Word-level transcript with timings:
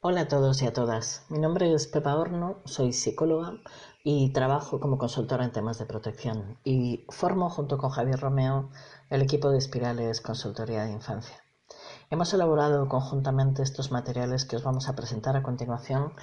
Hola 0.00 0.22
a 0.22 0.28
todos 0.28 0.62
y 0.62 0.66
a 0.66 0.72
todas. 0.72 1.26
Mi 1.28 1.38
nombre 1.38 1.74
es 1.74 1.86
Pepa 1.88 2.16
Horno, 2.16 2.62
soy 2.64 2.94
psicóloga 2.94 3.52
y 4.02 4.32
trabajo 4.32 4.80
como 4.80 4.96
consultora 4.96 5.44
en 5.44 5.52
temas 5.52 5.78
de 5.78 5.84
protección 5.84 6.58
y 6.64 7.04
formo 7.10 7.50
junto 7.50 7.76
con 7.76 7.90
Javier 7.90 8.18
Romeo 8.18 8.70
el 9.10 9.20
equipo 9.20 9.50
de 9.50 9.58
Espirales 9.58 10.22
Consultoría 10.22 10.84
de 10.84 10.92
Infancia. 10.92 11.44
Hemos 12.08 12.32
elaborado 12.32 12.88
conjuntamente 12.88 13.62
estos 13.62 13.90
materiales 13.90 14.46
que 14.46 14.56
os 14.56 14.62
vamos 14.62 14.88
a 14.88 14.96
presentar 14.96 15.36
a 15.36 15.42
continuación 15.42 16.14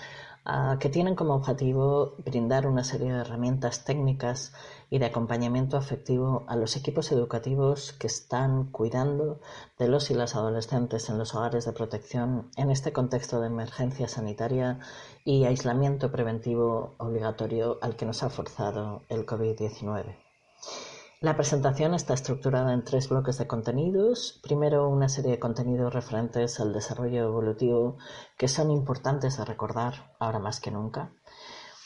que 0.79 0.89
tienen 0.89 1.15
como 1.15 1.33
objetivo 1.33 2.15
brindar 2.23 2.67
una 2.67 2.83
serie 2.83 3.11
de 3.11 3.21
herramientas 3.21 3.83
técnicas 3.83 4.53
y 4.91 4.99
de 4.99 5.07
acompañamiento 5.07 5.75
afectivo 5.75 6.45
a 6.47 6.55
los 6.55 6.75
equipos 6.75 7.11
educativos 7.11 7.93
que 7.93 8.05
están 8.05 8.65
cuidando 8.65 9.39
de 9.79 9.87
los 9.87 10.11
y 10.11 10.13
las 10.13 10.35
adolescentes 10.35 11.09
en 11.09 11.17
los 11.17 11.33
hogares 11.33 11.65
de 11.65 11.73
protección 11.73 12.51
en 12.57 12.69
este 12.69 12.93
contexto 12.93 13.41
de 13.41 13.47
emergencia 13.47 14.07
sanitaria 14.07 14.79
y 15.23 15.45
aislamiento 15.45 16.11
preventivo 16.11 16.93
obligatorio 16.99 17.79
al 17.81 17.95
que 17.95 18.05
nos 18.05 18.21
ha 18.21 18.29
forzado 18.29 19.01
el 19.09 19.25
COVID-19. 19.25 20.15
La 21.21 21.37
presentación 21.37 21.93
está 21.93 22.13
estructurada 22.13 22.73
en 22.73 22.83
tres 22.83 23.07
bloques 23.07 23.37
de 23.37 23.47
contenidos. 23.47 24.37
Primero, 24.43 24.89
una 24.89 25.07
serie 25.07 25.31
de 25.31 25.39
contenidos 25.39 25.93
referentes 25.93 26.59
al 26.59 26.73
desarrollo 26.73 27.23
evolutivo 27.23 27.97
que 28.37 28.49
son 28.49 28.69
importantes 28.69 29.37
de 29.37 29.45
recordar 29.45 30.13
ahora 30.19 30.39
más 30.39 30.59
que 30.59 30.71
nunca. 30.71 31.13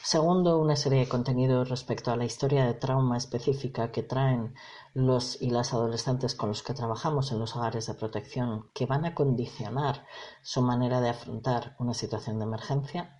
Segundo, 0.01 0.57
una 0.57 0.75
serie 0.75 1.01
de 1.01 1.07
contenidos 1.07 1.69
respecto 1.69 2.11
a 2.11 2.15
la 2.15 2.25
historia 2.25 2.65
de 2.65 2.73
trauma 2.73 3.17
específica 3.17 3.91
que 3.91 4.01
traen 4.01 4.55
los 4.95 5.39
y 5.39 5.51
las 5.51 5.73
adolescentes 5.73 6.33
con 6.33 6.49
los 6.49 6.63
que 6.63 6.73
trabajamos 6.73 7.31
en 7.31 7.37
los 7.37 7.55
hogares 7.55 7.85
de 7.85 7.93
protección 7.93 8.71
que 8.73 8.87
van 8.87 9.05
a 9.05 9.13
condicionar 9.13 10.07
su 10.41 10.63
manera 10.63 11.01
de 11.01 11.09
afrontar 11.09 11.75
una 11.77 11.93
situación 11.93 12.39
de 12.39 12.45
emergencia. 12.45 13.18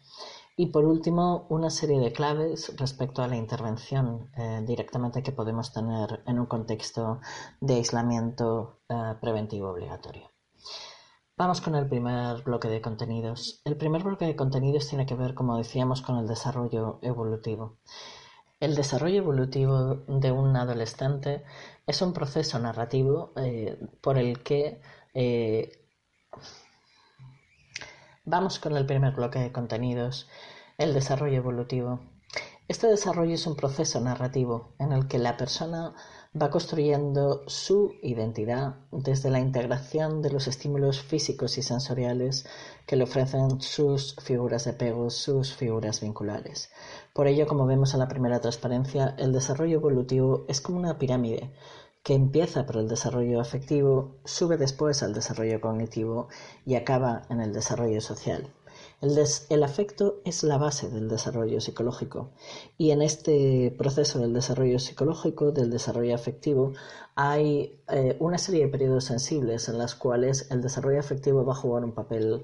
Y 0.62 0.66
por 0.66 0.84
último, 0.84 1.46
una 1.48 1.70
serie 1.70 2.02
de 2.02 2.12
claves 2.12 2.76
respecto 2.76 3.22
a 3.22 3.30
la 3.30 3.38
intervención 3.38 4.30
eh, 4.36 4.62
directamente 4.68 5.24
que 5.24 5.32
podemos 5.32 5.72
tener 5.72 6.22
en 6.28 6.38
un 6.38 6.48
contexto 6.48 7.22
de 7.62 7.76
aislamiento 7.76 8.82
eh, 8.90 9.16
preventivo 9.22 9.70
obligatorio. 9.70 10.30
Vamos 11.38 11.62
con 11.62 11.76
el 11.76 11.88
primer 11.88 12.44
bloque 12.44 12.68
de 12.68 12.82
contenidos. 12.82 13.62
El 13.64 13.78
primer 13.78 14.04
bloque 14.04 14.26
de 14.26 14.36
contenidos 14.36 14.90
tiene 14.90 15.06
que 15.06 15.16
ver, 15.16 15.34
como 15.34 15.56
decíamos, 15.56 16.02
con 16.02 16.18
el 16.18 16.28
desarrollo 16.28 17.00
evolutivo. 17.04 17.78
El 18.60 18.76
desarrollo 18.76 19.20
evolutivo 19.20 20.04
de 20.10 20.34
un 20.34 20.58
adolescente 20.58 21.46
es 21.88 22.02
un 22.02 22.12
proceso 22.12 22.60
narrativo 22.60 23.32
eh, 23.38 23.80
por 24.02 24.18
el 24.18 24.44
que 24.44 24.82
Vamos 28.26 28.60
con 28.60 28.76
el 28.76 28.86
primer 28.86 29.14
bloque 29.14 29.40
de 29.40 29.52
contenidos, 29.52 30.28
el 30.78 30.94
desarrollo 30.94 31.38
evolutivo. 31.38 32.02
Este 32.68 32.86
desarrollo 32.88 33.34
es 33.34 33.48
un 33.48 33.56
proceso 33.56 34.02
narrativo 34.02 34.74
en 34.78 34.92
el 34.92 35.08
que 35.08 35.18
la 35.18 35.38
persona 35.38 35.96
va 36.40 36.52
construyendo 36.52 37.44
su 37.48 37.96
identidad 38.04 38.76
desde 38.92 39.32
la 39.32 39.40
integración 39.40 40.22
de 40.22 40.32
los 40.32 40.48
estímulos 40.48 41.02
físicos 41.02 41.58
y 41.58 41.64
sensoriales 41.64 42.46
que 42.86 42.98
le 42.98 43.06
ofrecen 43.06 43.62
sus 43.62 44.16
figuras 44.18 44.66
de 44.66 44.72
apego, 44.72 45.10
sus 45.10 45.56
figuras 45.56 46.02
vinculares. 46.02 46.70
Por 47.14 47.28
ello, 47.28 47.48
como 47.48 47.66
vemos 47.66 47.94
en 47.94 48.02
la 48.02 48.10
primera 48.10 48.42
transparencia, 48.42 49.16
el 49.18 49.32
desarrollo 49.32 49.78
evolutivo 49.78 50.46
es 50.50 50.62
como 50.62 50.78
una 50.78 51.00
pirámide 51.00 51.52
que 52.10 52.16
empieza 52.16 52.66
por 52.66 52.78
el 52.78 52.88
desarrollo 52.88 53.40
afectivo, 53.40 54.16
sube 54.26 54.58
después 54.58 55.04
al 55.04 55.14
desarrollo 55.14 55.62
cognitivo 55.62 56.28
y 56.66 56.74
acaba 56.74 57.22
en 57.30 57.40
el 57.40 57.54
desarrollo 57.54 58.02
social. 58.02 58.52
El, 59.00 59.64
afecto 59.64 60.20
es 60.26 60.42
la 60.42 60.58
base 60.58 60.90
del 60.90 61.08
desarrollo 61.08 61.62
psicológico 61.62 62.32
y 62.80 62.90
en 62.90 63.04
este 63.04 63.76
proceso 63.78 64.18
del 64.18 64.34
desarrollo 64.34 64.80
psicológico, 64.80 65.52
del 65.52 65.70
desarrollo 65.70 66.16
afectivo, 66.16 66.74
hay 67.14 67.80
eh, 67.90 68.18
una 68.20 68.40
serie 68.40 68.66
de 68.66 68.72
periodos 68.72 69.04
sensibles 69.04 69.70
en 69.70 69.78
las 69.78 69.94
cuales 69.94 70.48
el 70.50 70.64
desarrollo 70.64 71.00
afectivo 71.00 71.46
va 71.46 71.54
a 71.54 71.58
jugar 71.58 71.84
un 71.84 71.94
papel 71.94 72.44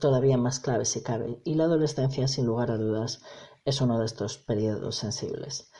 todavía 0.00 0.38
más 0.38 0.58
clave 0.58 0.86
si 0.86 1.02
cabe 1.02 1.38
y 1.44 1.54
la 1.56 1.64
adolescencia 1.64 2.28
sin 2.28 2.46
lugar 2.46 2.70
a 2.70 2.78
dudas 2.78 3.20
es 3.66 3.82
uno 3.82 3.98
de 3.98 4.06
estos 4.06 4.38
periodos 4.38 4.96
sensibles 4.96 5.70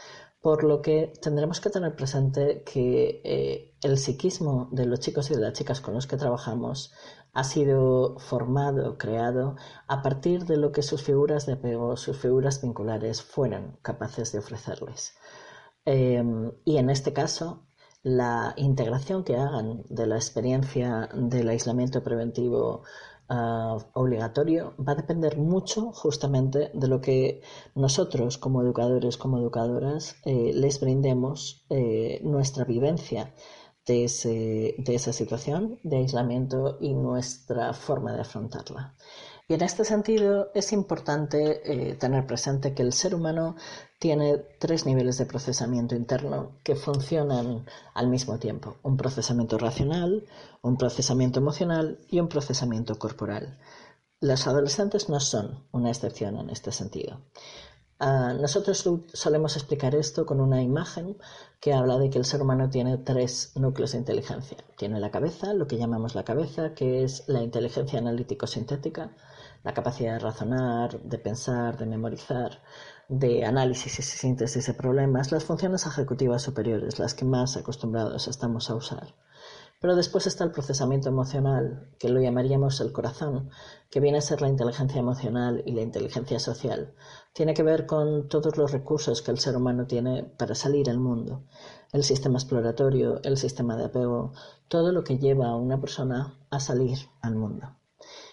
por 0.43 0.65
lo 0.65 0.83
que 0.83 1.13
tendremos 1.23 1.61
que 1.61 1.71
tener 1.71 1.95
presente 1.95 2.65
que 2.65 3.23
eh, 3.25 3.75
el 3.83 3.97
psiquismo 3.97 4.69
de 4.73 4.87
los 4.87 4.99
chicos 4.99 5.31
y 5.31 5.35
de 5.35 5.41
las 5.41 5.53
chicas 5.53 5.81
con 5.81 5.95
los 5.95 6.09
que 6.09 6.17
trabajamos 6.17 6.93
ha 7.33 7.45
sido 7.45 8.19
formado, 8.19 8.99
creado 8.99 9.57
a 9.87 10.03
partir 10.03 10.45
de 10.45 10.57
lo 10.57 10.73
que 10.73 10.83
sus 10.83 11.03
figuras 11.03 11.47
de 11.47 11.55
apego, 11.55 11.97
sus 11.97 12.19
figuras 12.19 12.61
vinculares 12.61 13.23
fueron 13.23 13.79
capaces 13.83 14.33
de 14.33 14.41
ofrecerles. 14.41 15.15
Em, 15.85 16.53
y 16.65 16.77
en 16.77 16.91
este 16.91 17.13
caso, 17.13 17.67
la 18.03 18.53
integración 18.57 19.23
que 19.25 19.37
hagan 19.37 19.85
de 19.89 20.07
la 20.07 20.17
experiencia 20.17 21.09
del 21.15 21.49
aislamiento 21.49 22.03
preventivo 22.03 22.83
Ah, 23.35 23.79
obligatorio 23.95 24.63
va 24.87 24.93
a 24.93 25.01
depender 25.03 25.39
mucho 25.39 25.91
justamente 26.03 26.71
de 26.75 26.87
lo 26.93 27.01
que 27.01 27.41
nosotros 27.75 28.37
como 28.37 28.61
educadores, 28.61 29.17
como 29.17 29.39
educadoras, 29.39 30.17
eh, 30.27 30.51
les 30.63 30.81
brindemos 30.81 31.65
eh, 31.71 32.21
nuestra 32.25 32.65
vivencia 32.65 33.33
de, 33.87 34.75
de 34.87 34.95
esa 34.95 35.13
situación 35.15 35.79
de 35.83 35.97
aislamiento 35.97 36.77
y 36.81 36.93
nuestra 36.93 37.73
forma 37.73 38.13
de 38.13 38.21
afrontarla. 38.21 38.95
Y 39.53 39.55
en 39.55 39.61
este 39.61 39.85
sentido 39.85 40.51
es 40.55 40.73
importante 40.73 41.61
eh, 41.71 41.95
tener 41.97 42.27
presente 42.27 42.73
que 42.73 42.81
el 42.81 42.95
ser 42.95 43.15
humano 43.15 43.55
tiene 43.99 44.39
tres 44.59 44.87
niveles 44.87 45.19
de 45.19 45.27
procesamiento 45.27 45.95
interno 45.95 46.53
que 46.65 46.75
funcionan 46.75 47.67
al 47.93 48.09
mismo 48.09 48.39
tiempo. 48.39 48.77
Un 48.83 48.97
procesamiento 48.97 49.59
racional, 49.59 50.25
un 50.63 50.79
procesamiento 50.79 51.39
emocional 51.39 51.99
y 52.09 52.21
un 52.21 52.29
procesamiento 52.29 52.99
corporal. 52.99 53.59
Los 54.21 54.47
adolescentes 54.47 55.11
no 55.11 55.21
son 55.21 55.67
una 55.71 55.91
excepción 55.91 56.39
en 56.39 56.49
este 56.49 56.73
sentido. 56.73 57.21
Ah, 57.99 58.33
nosotros 58.33 58.89
solemos 59.13 59.57
explicar 59.57 59.95
esto 59.95 60.25
con 60.25 60.41
una 60.41 60.63
imagen 60.63 61.19
que 61.61 61.75
habla 61.75 61.99
de 61.99 62.09
que 62.09 62.17
el 62.17 62.25
ser 62.25 62.41
humano 62.41 62.71
tiene 62.71 62.97
tres 62.97 63.53
núcleos 63.55 63.93
de 63.93 63.99
inteligencia. 63.99 64.57
Tiene 64.79 64.99
la 64.99 65.11
cabeza, 65.11 65.53
lo 65.53 65.67
que 65.67 65.77
llamamos 65.77 66.15
la 66.15 66.25
cabeza, 66.25 66.73
que 66.73 67.05
es 67.05 67.29
la 67.29 67.43
inteligencia 67.43 67.99
analítico-sintética, 67.99 69.15
la 69.65 69.75
capacidad 69.75 70.15
de 70.15 70.19
razonar, 70.19 71.01
de 71.03 71.19
pensar, 71.19 71.79
de 71.79 71.87
memorizar, 71.87 72.63
de 73.09 73.45
análisis 73.45 73.99
y 73.99 74.03
síntesis 74.03 74.67
de 74.67 74.75
problemas, 74.75 75.33
las 75.33 75.45
funciones 75.45 75.87
ejecutivas 75.87 76.43
superiores, 76.43 76.99
las 76.99 77.15
que 77.15 77.25
más 77.25 77.57
acostumbrados 77.57 78.29
estamos 78.29 78.71
a 78.71 78.75
usar. 78.75 79.15
Pero 79.81 79.97
después 79.97 80.29
está 80.29 80.45
el 80.45 80.53
procesamiento 80.53 81.09
emocional, 81.09 81.89
que 81.99 82.09
lo 82.09 82.21
llamaríamos 82.21 82.81
el 82.81 82.93
corazón, 82.93 83.51
que 83.91 83.99
viene 83.99 84.19
a 84.19 84.21
ser 84.21 84.41
la 84.41 84.49
inteligencia 84.49 85.01
emocional 85.01 85.61
y 85.67 85.73
la 85.73 85.83
inteligencia 85.83 86.39
social. 86.39 86.95
Tiene 87.33 87.53
que 87.53 87.65
ver 87.65 87.85
con 87.85 88.29
todos 88.29 88.57
los 88.57 88.71
recursos 88.71 89.23
que 89.23 89.33
el 89.33 89.41
ser 89.41 89.57
humano 89.57 89.87
tiene 89.87 90.23
para 90.23 90.55
salir 90.55 90.89
al 90.89 91.01
mundo. 91.01 91.47
El 91.93 92.05
sistema 92.05 92.39
exploratorio, 92.39 93.21
el 93.25 93.37
sistema 93.37 93.77
de 93.77 93.87
apego, 93.87 94.33
todo 94.69 94.93
lo 94.93 95.03
que 95.03 95.19
lleva 95.19 95.49
a 95.49 95.57
una 95.57 95.81
persona 95.81 96.39
a 96.49 96.61
salir 96.61 96.99
al 97.21 97.35
mundo. 97.35 97.82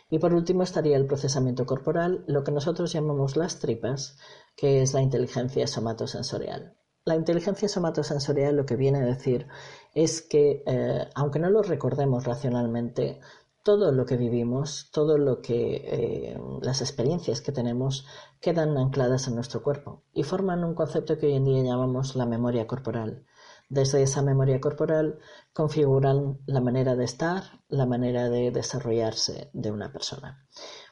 Y 0.10 0.20
por 0.20 0.34
último 0.34 0.64
estaría 0.64 0.98
el 0.98 1.06
procesamiento 1.06 1.66
corporal, 1.66 2.24
lo 2.28 2.44
que 2.44 2.52
nosotros 2.52 2.92
llamamos 2.92 3.38
las 3.38 3.60
tripas, 3.60 4.18
que 4.56 4.82
es 4.82 4.94
la 4.94 5.02
inteligencia 5.02 5.68
somatosensorial. 5.68 6.76
La 7.06 7.16
inteligencia 7.16 7.70
somatosensorial 7.70 8.56
lo 8.56 8.66
que 8.66 8.76
viene 8.76 9.00
a 9.00 9.06
decir 9.06 9.48
es 9.94 10.22
que, 10.22 10.64
eh, 10.66 11.10
aunque 11.16 11.40
no 11.40 11.50
lo 11.50 11.62
recordemos 11.62 12.26
racionalmente, 12.26 13.20
todo 13.64 13.92
lo 13.92 14.06
que 14.06 14.18
vivimos, 14.18 14.90
todo 14.92 15.18
lo 15.18 15.42
que 15.42 15.82
eh, 15.86 16.40
las 16.62 16.82
experiencias 16.82 17.42
que 17.42 17.52
tenemos 17.52 18.06
quedan 18.42 18.78
ancladas 18.78 19.28
en 19.28 19.36
nuestro 19.36 19.62
cuerpo 19.62 20.04
y 20.14 20.24
forman 20.24 20.64
un 20.64 20.76
concepto 20.76 21.18
que 21.18 21.28
hoy 21.28 21.34
en 21.36 21.46
día 21.46 21.64
llamamos 21.64 22.16
la 22.16 22.26
memoria 22.26 22.68
corporal. 22.68 23.26
Desde 23.70 24.02
esa 24.02 24.24
memoria 24.24 24.60
corporal 24.60 25.20
configuran 25.54 26.40
la 26.48 26.60
manera 26.60 26.96
de 26.96 27.06
estar, 27.06 27.44
la 27.68 27.86
manera 27.86 28.28
de 28.28 28.50
desarrollarse 28.50 29.52
de 29.54 29.72
una 29.72 29.94
persona. 29.94 30.44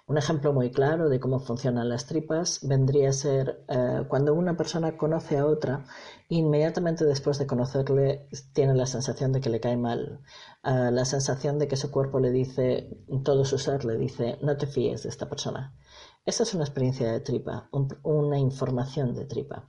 Un 0.06 0.18
ejemplo 0.18 0.54
muy 0.54 0.72
claro 0.72 1.10
de 1.10 1.20
cómo 1.20 1.40
funcionan 1.40 1.90
las 1.90 2.06
tripas 2.06 2.60
vendría 2.66 3.10
a 3.10 3.14
ser 3.14 3.66
eh, 3.68 4.06
cuando 4.08 4.36
una 4.36 4.56
persona 4.56 4.96
conoce 4.96 5.38
a 5.38 5.46
otra, 5.46 5.86
inmediatamente 6.30 7.04
después 7.04 7.40
de 7.40 7.48
conocerle 7.48 8.30
tiene 8.54 8.74
la 8.76 8.86
sensación 8.86 9.34
de 9.34 9.42
que 9.42 9.50
le 9.50 9.60
cae 9.60 9.76
mal, 9.76 10.22
eh, 10.64 10.92
la 10.92 11.04
sensación 11.04 11.60
de 11.60 11.68
que 11.68 11.76
su 11.76 11.92
cuerpo 11.92 12.20
le 12.20 12.32
dice, 12.32 12.90
todo 13.26 13.44
su 13.44 13.58
ser 13.58 13.86
le 13.86 13.98
dice, 13.98 14.38
no 14.42 14.56
te 14.56 14.68
fíes 14.68 15.04
de 15.04 15.10
esta 15.10 15.28
persona. 15.28 15.76
Esa 16.28 16.44
es 16.44 16.54
una 16.54 16.66
experiencia 16.66 17.10
de 17.10 17.22
tripa, 17.22 17.70
una 18.04 18.38
información 18.38 19.16
de 19.16 19.24
tripa. 19.24 19.64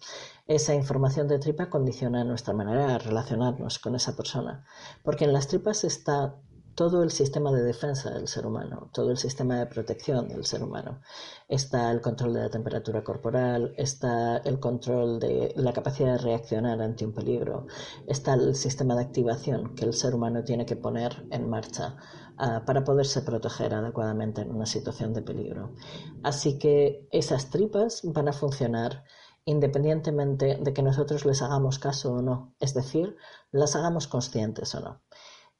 Esa 0.48 0.74
información 0.74 1.28
de 1.28 1.38
tripa 1.38 1.70
condiciona 1.70 2.24
nuestra 2.24 2.52
manera 2.52 2.88
de 2.88 2.98
relacionarnos 2.98 3.78
con 3.78 3.94
esa 3.94 4.16
persona, 4.16 4.66
porque 5.04 5.24
en 5.26 5.32
las 5.32 5.46
tripas 5.46 5.84
está 5.84 6.34
todo 6.74 7.04
el 7.04 7.12
sistema 7.12 7.52
de 7.52 7.62
defensa 7.62 8.10
del 8.10 8.26
ser 8.26 8.44
humano, 8.44 8.90
todo 8.92 9.12
el 9.12 9.18
sistema 9.18 9.56
de 9.56 9.66
protección 9.66 10.28
del 10.28 10.44
ser 10.44 10.64
humano. 10.64 11.00
Está 11.48 11.92
el 11.92 12.00
control 12.00 12.34
de 12.34 12.40
la 12.40 12.50
temperatura 12.50 13.04
corporal, 13.04 13.72
está 13.76 14.38
el 14.38 14.58
control 14.58 15.20
de 15.20 15.52
la 15.54 15.72
capacidad 15.72 16.14
de 16.14 16.18
reaccionar 16.18 16.82
ante 16.82 17.06
un 17.06 17.12
peligro, 17.12 17.68
está 18.08 18.34
el 18.34 18.56
sistema 18.56 18.96
de 18.96 19.02
activación 19.02 19.76
que 19.76 19.84
el 19.84 19.94
ser 19.94 20.12
humano 20.12 20.42
tiene 20.42 20.66
que 20.66 20.74
poner 20.74 21.24
en 21.30 21.48
marcha 21.48 21.96
uh, 22.38 22.64
para 22.64 22.84
poderse 22.84 23.22
proteger 23.22 23.74
adecuadamente 23.74 24.42
en 24.42 24.54
una 24.54 24.66
situación 24.66 25.12
de 25.14 25.22
peligro. 25.22 25.74
Así 26.22 26.58
que 26.58 27.08
esas 27.10 27.50
tripas 27.50 28.02
van 28.04 28.28
a 28.28 28.32
funcionar 28.32 29.04
independientemente 29.44 30.58
de 30.60 30.72
que 30.74 30.82
nosotros 30.82 31.24
les 31.24 31.40
hagamos 31.40 31.78
caso 31.78 32.12
o 32.12 32.22
no, 32.22 32.54
es 32.60 32.74
decir, 32.74 33.16
las 33.50 33.76
hagamos 33.76 34.06
conscientes 34.06 34.74
o 34.74 34.80
no 34.80 35.00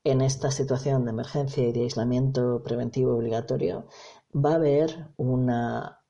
en 0.04 0.20
esta 0.20 0.50
situación 0.50 1.04
de 1.04 1.10
emergencia 1.10 1.66
y 1.66 1.72
de 1.72 1.82
aislamiento 1.82 2.62
preventivo 2.62 3.14
obligatorio 3.14 3.86
va 4.34 4.52
a 4.52 4.54
haber 4.54 5.10
un 5.16 5.50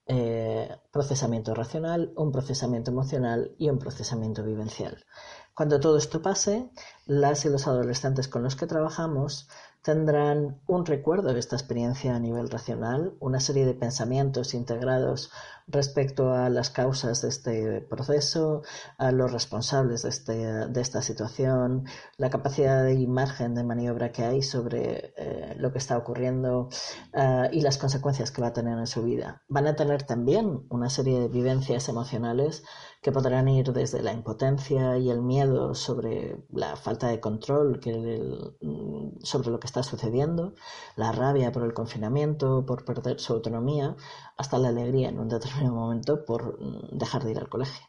eh, 0.07 0.77
procesamiento 0.91 1.55
racional, 1.55 2.13
un 2.17 2.31
procesamiento 2.31 2.91
emocional 2.91 3.55
y 3.59 3.71
un 3.71 3.79
procesamiento 3.79 4.45
vivencial. 4.45 5.05
Cuando 5.55 5.81
todo 5.81 5.99
esto 5.99 6.23
pase, 6.23 6.71
las 7.07 7.45
y 7.45 7.49
los 7.49 7.67
adolescentes 7.67 8.29
con 8.29 8.43
los 8.43 8.55
que 8.55 8.67
trabajamos 8.67 9.49
tendrán 9.89 10.61
un 10.67 10.85
recuerdo 10.85 11.33
de 11.33 11.41
esta 11.41 11.57
experiencia 11.57 12.15
a 12.15 12.19
nivel 12.19 12.51
racional, 12.51 13.15
una 13.21 13.41
serie 13.41 13.65
de 13.65 13.73
pensamientos 13.73 14.53
integrados 14.53 15.31
respecto 15.67 16.35
a 16.35 16.51
las 16.51 16.69
causas 16.69 17.23
de 17.23 17.29
este 17.31 17.81
proceso, 17.81 18.61
a 18.99 19.13
los 19.13 19.33
responsables 19.33 20.03
de, 20.03 20.11
este, 20.11 20.33
de 20.35 20.81
esta 20.83 21.01
situación, 21.01 21.87
la 22.19 22.29
capacidad 22.29 22.87
y 22.89 23.07
margen 23.07 23.55
de 23.55 23.65
maniobra 23.65 24.13
que 24.13 24.25
hay 24.25 24.43
sobre 24.43 25.15
eh, 25.17 25.55
lo 25.57 25.73
que 25.73 25.79
está 25.79 25.97
ocurriendo 25.97 26.69
uh, 27.15 27.49
y 27.51 27.63
las 27.63 27.79
consecuencias 27.79 28.31
que 28.31 28.43
va 28.43 28.49
a 28.49 28.53
tener 28.53 28.77
en 28.77 28.87
su 28.87 29.03
vida. 29.03 29.43
Van 29.49 29.67
a 29.67 29.75
tener 29.75 30.03
también 30.03 30.67
una 30.69 30.91
serie 30.91 31.19
de 31.19 31.29
vivencias 31.29 31.89
emocionales 31.89 32.63
que 33.01 33.13
podrán 33.13 33.49
ir 33.49 33.73
desde 33.73 34.03
la 34.03 34.13
impotencia 34.13 34.99
y 34.99 35.11
el 35.11 35.23
miedo 35.23 35.75
sobre 35.75 36.45
la 36.51 36.77
falta 36.77 37.09
de 37.09 37.21
control 37.21 37.81
mm, 38.61 39.21
sobre 39.23 39.51
lo 39.51 39.61
que 39.61 39.67
está 39.67 39.83
sucediendo, 39.83 40.55
la 40.97 41.13
rabia 41.13 41.53
por 41.53 41.65
el 41.65 41.75
confinamiento, 41.75 42.67
por 42.67 42.85
perder 42.85 43.21
su 43.21 43.33
autonomía, 43.35 43.97
hasta 44.37 44.59
la 44.59 44.69
alegría 44.69 45.09
en 45.09 45.21
un 45.21 45.29
determinado 45.29 45.75
momento 45.75 46.25
por 46.25 46.61
mm, 46.61 46.99
dejar 46.99 47.25
de 47.25 47.31
ir 47.33 47.39
al 47.39 47.49
colegio. 47.49 47.87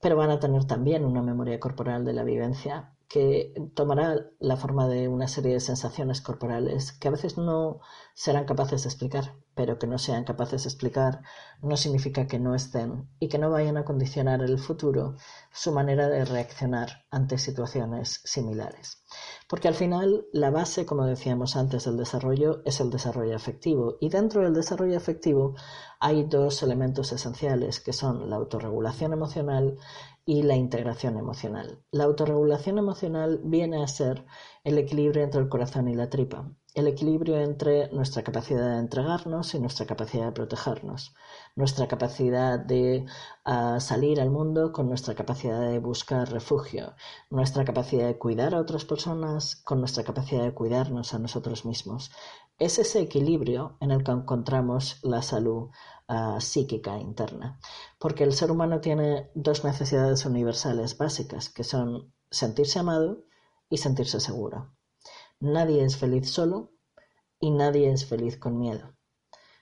Pero 0.00 0.16
van 0.16 0.30
a 0.30 0.40
tener 0.40 0.64
también 0.64 1.04
una 1.04 1.22
memoria 1.22 1.60
corporal 1.60 2.04
de 2.04 2.12
la 2.14 2.24
vivencia 2.24 2.94
que 3.10 3.52
tomará 3.74 4.30
la 4.38 4.56
forma 4.56 4.86
de 4.86 5.08
una 5.08 5.26
serie 5.26 5.52
de 5.52 5.60
sensaciones 5.60 6.20
corporales 6.20 6.92
que 6.92 7.08
a 7.08 7.10
veces 7.10 7.36
no 7.36 7.80
serán 8.20 8.44
capaces 8.44 8.82
de 8.82 8.90
explicar, 8.90 9.34
pero 9.54 9.78
que 9.78 9.86
no 9.86 9.96
sean 9.96 10.24
capaces 10.24 10.64
de 10.64 10.68
explicar 10.68 11.22
no 11.62 11.78
significa 11.78 12.26
que 12.26 12.38
no 12.38 12.54
estén 12.54 13.08
y 13.18 13.30
que 13.30 13.38
no 13.38 13.48
vayan 13.48 13.78
a 13.78 13.86
condicionar 13.86 14.42
en 14.42 14.50
el 14.50 14.58
futuro 14.58 15.16
su 15.50 15.72
manera 15.72 16.06
de 16.06 16.26
reaccionar 16.26 17.06
ante 17.10 17.38
situaciones 17.38 18.20
similares. 18.24 19.02
Porque 19.48 19.68
al 19.68 19.74
final 19.74 20.26
la 20.34 20.50
base, 20.50 20.84
como 20.84 21.06
decíamos 21.06 21.56
antes, 21.56 21.86
del 21.86 21.96
desarrollo 21.96 22.60
es 22.66 22.80
el 22.80 22.90
desarrollo 22.90 23.34
afectivo 23.34 23.96
y 24.02 24.10
dentro 24.10 24.42
del 24.42 24.52
desarrollo 24.52 24.98
afectivo 24.98 25.54
hay 25.98 26.24
dos 26.24 26.62
elementos 26.62 27.12
esenciales 27.12 27.80
que 27.80 27.94
son 27.94 28.28
la 28.28 28.36
autorregulación 28.36 29.14
emocional 29.14 29.78
y 30.26 30.42
la 30.42 30.56
integración 30.56 31.16
emocional. 31.16 31.82
La 31.90 32.04
autorregulación 32.04 32.76
emocional 32.76 33.40
viene 33.42 33.82
a 33.82 33.88
ser 33.88 34.26
el 34.62 34.76
equilibrio 34.76 35.22
entre 35.24 35.40
el 35.40 35.48
corazón 35.48 35.88
y 35.88 35.94
la 35.94 36.10
tripa, 36.10 36.52
el 36.74 36.86
equilibrio 36.86 37.36
entre 37.40 37.90
nuestra 37.92 38.22
capacidad 38.22 38.70
de 38.72 38.78
entregarnos 38.78 39.54
y 39.54 39.60
nuestra 39.60 39.86
capacidad 39.86 40.26
de 40.26 40.32
protegernos, 40.32 41.14
nuestra 41.56 41.88
capacidad 41.88 42.58
de 42.58 43.06
uh, 43.46 43.80
salir 43.80 44.20
al 44.20 44.30
mundo 44.30 44.72
con 44.72 44.88
nuestra 44.88 45.14
capacidad 45.14 45.60
de 45.60 45.78
buscar 45.78 46.30
refugio, 46.30 46.94
nuestra 47.28 47.64
capacidad 47.64 48.06
de 48.06 48.18
cuidar 48.18 48.54
a 48.54 48.60
otras 48.60 48.84
personas 48.84 49.56
con 49.56 49.80
nuestra 49.80 50.04
capacidad 50.04 50.44
de 50.44 50.54
cuidarnos 50.54 51.12
a 51.14 51.18
nosotros 51.18 51.64
mismos. 51.64 52.10
Es 52.58 52.78
ese 52.78 53.00
equilibrio 53.00 53.76
en 53.80 53.90
el 53.90 54.04
que 54.04 54.12
encontramos 54.12 54.98
la 55.02 55.22
salud 55.22 55.70
psíquica 56.40 56.98
interna. 56.98 57.58
Porque 57.98 58.24
el 58.24 58.32
ser 58.32 58.50
humano 58.50 58.80
tiene 58.80 59.30
dos 59.34 59.64
necesidades 59.64 60.26
universales 60.26 60.98
básicas, 60.98 61.48
que 61.48 61.64
son 61.64 62.12
sentirse 62.30 62.78
amado 62.78 63.24
y 63.68 63.76
sentirse 63.78 64.20
seguro. 64.20 64.72
Nadie 65.40 65.84
es 65.84 65.96
feliz 65.96 66.30
solo 66.30 66.72
y 67.40 67.50
nadie 67.50 67.90
es 67.90 68.06
feliz 68.06 68.36
con 68.36 68.58
miedo. 68.58 68.94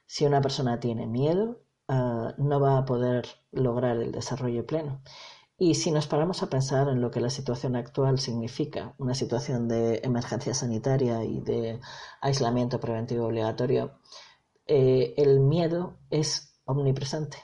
Si 0.07 0.27
una 0.27 0.41
persona 0.41 0.81
tiene 0.81 1.07
miedo, 1.07 1.63
ah, 1.87 2.35
no 2.37 2.61
va 2.61 2.79
a 2.79 2.85
poder 2.85 3.27
lograr 3.53 3.97
el 3.99 4.11
desarrollo 4.11 4.67
pleno. 4.67 5.03
Y 5.57 5.75
si 5.75 5.91
nos 5.91 6.07
paramos 6.07 6.43
a 6.43 6.51
pensar 6.51 6.89
en 6.89 7.01
lo 7.01 7.11
que 7.11 7.21
la 7.21 7.31
situación 7.31 7.77
actual 7.77 8.19
significa, 8.19 8.95
una 8.99 9.15
situación 9.15 9.69
de 9.69 10.01
emergencia 10.05 10.55
sanitaria 10.55 11.25
y 11.25 11.41
de 11.41 11.81
aislamiento 12.21 12.79
preventivo 12.79 13.27
obligatorio, 13.27 13.99
eh, 14.67 15.15
el 15.17 15.41
miedo 15.41 15.99
es 16.11 16.61
omnipresente, 16.65 17.39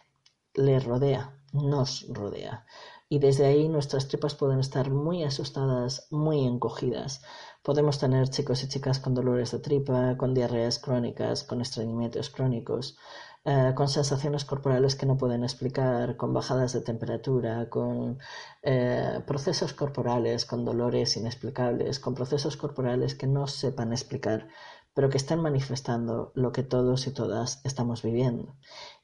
le 0.54 0.78
rodea, 0.78 1.40
nos 1.52 2.06
rodea. 2.08 2.66
Y 3.08 3.18
desde 3.18 3.46
ahí 3.46 3.68
nuestras 3.68 4.08
tripas 4.08 4.34
pueden 4.34 4.60
estar 4.60 4.90
muy 4.90 5.24
asustadas, 5.24 6.06
muy 6.10 6.44
encogidas. 6.44 7.22
Podemos 7.64 7.98
tener 7.98 8.28
chicos 8.28 8.62
y 8.62 8.68
chicas 8.68 8.98
con 8.98 9.14
dolores 9.14 9.52
de 9.52 9.58
tripa, 9.58 10.18
con 10.18 10.34
diarreas 10.34 10.78
crónicas, 10.78 11.44
con 11.44 11.62
estreñimientos 11.62 12.28
crónicos, 12.28 12.98
eh, 13.46 13.72
con 13.74 13.88
sensaciones 13.88 14.44
corporales 14.44 14.96
que 14.96 15.06
no 15.06 15.16
pueden 15.16 15.44
explicar, 15.44 16.18
con 16.18 16.34
bajadas 16.34 16.74
de 16.74 16.82
temperatura, 16.82 17.70
con 17.70 18.18
eh, 18.62 19.18
procesos 19.26 19.72
corporales, 19.72 20.44
con 20.44 20.66
dolores 20.66 21.16
inexplicables, 21.16 22.00
con 22.00 22.14
procesos 22.14 22.58
corporales 22.58 23.14
que 23.14 23.26
no 23.26 23.46
sepan 23.46 23.92
explicar 23.92 24.48
pero 24.92 25.10
que 25.10 25.16
están 25.16 25.40
manifestando 25.40 26.32
lo 26.34 26.52
que 26.52 26.62
todos 26.62 27.06
y 27.08 27.12
todas 27.12 27.60
estamos 27.64 28.02
viviendo. 28.02 28.54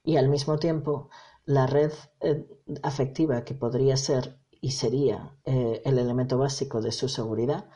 Y 0.04 0.18
al 0.18 0.28
mismo 0.28 0.58
tiempo, 0.58 1.08
la 1.46 1.66
red 1.66 1.92
eh, 2.20 2.46
afectiva 2.82 3.42
que 3.42 3.54
podría 3.54 3.96
ser 3.96 4.38
y 4.60 4.72
sería 4.72 5.34
el 5.44 5.98
elemento 5.98 6.36
básico 6.36 6.82
de 6.82 6.92
su 6.92 7.08
seguridad, 7.08 7.70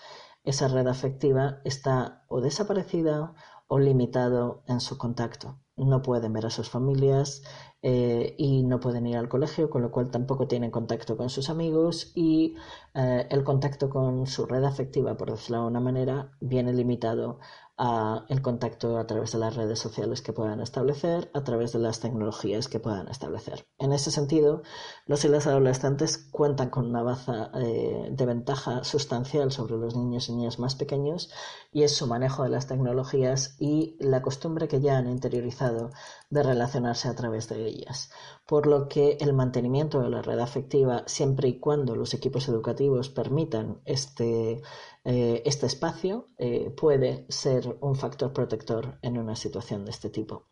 esa 0.45 0.69
red 0.69 0.87
afectiva 0.87 1.61
está 1.65 2.25
o 2.29 2.41
desaparecida 2.41 3.35
o 3.67 3.79
limitado 3.79 4.63
en 4.67 4.81
su 4.81 4.99
contacto. 4.99 5.59
No 5.77 6.03
pueden 6.03 6.33
ver 6.33 6.47
a 6.47 6.51
sus 6.51 6.71
familias 6.71 7.43
eh, 7.83 8.37
y 8.39 8.63
no 8.63 8.79
pueden 8.79 9.07
ir 9.07 9.17
al 9.17 9.29
colegio, 9.29 9.71
con 9.71 9.83
lo 9.83 9.91
cual 9.91 10.11
tampoco 10.11 10.47
tienen 10.47 10.71
contacto 10.71 11.17
con 11.17 11.31
sus 11.31 11.51
amigos 11.51 12.13
y 12.15 12.55
el 12.95 13.43
contacto 13.43 13.91
con 13.91 14.29
su 14.29 14.47
red 14.47 14.63
afectiva, 14.63 15.17
por 15.17 15.33
decirlo 15.33 15.63
de 15.63 15.67
una 15.67 15.81
manera, 15.81 16.31
viene 16.41 16.73
limitado 16.73 17.41
a 17.77 18.25
el 18.29 18.41
contacto 18.41 18.99
a 18.99 19.07
través 19.07 19.33
de 19.33 19.39
las 19.39 19.57
redes 19.57 19.79
sociales 19.79 20.23
que 20.23 20.33
puedan 20.33 20.61
establecer, 20.61 21.31
a 21.35 21.43
través 21.43 21.73
de 21.73 21.81
las 21.81 22.01
tecnologías 22.01 22.69
que 22.69 22.79
puedan 22.79 23.09
establecer. 23.09 23.67
En 23.79 23.93
ese 23.93 24.11
sentido, 24.11 24.63
los 25.07 25.25
adolescentes 25.25 26.19
cuentan 26.31 26.71
con 26.71 26.87
una 26.87 27.03
baza 27.03 27.51
eh, 27.55 28.09
de 28.11 28.27
ventaja 28.27 28.85
sustancial 28.85 29.51
sobre 29.51 29.77
los 29.77 29.97
niños 29.97 30.29
y 30.29 30.33
niñas 30.37 30.59
más 30.59 30.77
pequeños 30.77 31.31
y 31.73 31.83
es 31.83 31.97
su 31.97 32.07
manejo 32.07 32.45
de 32.45 32.51
las 32.51 32.67
tecnologías 32.67 33.57
y 33.59 33.97
la 33.99 34.23
costumbre 34.23 34.69
que 34.69 34.81
ya 34.81 34.99
han 34.99 35.09
interiorizado 35.09 35.91
de 36.35 36.43
relacionarse 36.43 37.09
a 37.09 37.15
través 37.15 37.49
de 37.49 37.65
ellas. 37.67 38.11
Por 38.47 38.67
lo 38.67 38.89
que 38.89 39.17
el 39.21 39.33
mantenimiento 39.33 40.01
de 40.01 40.11
la 40.11 40.21
red 40.21 40.41
afectiva, 40.41 41.05
siempre 41.07 41.49
y 41.49 41.61
cuando 41.61 41.97
los 41.97 42.13
equipos 42.13 42.49
educativos 42.49 43.09
permitan 43.09 43.81
este 43.85 44.61
eh, 45.05 45.43
este 45.45 45.67
espacio 45.67 46.27
eh, 46.39 46.71
puede 46.77 47.27
ser 47.29 47.79
un 47.81 47.95
factor 47.95 48.33
protector 48.33 48.99
en 49.03 49.19
una 49.19 49.37
situación 49.37 49.85
de 49.85 49.93
este 49.93 50.11
tipo. 50.11 50.49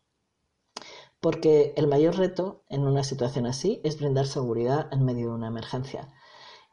Porque 1.19 1.73
el 1.75 1.87
mayor 1.87 2.17
reto 2.17 2.63
en 2.69 2.81
una 2.85 3.03
situación 3.03 3.45
así 3.45 3.81
es 3.83 3.97
brindar 3.99 4.27
seguridad 4.27 4.87
en 4.91 5.03
medio 5.03 5.29
de 5.29 5.35
una 5.35 5.47
emergencia. 5.47 6.13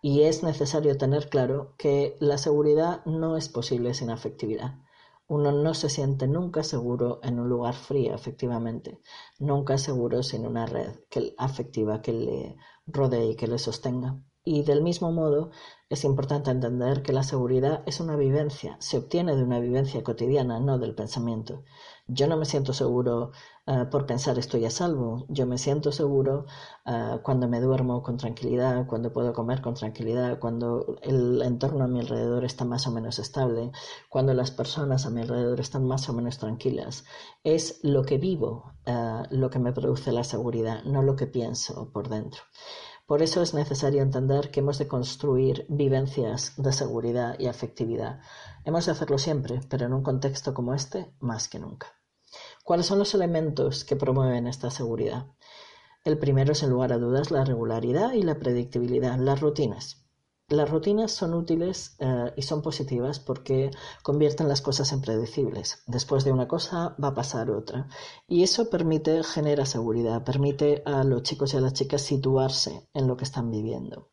Y 0.02 0.22
es 0.22 0.42
necesario 0.42 0.96
tener 0.96 1.28
claro 1.28 1.74
que 1.78 2.16
la 2.20 2.38
seguridad 2.38 3.04
no 3.06 3.36
es 3.36 3.48
posible 3.48 3.94
sin 3.94 4.10
afectividad. 4.10 4.74
Uno 5.30 5.52
no 5.52 5.74
se 5.74 5.88
siente 5.88 6.26
nunca 6.26 6.64
seguro 6.64 7.20
en 7.22 7.38
un 7.38 7.48
lugar 7.48 7.74
frío, 7.74 8.12
efectivamente. 8.16 8.98
Nunca 9.38 9.78
seguro 9.78 10.24
sin 10.24 10.44
una 10.44 10.66
red 10.66 10.90
afectiva 11.38 12.02
que 12.02 12.12
le 12.12 12.56
rodee 12.88 13.30
y 13.30 13.36
que 13.36 13.46
le 13.46 13.60
sostenga. 13.60 14.20
Y 14.42 14.64
del 14.64 14.82
mismo 14.82 15.12
modo, 15.12 15.52
es 15.88 16.02
importante 16.02 16.50
entender 16.50 17.04
que 17.04 17.12
la 17.12 17.22
seguridad 17.22 17.84
es 17.86 18.00
una 18.00 18.16
vivencia, 18.16 18.76
se 18.80 18.98
obtiene 18.98 19.36
de 19.36 19.44
una 19.44 19.60
vivencia 19.60 20.02
cotidiana, 20.02 20.58
no 20.58 20.80
del 20.80 20.96
pensamiento. 20.96 21.62
Yo 22.12 22.26
no 22.26 22.36
me 22.36 22.44
siento 22.44 22.72
seguro 22.72 23.30
eh, 23.66 23.84
por 23.88 24.04
pensar 24.04 24.36
estoy 24.36 24.64
a 24.64 24.70
salvo, 24.70 25.26
yo 25.28 25.46
me 25.46 25.56
siento 25.58 25.92
seguro 25.92 26.46
eh, 26.84 27.18
cuando 27.22 27.46
me 27.46 27.60
duermo 27.60 28.02
con 28.02 28.16
tranquilidad, 28.16 28.86
cuando 28.88 29.12
puedo 29.12 29.32
comer 29.32 29.60
con 29.60 29.74
tranquilidad, 29.74 30.40
cuando 30.40 30.96
el 31.02 31.40
entorno 31.42 31.84
a 31.84 31.86
mi 31.86 32.00
alrededor 32.00 32.44
está 32.44 32.64
más 32.64 32.88
o 32.88 32.90
menos 32.90 33.20
estable, 33.20 33.70
cuando 34.08 34.34
las 34.34 34.50
personas 34.50 35.06
a 35.06 35.10
mi 35.10 35.20
alrededor 35.20 35.60
están 35.60 35.86
más 35.86 36.08
o 36.08 36.12
menos 36.12 36.38
tranquilas. 36.38 37.04
Es 37.44 37.78
lo 37.84 38.02
que 38.02 38.18
vivo 38.18 38.72
eh, 38.86 39.22
lo 39.30 39.48
que 39.50 39.60
me 39.60 39.72
produce 39.72 40.10
la 40.10 40.24
seguridad, 40.24 40.82
no 40.84 41.02
lo 41.02 41.14
que 41.14 41.28
pienso 41.28 41.92
por 41.92 42.08
dentro. 42.08 42.42
Por 43.06 43.22
eso 43.22 43.40
es 43.40 43.54
necesario 43.54 44.02
entender 44.02 44.50
que 44.50 44.60
hemos 44.60 44.78
de 44.78 44.88
construir 44.88 45.66
vivencias 45.68 46.54
de 46.56 46.72
seguridad 46.72 47.36
y 47.38 47.46
afectividad. 47.46 48.20
Hemos 48.64 48.86
de 48.86 48.92
hacerlo 48.92 49.18
siempre, 49.18 49.60
pero 49.68 49.86
en 49.86 49.92
un 49.92 50.02
contexto 50.02 50.54
como 50.54 50.74
este, 50.74 51.12
más 51.20 51.48
que 51.48 51.60
nunca. 51.60 51.99
¿Cuáles 52.70 52.86
son 52.86 53.00
los 53.00 53.16
elementos 53.16 53.82
que 53.84 53.96
promueven 53.96 54.46
esta 54.46 54.70
seguridad? 54.70 55.26
El 56.04 56.18
primero, 56.18 56.54
sin 56.54 56.70
lugar 56.70 56.92
a 56.92 56.98
dudas, 56.98 57.32
la 57.32 57.44
regularidad 57.44 58.12
y 58.12 58.22
la 58.22 58.38
predictibilidad, 58.38 59.18
las 59.18 59.40
rutinas. 59.40 60.06
Las 60.46 60.70
rutinas 60.70 61.10
son 61.10 61.34
útiles 61.34 61.96
eh, 61.98 62.32
y 62.36 62.42
son 62.42 62.62
positivas 62.62 63.18
porque 63.18 63.72
convierten 64.04 64.46
las 64.46 64.62
cosas 64.62 64.92
en 64.92 65.00
predecibles. 65.00 65.82
Después 65.88 66.22
de 66.22 66.30
una 66.30 66.46
cosa 66.46 66.94
va 67.02 67.08
a 67.08 67.14
pasar 67.14 67.50
otra. 67.50 67.88
Y 68.28 68.44
eso 68.44 68.70
permite, 68.70 69.24
genera 69.24 69.66
seguridad, 69.66 70.22
permite 70.22 70.84
a 70.86 71.02
los 71.02 71.24
chicos 71.24 71.52
y 71.52 71.56
a 71.56 71.60
las 71.60 71.72
chicas 71.72 72.02
situarse 72.02 72.88
en 72.94 73.08
lo 73.08 73.16
que 73.16 73.24
están 73.24 73.50
viviendo. 73.50 74.12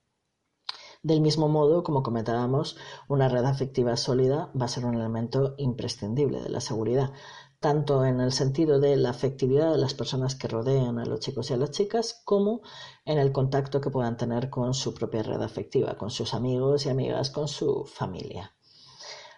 Del 1.04 1.22
mismo 1.22 1.48
modo, 1.48 1.84
como 1.84 2.02
comentábamos, 2.02 2.76
una 3.08 3.30
red 3.30 3.46
afectiva 3.46 3.96
sólida 3.98 4.52
va 4.60 4.66
a 4.66 4.68
ser 4.68 4.84
un 4.86 4.96
elemento 4.96 5.54
imprescindible 5.60 6.42
de 6.42 6.50
la 6.50 6.60
seguridad 6.60 7.14
tanto 7.60 8.06
en 8.06 8.22
el 8.22 8.32
sentido 8.32 8.80
de 8.80 8.96
la 8.98 9.10
afectividad 9.10 9.72
de 9.72 9.80
las 9.80 9.94
personas 9.94 10.36
que 10.36 10.48
rodean 10.48 11.00
a 11.00 11.06
los 11.06 11.20
chicos 11.20 11.50
y 11.50 11.54
a 11.54 11.58
las 11.58 11.72
chicas, 11.72 12.22
como 12.24 12.62
en 13.06 13.18
el 13.18 13.32
contacto 13.32 13.82
que 13.82 13.90
puedan 13.90 14.18
tener 14.18 14.50
con 14.50 14.74
su 14.74 14.94
propia 14.94 15.24
red 15.24 15.42
afectiva, 15.42 15.98
con 15.98 16.12
sus 16.12 16.34
amigos 16.34 16.86
y 16.86 16.90
amigas, 16.90 17.32
con 17.32 17.48
su 17.48 17.86
familia. 17.86 18.54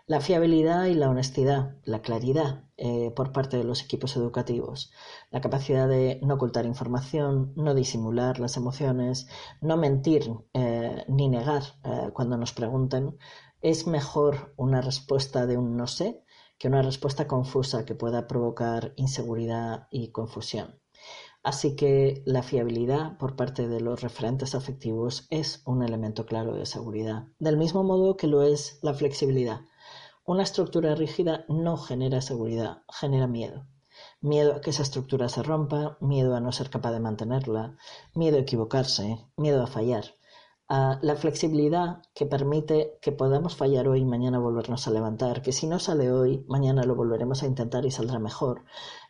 La 0.05 0.21
fiabilidad 0.21 0.85
y 0.85 0.95
la 0.95 1.07
honestidad, 1.07 1.75
la 1.83 2.01
claridad 2.01 2.63
eh, 2.77 3.11
por 3.15 3.31
parte 3.31 3.57
de 3.57 3.63
los 3.63 3.83
equipos 3.83 4.15
educativos, 4.15 4.91
la 5.29 5.39
capacidad 5.39 5.87
de 5.87 6.19
no 6.23 6.33
ocultar 6.33 6.65
información, 6.65 7.53
no 7.55 7.75
disimular 7.75 8.39
las 8.39 8.57
emociones, 8.57 9.27
no 9.61 9.77
mentir 9.77 10.27
eh, 10.53 11.05
ni 11.07 11.29
negar 11.29 11.61
eh, 11.83 12.09
cuando 12.11 12.37
nos 12.37 12.53
pregunten, 12.53 13.19
es 13.61 13.85
mejor 13.85 14.53
una 14.57 14.81
respuesta 14.81 15.45
de 15.45 15.57
un 15.57 15.77
no 15.77 15.85
sé 15.85 16.23
que 16.59 16.67
una 16.67 16.81
respuesta 16.81 17.25
confusa 17.25 17.85
que 17.85 17.95
pueda 17.95 18.27
provocar 18.27 18.93
inseguridad 18.97 19.87
y 19.89 20.11
confusión. 20.11 20.79
Así 21.41 21.77
que 21.77 22.21
la 22.25 22.43
fiabilidad 22.43 23.17
por 23.17 23.37
parte 23.37 23.69
de 23.69 23.79
los 23.79 24.01
referentes 24.01 24.55
afectivos 24.55 25.25
es 25.29 25.61
un 25.65 25.83
elemento 25.83 26.25
claro 26.25 26.53
de 26.53 26.65
seguridad, 26.65 27.27
del 27.39 27.55
mismo 27.55 27.83
modo 27.83 28.17
que 28.17 28.27
lo 28.27 28.43
es 28.43 28.77
la 28.81 28.93
flexibilidad. 28.93 29.61
Una 30.25 30.43
estructura 30.43 30.95
rígida 30.95 31.45
no 31.47 31.77
genera 31.77 32.21
seguridad, 32.21 32.83
genera 32.91 33.25
miedo. 33.25 33.65
Miedo 34.19 34.55
a 34.55 34.61
que 34.61 34.71
esa 34.71 34.83
estructura 34.83 35.29
se 35.29 35.43
rompa, 35.43 35.97
miedo 36.01 36.35
a 36.35 36.41
no 36.41 36.51
ser 36.51 36.69
capaz 36.69 36.91
de 36.91 36.99
mantenerla, 36.99 37.77
miedo 38.13 38.37
a 38.37 38.41
equivocarse, 38.41 39.25
miedo 39.37 39.63
a 39.63 39.67
fallar 39.67 40.18
la 40.69 41.15
flexibilidad 41.15 42.03
que 42.13 42.27
permite 42.27 42.99
que 43.01 43.11
podamos 43.11 43.55
fallar 43.55 43.87
hoy 43.87 44.01
y 44.01 44.05
mañana 44.05 44.37
volvernos 44.37 44.87
a 44.87 44.91
levantar, 44.91 45.41
que 45.41 45.51
si 45.51 45.65
no 45.65 45.79
sale 45.79 46.11
hoy, 46.11 46.45
mañana 46.47 46.83
lo 46.83 46.93
volveremos 46.93 47.41
a 47.41 47.47
intentar 47.47 47.85
y 47.85 47.91
saldrá 47.91 48.19
mejor. 48.19 48.65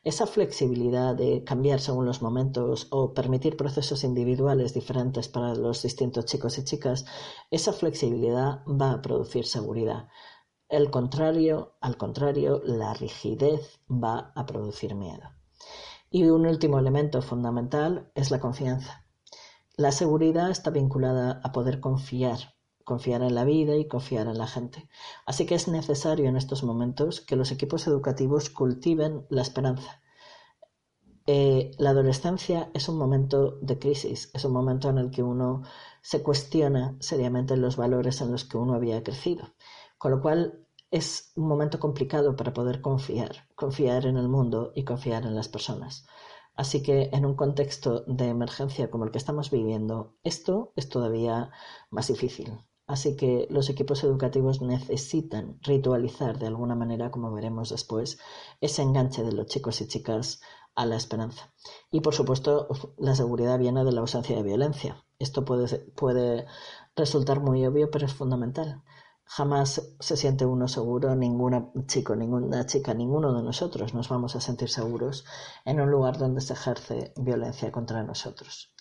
Esa 0.05 0.25
flexibilidad 0.25 1.15
de 1.15 1.43
cambiar 1.43 1.81
según 1.81 2.05
los 2.05 2.21
momentos 2.21 2.87
o 2.91 3.13
permitir 3.13 3.57
procesos 3.57 4.05
individuales 4.05 4.73
diferentes 4.73 5.27
para 5.27 5.53
los 5.53 5.83
distintos 5.83 6.25
chicos 6.25 6.57
y 6.57 6.63
chicas, 6.63 7.05
esa 7.51 7.73
flexibilidad 7.73 8.63
va 8.65 8.91
a 8.91 9.01
producir 9.01 9.45
seguridad. 9.45 10.07
El 10.69 10.89
contrario, 10.91 11.73
al 11.81 11.97
contrario, 11.97 12.61
la 12.63 12.93
rigidez 12.93 13.81
va 13.89 14.31
a 14.33 14.45
producir 14.45 14.95
miedo. 14.95 15.29
Y 16.09 16.23
un 16.23 16.45
último 16.45 16.79
elemento 16.79 17.21
fundamental 17.21 18.11
es 18.15 18.31
la 18.31 18.39
confianza. 18.39 18.98
La 19.79 19.93
seguridad 19.93 20.49
está 20.51 20.71
vinculada 20.71 21.39
a 21.41 21.53
poder 21.53 21.79
confiar, 21.79 22.53
confiar 22.83 23.21
en 23.21 23.33
la 23.33 23.45
vida 23.45 23.77
y 23.77 23.87
confiar 23.87 24.27
en 24.27 24.37
la 24.37 24.45
gente. 24.45 24.89
Así 25.25 25.45
que 25.45 25.55
es 25.55 25.69
necesario 25.69 26.27
en 26.27 26.35
estos 26.35 26.63
momentos 26.63 27.21
que 27.21 27.37
los 27.37 27.49
equipos 27.49 27.87
educativos 27.87 28.49
cultiven 28.49 29.25
la 29.29 29.41
esperanza. 29.41 30.01
Eh, 31.27 31.71
la 31.77 31.91
adolescencia 31.91 32.69
es 32.73 32.89
un 32.89 32.97
momento 32.97 33.57
de 33.61 33.79
crisis, 33.79 34.29
es 34.33 34.43
un 34.43 34.51
momento 34.51 34.89
en 34.89 34.97
el 34.97 35.11
que 35.11 35.23
uno 35.23 35.61
se 36.01 36.21
cuestiona 36.23 36.97
seriamente 36.99 37.55
los 37.55 37.77
valores 37.77 38.19
en 38.19 38.33
los 38.33 38.43
que 38.43 38.57
uno 38.57 38.73
había 38.73 39.01
crecido. 39.01 39.53
Con 39.97 40.11
lo 40.11 40.21
cual 40.21 40.67
es 40.91 41.31
un 41.37 41.47
momento 41.47 41.79
complicado 41.79 42.35
para 42.35 42.51
poder 42.51 42.81
confiar, 42.81 43.47
confiar 43.55 44.07
en 44.07 44.17
el 44.17 44.27
mundo 44.27 44.73
y 44.75 44.83
confiar 44.83 45.23
en 45.23 45.35
las 45.35 45.47
personas. 45.47 46.05
Así 46.59 46.83
que 46.83 47.09
en 47.13 47.25
un 47.25 47.35
contexto 47.35 48.03
de 48.05 48.27
emergencia 48.27 48.91
como 48.91 49.05
el 49.05 49.11
que 49.11 49.17
estamos 49.17 49.49
viviendo, 49.49 50.17
esto 50.23 50.73
es 50.75 50.89
todavía 50.89 51.51
más 51.89 52.09
difícil. 52.09 52.51
Así 52.85 53.15
que 53.15 53.47
los 53.49 53.69
equipos 53.69 54.03
educativos 54.03 54.61
necesitan 54.61 55.57
ritualizar 55.61 56.37
de 56.37 56.47
alguna 56.47 56.75
manera, 56.75 57.11
como 57.11 57.31
veremos 57.31 57.69
después, 57.69 58.17
ese 58.59 58.81
enganche 58.81 59.23
de 59.23 59.31
los 59.31 59.45
chicos 59.45 59.79
y 59.79 59.87
chicas 59.87 60.41
a 60.75 60.85
la 60.85 60.97
esperanza. 60.97 61.53
Y 61.91 62.01
por 62.01 62.13
supuesto, 62.13 62.67
la 62.97 63.15
seguridad 63.15 63.57
viene 63.57 63.85
de 63.85 63.93
la 63.93 64.01
ausencia 64.01 64.35
de 64.35 64.43
violencia. 64.43 65.05
Esto 65.17 65.45
puede, 65.45 65.79
puede 65.95 66.45
resultar 66.93 67.39
muy 67.39 67.65
obvio, 67.65 67.89
pero 67.89 68.05
es 68.05 68.13
fundamental. 68.13 68.83
Jamás 69.31 69.69
se 69.99 70.17
siente 70.17 70.43
uno 70.43 70.67
seguro, 70.67 71.15
ninguna 71.15 71.71
chico, 71.85 72.15
ninguna 72.15 72.65
chica, 72.65 72.95
ninguno 72.95 73.31
de 73.31 73.43
nosotros 73.43 73.93
nos 73.93 74.09
vamos 74.09 74.35
a 74.35 74.41
sentir 74.41 74.69
seguros 74.69 75.23
en 75.65 75.79
un 75.79 75.91
lugar 75.91 76.17
donde 76.17 76.41
se 76.41 76.53
ejerce 76.53 77.13
violencia 77.15 77.71
contra 77.71 78.01
nosotros. 78.01 78.71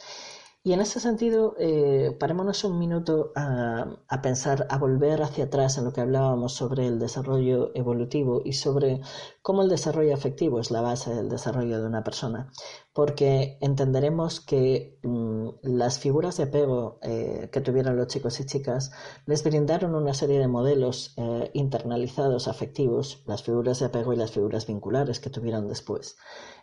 Y 0.64 0.72
en 0.72 0.80
ese 0.80 1.00
sentido, 1.00 1.54
eh, 1.58 2.14
parémonos 2.18 2.64
un 2.64 2.78
minuto 2.78 3.32
a, 3.36 4.20
pensar, 4.22 4.66
a 4.68 4.76
volver 4.76 5.22
hacia 5.22 5.44
atrás 5.44 5.78
en 5.78 5.84
lo 5.84 5.92
que 5.92 6.00
hablábamos 6.00 6.52
sobre 6.52 6.86
el 6.86 6.98
desarrollo 6.98 7.70
evolutivo 7.74 8.42
y 8.44 8.52
sobre 8.52 9.00
cómo 9.40 9.62
el 9.62 9.68
desarrollo 9.68 10.12
afectivo 10.12 10.58
es 10.60 10.70
la 10.70 10.80
base 10.80 11.14
del 11.14 11.28
desarrollo 11.28 11.80
de 11.80 11.86
una 11.86 12.02
persona, 12.04 12.50
porque 12.92 13.56
entenderemos 13.60 14.40
que 14.40 14.98
mm, 15.04 15.48
las 15.62 16.00
figuras 16.00 16.36
de 16.36 16.42
apego 16.42 16.98
eh, 17.02 17.48
que 17.52 17.60
tuvieron 17.60 17.96
los 17.96 18.08
chicos 18.08 18.38
y 18.40 18.44
chicas 18.44 18.90
les 19.26 19.44
brindaron 19.44 19.94
una 19.94 20.12
serie 20.12 20.40
de 20.40 20.48
modelos 20.48 21.14
eh, 21.16 21.50
internalizados 21.54 22.48
afectivos, 22.48 23.22
las 23.26 23.42
figuras 23.42 23.78
de 23.78 23.86
apego 23.86 24.12
y 24.12 24.16
las 24.16 24.32
figuras 24.32 24.66
vinculares 24.66 25.20
que 25.20 25.30
tuvieron 25.30 25.68
después. 25.68 26.16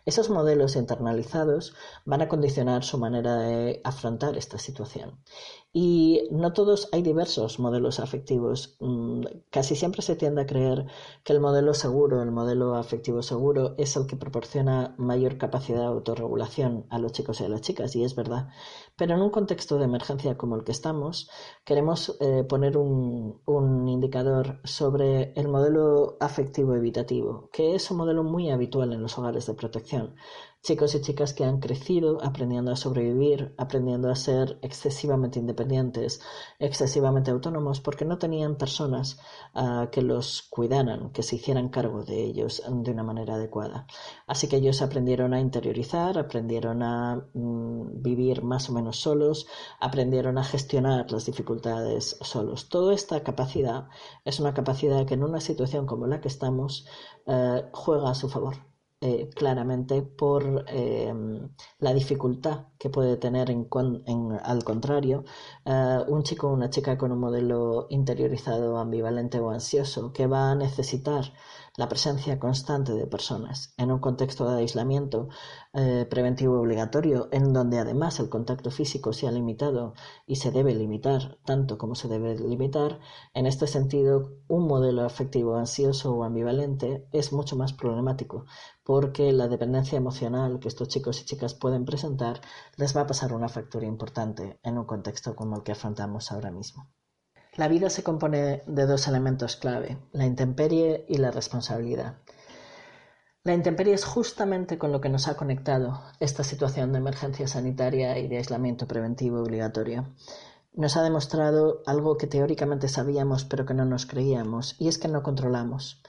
Esos 0.06 0.30
modelos 0.30 0.76
internalizados 0.76 1.74
van 2.06 2.22
a 2.22 2.28
condicionar 2.28 2.84
su 2.84 3.00
manera 3.00 3.38
de 3.38 3.82
afrontar 3.84 4.38
esta 4.38 4.60
situación. 4.60 5.20
Y 5.78 6.30
no 6.32 6.54
todos, 6.54 6.88
hay 6.94 7.02
diversos 7.02 7.60
modelos 7.60 8.00
afectivos. 8.00 8.78
Mm, 8.80 9.26
casi 9.50 9.76
siempre 9.76 10.02
se 10.04 10.16
tiende 10.16 10.44
a 10.44 10.46
creer 10.46 10.86
que 11.26 11.34
el 11.34 11.42
modelo 11.42 11.74
seguro, 11.74 12.22
el 12.24 12.32
modelo 12.32 12.76
afectivo 12.76 13.22
seguro, 13.22 13.76
es 13.78 13.98
el 13.98 14.08
que 14.08 14.16
proporciona 14.16 14.96
mayor 14.98 15.38
capacidad 15.38 15.82
de 15.82 15.88
autorregulación 15.88 16.86
a 16.90 16.98
los 16.98 17.12
chicos 17.12 17.42
y 17.42 17.44
a 17.44 17.50
las 17.50 17.60
chicas, 17.60 17.94
y 17.98 18.06
es 18.06 18.16
verdad. 18.16 18.48
Pero 18.96 19.16
en 19.16 19.22
un 19.22 19.32
contexto 19.32 19.78
de 19.78 19.84
emergencia 19.84 20.38
como 20.38 20.56
el 20.56 20.64
que 20.64 20.72
estamos, 20.72 21.30
queremos 21.66 22.16
eh, 22.22 22.46
poner 22.48 22.78
un, 22.78 23.42
un 23.46 23.90
indicador 23.90 24.62
sobre 24.64 25.34
el 25.34 25.50
modelo 25.50 26.16
afectivo 26.22 26.74
evitativo, 26.74 27.50
que 27.52 27.76
es 27.76 27.92
un 27.92 27.98
modelo 27.98 28.24
muy 28.24 28.50
habitual 28.50 28.94
en 28.94 29.02
los 29.02 29.18
hogares 29.18 29.46
de 29.46 29.56
protección 29.56 30.16
chicos 30.66 30.96
y 30.96 31.02
chicas 31.02 31.36
que 31.36 31.46
han 31.46 31.60
crecido 31.60 32.18
aprendiendo 32.24 32.72
a 32.72 32.76
sobrevivir, 32.76 33.54
aprendiendo 33.56 34.10
a 34.10 34.16
ser 34.16 34.58
excesivamente 34.64 35.38
independientes, 35.38 36.22
excesivamente 36.58 37.30
autónomos, 37.30 37.82
porque 37.82 38.04
no 38.04 38.18
tenían 38.18 38.58
personas 38.58 39.20
uh, 39.54 39.92
que 39.92 40.02
los 40.02 40.42
cuidaran, 40.50 41.12
que 41.12 41.22
se 41.22 41.36
hicieran 41.36 41.70
cargo 41.70 42.04
de 42.04 42.24
ellos 42.24 42.64
de 42.68 42.92
una 42.92 43.04
manera 43.04 43.36
adecuada. 43.36 43.86
Así 44.26 44.48
que 44.48 44.56
ellos 44.56 44.82
aprendieron 44.82 45.36
a 45.36 45.40
interiorizar, 45.40 46.18
aprendieron 46.18 46.82
a 46.82 47.28
mm, 47.36 48.02
vivir 48.02 48.42
más 48.42 48.68
o 48.68 48.74
menos 48.74 48.98
solos, 48.98 49.46
aprendieron 49.80 50.40
a 50.40 50.44
gestionar 50.44 51.12
las 51.12 51.28
dificultades 51.28 52.18
solos. 52.22 52.70
Toda 52.70 52.96
esta 52.96 53.22
capacidad 53.24 53.88
es 54.26 54.40
una 54.40 54.56
capacidad 54.56 55.06
que 55.06 55.14
en 55.14 55.24
una 55.24 55.42
situación 55.42 55.86
como 55.86 56.08
la 56.08 56.22
que 56.22 56.28
estamos 56.28 56.88
uh, 57.28 57.62
juega 57.72 58.10
a 58.10 58.16
su 58.16 58.30
favor. 58.30 58.56
Eh, 59.08 59.30
claramente 59.36 60.02
por 60.02 60.66
em, 60.68 61.50
la 61.80 61.94
dificultad 61.94 62.66
que 62.80 62.90
puede 62.90 63.18
tener 63.18 63.52
en, 63.52 63.68
al 64.44 64.64
contrario 64.64 65.26
eh, 65.66 66.00
un 66.08 66.24
chico 66.24 66.48
o 66.48 66.54
una 66.54 66.72
chica 66.72 66.98
con 66.98 67.12
un 67.12 67.20
modelo 67.20 67.86
interiorizado 67.92 68.80
ambivalente 68.80 69.40
o 69.40 69.52
ansioso 69.52 70.12
que 70.12 70.26
va 70.26 70.50
a 70.52 70.56
necesitar 70.56 71.24
la 71.78 71.90
presencia 71.90 72.40
constante 72.40 72.94
de 72.94 73.08
personas 73.08 73.74
en 73.78 73.92
un 73.92 74.00
contexto 74.00 74.50
de 74.50 74.60
aislamiento 74.60 75.28
eh, 75.74 76.08
preventivo 76.10 76.60
obligatorio, 76.60 77.28
en 77.32 77.52
donde 77.52 77.80
además 77.80 78.20
el 78.20 78.30
contacto 78.30 78.72
físico 78.72 79.12
se 79.12 79.28
ha 79.28 79.32
limitado 79.32 79.94
y 80.26 80.38
se 80.38 80.52
debe 80.52 80.74
limitar 80.74 81.38
tanto 81.46 81.78
como 81.78 81.96
se 81.96 82.08
debe 82.08 82.36
limitar, 82.38 83.00
en 83.34 83.46
este 83.46 83.68
sentido, 83.68 84.32
un 84.48 84.68
modelo 84.68 85.04
afectivo 85.04 85.58
ansioso 85.58 86.14
o 86.14 86.24
ambivalente 86.24 87.08
es 87.12 87.34
mucho 87.34 87.56
más 87.56 87.74
problemático, 87.74 88.46
porque 88.84 89.32
la 89.34 89.48
dependencia 89.48 89.98
emocional 89.98 90.60
que 90.60 90.68
estos 90.70 90.88
chicos 90.88 91.22
y 91.22 91.26
chicas 91.26 91.54
pueden 91.54 91.86
presentar 91.86 92.42
les 92.78 92.96
va 92.96 93.02
a 93.02 93.08
pasar 93.08 93.34
una 93.34 93.50
factura 93.50 93.86
importante 93.86 94.60
en 94.64 94.78
un 94.78 94.86
contexto 94.86 95.36
como 95.36 95.58
el 95.58 95.64
que 95.64 95.74
afrontamos 95.74 96.32
ahora 96.32 96.52
mismo. 96.52 96.88
La 97.58 97.70
vida 97.70 97.90
se 97.90 98.04
compone 98.04 98.64
de 98.68 98.86
dos 98.86 99.08
elementos 99.08 99.56
clave, 99.56 99.98
la 100.12 100.26
intemperie 100.26 101.06
y 101.08 101.20
la 101.20 101.32
responsabilidad. 101.32 102.18
La 103.46 103.54
intemperie 103.54 103.94
es 103.94 104.04
justamente 104.04 104.78
con 104.78 104.92
lo 104.92 105.00
que 105.00 105.08
nos 105.08 105.30
ha 105.30 105.38
conectado 105.38 106.02
esta 106.20 106.44
situación 106.44 106.92
de 106.92 106.98
emergencia 106.98 107.48
sanitaria 107.48 108.18
y 108.20 108.28
de 108.28 108.38
aislamiento 108.38 108.88
preventivo 108.88 109.40
obligatorio. 109.40 110.14
Nos 110.74 110.98
ha 110.98 111.04
demostrado 111.04 111.82
algo 111.86 112.18
que 112.18 112.28
teóricamente 112.28 112.90
sabíamos 112.90 113.46
pero 113.46 113.66
que 113.66 113.74
no 113.74 113.86
nos 113.86 114.06
creíamos, 114.06 114.76
y 114.78 114.90
es 114.90 114.98
que 114.98 115.08
no 115.08 115.24
controlamos. 115.24 116.02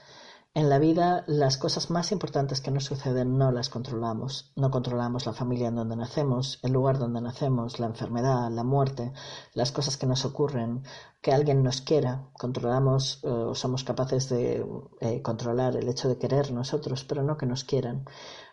En 0.57 0.69
la 0.69 0.79
vida 0.79 1.23
las 1.27 1.55
cosas 1.59 1.91
más 1.91 2.11
importantes 2.11 2.61
que 2.61 2.71
nos 2.71 2.85
suceden 2.85 3.37
no 3.37 3.51
las 3.51 3.69
controlamos. 3.69 4.51
No 4.55 4.71
controlamos 4.71 5.27
la 5.27 5.33
familia 5.33 5.67
en 5.67 5.75
donde 5.75 5.95
nacemos, 5.95 6.57
el 6.63 6.71
lugar 6.71 6.97
donde 6.97 7.21
nacemos, 7.21 7.79
la 7.79 7.85
enfermedad, 7.85 8.49
la 8.49 8.63
muerte, 8.63 9.13
las 9.53 9.71
cosas 9.71 9.97
que 9.97 10.07
nos 10.07 10.25
ocurren, 10.25 10.81
que 11.21 11.31
alguien 11.31 11.61
nos 11.61 11.81
quiera. 11.81 12.31
Controlamos 12.33 13.19
eh, 13.23 13.29
o 13.29 13.53
somos 13.53 13.83
capaces 13.83 14.29
de 14.29 14.65
eh, 14.99 15.21
controlar 15.21 15.75
el 15.75 15.87
hecho 15.89 16.09
de 16.09 16.17
querer 16.17 16.51
nosotros, 16.51 17.03
pero 17.03 17.21
no 17.21 17.37
que 17.37 17.45
nos 17.45 17.63
quieran. 17.63 18.05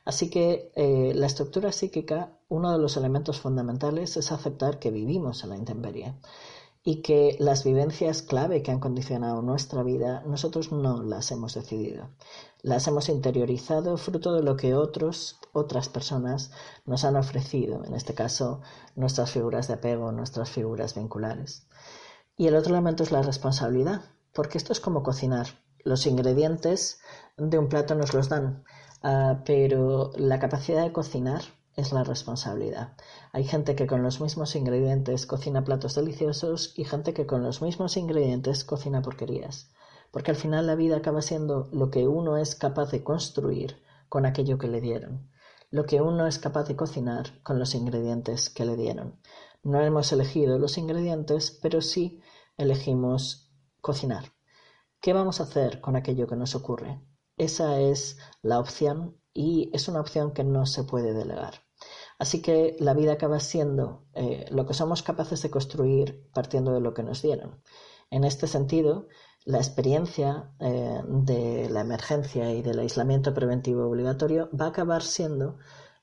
Así 0.05 0.29
que 0.29 0.73
eh, 0.77 1.15
la 1.15 1.25
estructura 1.25 1.73
psíquica, 1.73 2.37
uno 2.51 2.71
de 2.71 2.79
los 2.81 2.99
elementos 2.99 3.41
fundamentales 3.41 4.19
es 4.19 4.31
aceptar 4.31 4.79
que 4.79 4.91
vivimos 4.91 5.43
en 5.43 5.49
la 5.49 5.57
intemperie 5.57 6.17
y 6.87 7.01
que 7.01 7.37
las 7.41 7.65
vivencias 7.65 8.21
clave 8.21 8.63
que 8.63 8.71
han 8.71 8.79
condicionado 8.79 9.41
nuestra 9.41 9.83
vida 9.83 10.23
nosotros 10.27 10.71
no 10.71 11.03
las 11.03 11.31
hemos 11.33 11.55
decidido. 11.55 12.11
Las 12.61 12.87
hemos 12.87 13.09
interiorizado 13.09 13.97
fruto 13.97 14.35
de 14.35 14.43
lo 14.43 14.59
que 14.59 14.75
otros, 14.75 15.41
otras 15.55 15.89
personas 15.89 16.51
nos 16.85 17.05
han 17.05 17.17
ofrecido, 17.17 17.83
en 17.87 17.95
este 17.95 18.13
caso 18.13 18.61
nuestras 18.97 19.31
figuras 19.31 19.67
de 19.67 19.75
apego, 19.75 20.13
nuestras 20.13 20.51
figuras 20.51 20.95
vinculares. 20.95 21.67
Y 22.37 22.49
el 22.49 22.57
otro 22.57 22.75
elemento 22.75 23.03
es 23.03 23.13
la 23.13 23.23
responsabilidad, 23.23 24.03
porque 24.35 24.59
esto 24.59 24.73
es 24.75 24.81
como 24.81 25.03
cocinar. 25.03 25.47
Los 25.85 26.07
ingredientes 26.07 27.01
de 27.39 27.59
un 27.59 27.69
plato 27.69 27.95
nos 27.95 28.13
los 28.13 28.29
dan, 28.29 28.65
ah, 29.03 29.43
pero 29.47 30.11
la 30.17 30.39
capacidad 30.39 30.83
de 30.83 30.93
cocinar 30.93 31.43
es 31.77 31.93
la 31.93 32.05
responsabilidad. 32.05 32.97
Hay 33.33 33.45
gente 33.45 33.75
que 33.75 33.87
con 33.87 34.03
los 34.03 34.21
mismos 34.21 34.55
ingredientes 34.57 35.27
cocina 35.27 35.65
platos 35.65 35.95
deliciosos 35.95 36.73
y 36.77 36.85
gente 36.85 37.15
que 37.15 37.27
con 37.27 37.43
los 37.43 37.63
mismos 37.63 37.97
ingredientes 37.97 38.65
cocina 38.65 39.03
porquerías. 39.03 39.73
Porque 40.11 40.31
al 40.31 40.37
final 40.37 40.67
la 40.67 40.77
vida 40.77 40.97
acaba 40.97 41.23
siendo 41.23 41.69
lo 41.73 41.91
que 41.91 42.07
uno 42.07 42.37
es 42.37 42.55
capaz 42.55 42.91
de 42.91 43.03
construir 43.03 43.83
con 44.09 44.27
aquello 44.27 44.59
que 44.59 44.69
le 44.69 44.81
dieron. 44.81 45.31
Lo 45.71 45.87
que 45.87 46.01
uno 46.01 46.27
es 46.27 46.39
capaz 46.39 46.69
de 46.69 46.77
cocinar 46.77 47.43
con 47.43 47.59
los 47.59 47.75
ingredientes 47.75 48.49
que 48.49 48.65
le 48.65 48.77
dieron. 48.77 49.19
No 49.65 49.81
hemos 49.81 50.13
elegido 50.13 50.59
los 50.59 50.79
ingredientes, 50.79 51.59
pero 51.63 51.81
sí 51.81 52.21
elegimos 52.57 53.51
cocinar. 53.81 54.33
¿Qué 55.01 55.13
vamos 55.13 55.41
a 55.41 55.45
hacer 55.45 55.81
con 55.81 55.97
aquello 55.97 56.29
que 56.29 56.37
nos 56.37 56.55
ocurre? 56.55 57.01
Esa 57.37 57.81
es 57.81 58.19
la 58.43 58.61
opción 58.61 59.19
y 59.33 59.71
es 59.75 59.89
una 59.89 60.01
opción 60.01 60.33
que 60.33 60.45
no 60.45 60.65
se 60.65 60.85
puede 60.85 61.13
delegar. 61.13 61.64
Así 62.25 62.41
que 62.41 62.75
la 62.81 62.95
vida 62.95 63.13
acaba 63.13 63.39
siendo 63.39 64.07
eh, 64.15 64.47
lo 64.51 64.65
que 64.65 64.73
somos 64.73 65.03
capaces 65.03 65.43
de 65.43 65.51
construir 65.51 66.27
partiendo 66.33 66.73
de 66.73 66.81
lo 66.81 66.95
que 66.95 67.03
nos 67.03 67.21
dieron. 67.21 67.61
En 68.11 68.25
este 68.25 68.47
sentido, 68.47 69.09
la 69.45 69.59
experiencia 69.59 70.51
eh, 70.59 71.03
de 71.07 71.69
la 71.69 71.83
emergencia 71.83 72.51
y 72.51 72.63
del 72.63 72.79
aislamiento 72.79 73.35
preventivo 73.35 73.87
obligatorio 73.87 74.49
va 74.59 74.65
a 74.65 74.69
acabar 74.69 75.03
siendo 75.03 75.59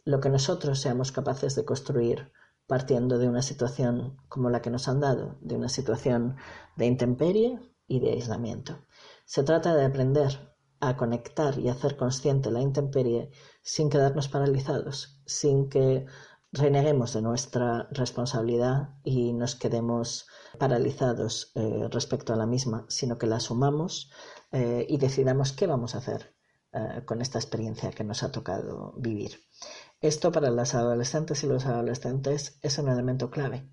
lo 0.05 0.19
que 0.19 0.29
nosotros 0.29 0.79
seamos 0.79 1.11
capaces 1.11 1.55
de 1.55 1.65
construir 1.65 2.31
partiendo 2.67 3.17
de 3.17 3.27
una 3.27 3.41
situación 3.41 4.15
como 4.29 4.51
la 4.51 4.61
que 4.61 4.69
nos 4.69 4.87
han 4.87 4.99
dado, 4.99 5.39
de 5.41 5.55
una 5.55 5.69
situación 5.69 6.35
de 6.75 6.85
intemperie 6.85 7.57
y 7.87 7.99
de 7.99 8.11
aislamiento. 8.11 8.77
Se 9.25 9.41
trata 9.41 9.73
de 9.73 9.85
aprender 9.85 10.50
a 10.81 10.97
conectar 10.97 11.57
y 11.59 11.69
hacer 11.69 11.95
consciente 11.95 12.51
la 12.51 12.61
intemperie 12.61 13.29
sin 13.61 13.89
quedarnos 13.89 14.27
paralizados, 14.27 15.21
sin 15.25 15.69
que 15.69 16.05
reneguemos 16.51 17.13
de 17.13 17.21
nuestra 17.21 17.87
responsabilidad 17.91 18.89
y 19.03 19.31
nos 19.33 19.55
quedemos 19.55 20.27
paralizados 20.57 21.51
eh, 21.55 21.87
respecto 21.89 22.33
a 22.33 22.35
la 22.35 22.47
misma, 22.47 22.85
sino 22.89 23.17
que 23.17 23.27
la 23.27 23.37
asumamos 23.37 24.11
eh, 24.51 24.85
y 24.89 24.97
decidamos 24.97 25.53
qué 25.53 25.67
vamos 25.67 25.95
a 25.95 25.99
hacer 25.99 26.35
eh, 26.73 27.03
con 27.05 27.21
esta 27.21 27.37
experiencia 27.37 27.91
que 27.91 28.03
nos 28.03 28.23
ha 28.23 28.31
tocado 28.31 28.93
vivir. 28.97 29.39
Esto 30.01 30.31
para 30.31 30.49
las 30.49 30.73
adolescentes 30.73 31.43
y 31.43 31.47
los 31.47 31.65
adolescentes 31.67 32.57
es 32.61 32.77
un 32.79 32.89
elemento 32.89 33.29
clave. 33.29 33.69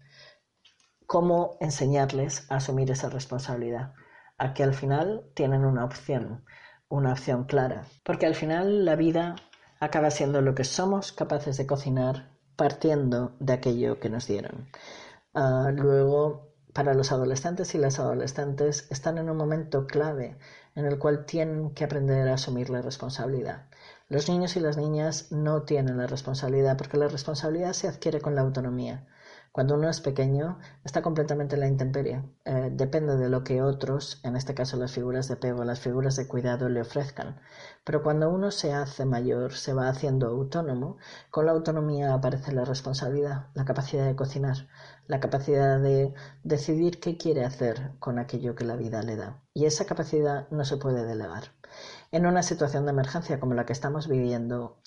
¿Cómo 1.07 1.57
enseñarles 1.61 2.45
a 2.51 2.57
asumir 2.57 2.91
esa 2.91 3.09
responsabilidad? 3.09 3.95
A 4.37 4.53
que 4.53 4.63
al 4.63 4.75
final 4.75 5.25
tienen 5.35 5.65
una 5.65 5.85
opción 5.85 6.45
una 6.89 7.13
opción 7.13 7.45
clara, 7.45 7.87
porque 8.05 8.27
al 8.27 8.35
final 8.35 8.85
la 8.85 8.97
vida 8.97 9.37
acaba 9.81 10.11
siendo 10.11 10.41
lo 10.41 10.55
que 10.55 10.65
somos 10.65 11.13
capaces 11.13 11.57
de 11.57 11.67
cocinar 11.67 12.31
partiendo 12.57 13.37
de 13.39 13.53
aquello 13.53 14.01
que 14.01 14.11
nos 14.11 14.27
dieron. 14.27 14.69
Ah, 15.35 15.71
luego, 15.73 16.49
para 16.73 16.95
los 16.95 17.13
adolescentes 17.13 17.75
y 17.75 17.79
las 17.79 17.99
adolescentes 17.99 18.87
están 18.91 19.19
en 19.19 19.31
un 19.31 19.37
momento 19.37 19.87
clave 19.87 20.37
en 20.75 20.87
el 20.87 20.99
cual 20.99 21.25
tienen 21.27 21.71
que 21.71 21.85
aprender 21.85 22.29
a 22.29 22.35
asumir 22.35 22.71
la 22.71 22.83
responsabilidad. 22.83 23.67
Los 24.09 24.29
niños 24.29 24.57
y 24.57 24.61
las 24.61 24.77
niñas 24.77 25.31
no 25.31 25.63
tienen 25.63 25.99
la 25.99 26.07
responsabilidad 26.07 26.77
porque 26.77 26.97
la 26.97 27.09
responsabilidad 27.09 27.73
se 27.73 27.89
adquiere 27.89 28.21
con 28.21 28.35
la 28.35 28.43
autonomía. 28.43 29.07
Cuando 29.53 29.75
uno 29.75 29.89
es 29.89 30.01
pequeño, 30.01 30.59
está 30.85 31.03
completamente 31.03 31.57
en 31.57 31.61
la 31.61 31.69
intemperie. 31.69 32.23
Eh, 32.45 32.71
depende 32.73 33.17
de 33.17 33.29
lo 33.29 33.45
que 33.45 33.63
otros, 33.63 34.21
en 34.23 34.37
este 34.37 34.55
caso 34.55 34.77
las 34.77 34.93
figuras 34.93 35.29
de 35.29 35.35
apego, 35.35 35.65
las 35.65 35.81
figuras 35.81 36.17
de 36.17 36.29
cuidado, 36.29 36.69
le 36.69 36.81
ofrezcan. 36.81 37.41
Pero 37.85 38.03
cuando 38.03 38.31
uno 38.31 38.51
se 38.51 38.73
hace 38.73 39.05
mayor, 39.05 39.55
se 39.55 39.73
va 39.73 39.89
haciendo 39.89 40.29
autónomo, 40.29 40.99
con 41.31 41.47
la 41.47 41.53
autonomía 41.53 42.15
aparece 42.15 42.53
la 42.53 42.65
responsabilidad, 42.65 43.47
la 43.55 43.65
capacidad 43.65 44.07
de 44.07 44.17
cocinar, 44.17 44.69
la 45.07 45.21
capacidad 45.21 45.81
de 45.81 46.15
decidir 46.45 47.01
qué 47.01 47.17
quiere 47.17 47.45
hacer 47.45 47.93
con 47.99 48.19
aquello 48.19 48.55
que 48.55 48.65
la 48.65 48.77
vida 48.77 49.03
le 49.03 49.17
da. 49.17 49.43
Y 49.55 49.65
esa 49.65 49.87
capacidad 49.87 50.49
no 50.51 50.65
se 50.65 50.77
puede 50.77 51.05
delegar. 51.05 51.53
En 52.11 52.27
una 52.27 52.43
situación 52.43 52.85
de 52.85 52.93
emergencia 52.93 53.39
como 53.39 53.55
la 53.55 53.67
que 53.67 53.73
estamos 53.73 54.09
viviendo, 54.09 54.79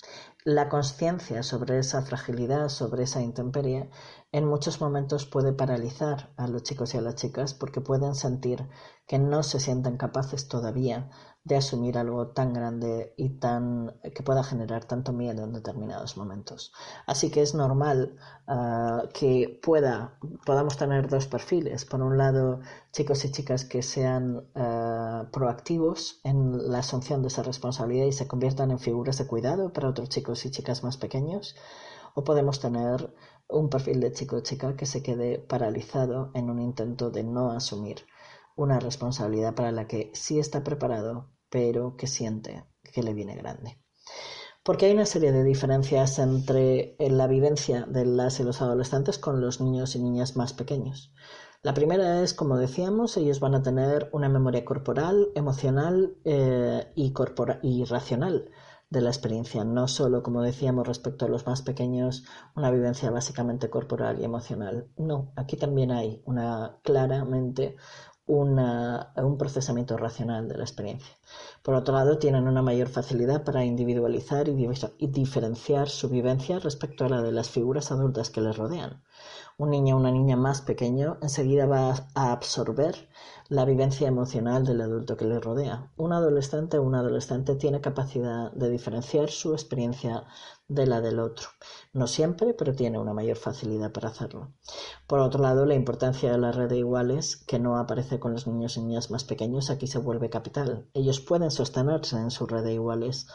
la 0.44 0.68
conciencia 0.68 1.42
sobre 1.44 1.78
esa 1.78 2.02
fragilidad, 2.02 2.68
sobre 2.68 3.04
esa 3.04 3.22
intemperie, 3.22 3.90
en 4.32 4.46
muchos 4.46 4.80
momentos 4.80 5.26
puede 5.26 5.52
paralizar 5.52 6.30
a 6.38 6.48
los 6.48 6.62
chicos 6.62 6.94
y 6.94 6.98
a 6.98 7.02
las 7.02 7.16
chicas 7.16 7.52
porque 7.52 7.82
pueden 7.82 8.14
sentir 8.14 8.66
que 9.06 9.18
no 9.18 9.42
se 9.42 9.60
sienten 9.60 9.98
capaces 9.98 10.48
todavía 10.48 11.10
de 11.44 11.56
asumir 11.56 11.98
algo 11.98 12.28
tan 12.28 12.52
grande 12.52 13.12
y 13.16 13.30
tan 13.40 13.98
que 14.14 14.22
pueda 14.22 14.44
generar 14.44 14.84
tanto 14.84 15.12
miedo 15.12 15.44
en 15.44 15.52
determinados 15.52 16.16
momentos. 16.16 16.72
Así 17.06 17.30
que 17.30 17.42
es 17.42 17.54
normal 17.54 18.16
ah, 18.46 19.02
que 19.12 19.60
pueda, 19.62 20.18
podamos 20.46 20.76
tener 20.76 21.08
dos 21.08 21.26
perfiles. 21.26 21.84
Por 21.84 22.00
un 22.00 22.16
lado, 22.16 22.60
chicos 22.92 23.24
y 23.24 23.32
chicas 23.32 23.64
que 23.64 23.82
sean 23.82 24.46
ah, 24.54 25.26
proactivos 25.32 26.20
en 26.22 26.70
la 26.70 26.78
asunción 26.78 27.22
de 27.22 27.28
esa 27.28 27.42
responsabilidad 27.42 28.06
y 28.06 28.12
se 28.12 28.28
conviertan 28.28 28.70
en 28.70 28.78
figuras 28.78 29.18
de 29.18 29.26
cuidado 29.26 29.72
para 29.72 29.88
otros 29.88 30.08
chicos 30.08 30.46
y 30.46 30.50
chicas 30.50 30.84
más 30.84 30.96
pequeños. 30.96 31.56
O 32.14 32.24
podemos 32.24 32.60
tener 32.60 33.12
un 33.52 33.68
perfil 33.68 34.00
de 34.00 34.12
chico 34.12 34.36
o 34.36 34.40
chica 34.40 34.76
que 34.76 34.86
se 34.86 35.02
quede 35.02 35.38
paralizado 35.38 36.30
en 36.34 36.50
un 36.50 36.60
intento 36.60 37.10
de 37.10 37.22
no 37.24 37.50
asumir 37.50 38.06
una 38.56 38.80
responsabilidad 38.80 39.54
para 39.54 39.72
la 39.72 39.86
que 39.86 40.10
sí 40.14 40.38
está 40.38 40.62
preparado, 40.62 41.30
pero 41.50 41.96
que 41.96 42.06
siente 42.06 42.64
que 42.92 43.02
le 43.02 43.14
viene 43.14 43.36
grande. 43.36 43.78
Porque 44.62 44.86
hay 44.86 44.92
una 44.92 45.06
serie 45.06 45.32
de 45.32 45.42
diferencias 45.42 46.18
entre 46.18 46.94
eh, 46.98 47.10
la 47.10 47.26
vivencia 47.26 47.84
de 47.88 48.04
las 48.04 48.38
y 48.38 48.44
los 48.44 48.62
adolescentes 48.62 49.18
con 49.18 49.40
los 49.40 49.60
niños 49.60 49.96
y 49.96 50.02
niñas 50.02 50.36
más 50.36 50.52
pequeños. 50.52 51.12
La 51.62 51.74
primera 51.74 52.22
es, 52.22 52.34
como 52.34 52.56
decíamos, 52.56 53.16
ellos 53.16 53.40
van 53.40 53.54
a 53.54 53.62
tener 53.62 54.08
una 54.12 54.28
memoria 54.28 54.64
corporal, 54.64 55.28
emocional 55.34 56.16
eh, 56.24 56.92
y, 56.94 57.12
y 57.62 57.84
racional 57.84 58.50
de 58.92 59.00
la 59.00 59.10
experiencia, 59.10 59.64
no 59.64 59.88
solo, 59.88 60.22
como 60.22 60.42
decíamos, 60.42 60.86
respecto 60.86 61.24
a 61.24 61.28
los 61.28 61.46
más 61.46 61.62
pequeños, 61.62 62.24
una 62.54 62.70
vivencia 62.70 63.10
básicamente 63.10 63.70
corporal 63.70 64.20
y 64.20 64.24
emocional. 64.24 64.88
No, 64.96 65.32
aquí 65.34 65.56
también 65.56 65.90
hay 65.90 66.22
una 66.26 66.78
claramente 66.82 67.76
un 68.26 69.36
procesamiento 69.38 69.96
racional 69.96 70.48
de 70.48 70.56
la 70.56 70.64
experiencia. 70.64 71.14
Por 71.62 71.74
otro 71.74 71.94
lado, 71.94 72.18
tienen 72.18 72.46
una 72.46 72.62
mayor 72.62 72.88
facilidad 72.88 73.44
para 73.44 73.64
individualizar 73.64 74.48
y, 74.48 74.68
y 74.98 75.06
diferenciar 75.08 75.88
su 75.88 76.08
vivencia 76.08 76.58
respecto 76.58 77.04
a 77.04 77.08
la 77.08 77.22
de 77.22 77.32
las 77.32 77.50
figuras 77.50 77.90
adultas 77.90 78.30
que 78.30 78.40
les 78.40 78.56
rodean. 78.56 79.02
Un 79.58 79.70
niño 79.70 79.96
o 79.96 79.98
una 79.98 80.10
niña 80.10 80.36
más 80.36 80.62
pequeño 80.62 81.18
enseguida 81.22 81.66
va 81.66 82.08
a 82.14 82.32
absorber 82.32 83.08
la 83.48 83.66
vivencia 83.66 84.08
emocional 84.08 84.64
del 84.64 84.80
adulto 84.80 85.16
que 85.16 85.26
le 85.26 85.38
rodea. 85.38 85.90
Un 85.96 86.12
adolescente 86.12 86.78
o 86.78 86.82
un 86.82 86.94
adolescente 86.94 87.54
tiene 87.54 87.82
capacidad 87.82 88.50
de 88.52 88.70
diferenciar 88.70 89.30
su 89.30 89.52
experiencia 89.52 90.24
de 90.68 90.86
la 90.86 91.02
del 91.02 91.18
otro. 91.18 91.48
No 91.92 92.06
siempre, 92.06 92.54
pero 92.54 92.74
tiene 92.74 92.98
una 92.98 93.12
mayor 93.12 93.36
facilidad 93.36 93.92
para 93.92 94.08
hacerlo. 94.08 94.52
Por 95.06 95.18
otro 95.18 95.42
lado, 95.42 95.66
la 95.66 95.74
importancia 95.74 96.32
de 96.32 96.38
la 96.38 96.52
red 96.52 96.70
de 96.70 96.78
iguales, 96.78 97.36
que 97.36 97.58
no 97.58 97.76
aparece 97.76 98.18
con 98.18 98.32
los 98.32 98.46
niños 98.46 98.76
y 98.76 98.80
niñas 98.80 99.10
más 99.10 99.24
pequeños, 99.24 99.68
aquí 99.68 99.86
se 99.86 99.98
vuelve 99.98 100.30
capital. 100.30 100.88
Ellos 100.94 101.20
pueden 101.20 101.50
sostenerse 101.50 102.16
en 102.16 102.30
su 102.30 102.46
red 102.46 102.64
de 102.64 102.72
iguales 102.72 103.26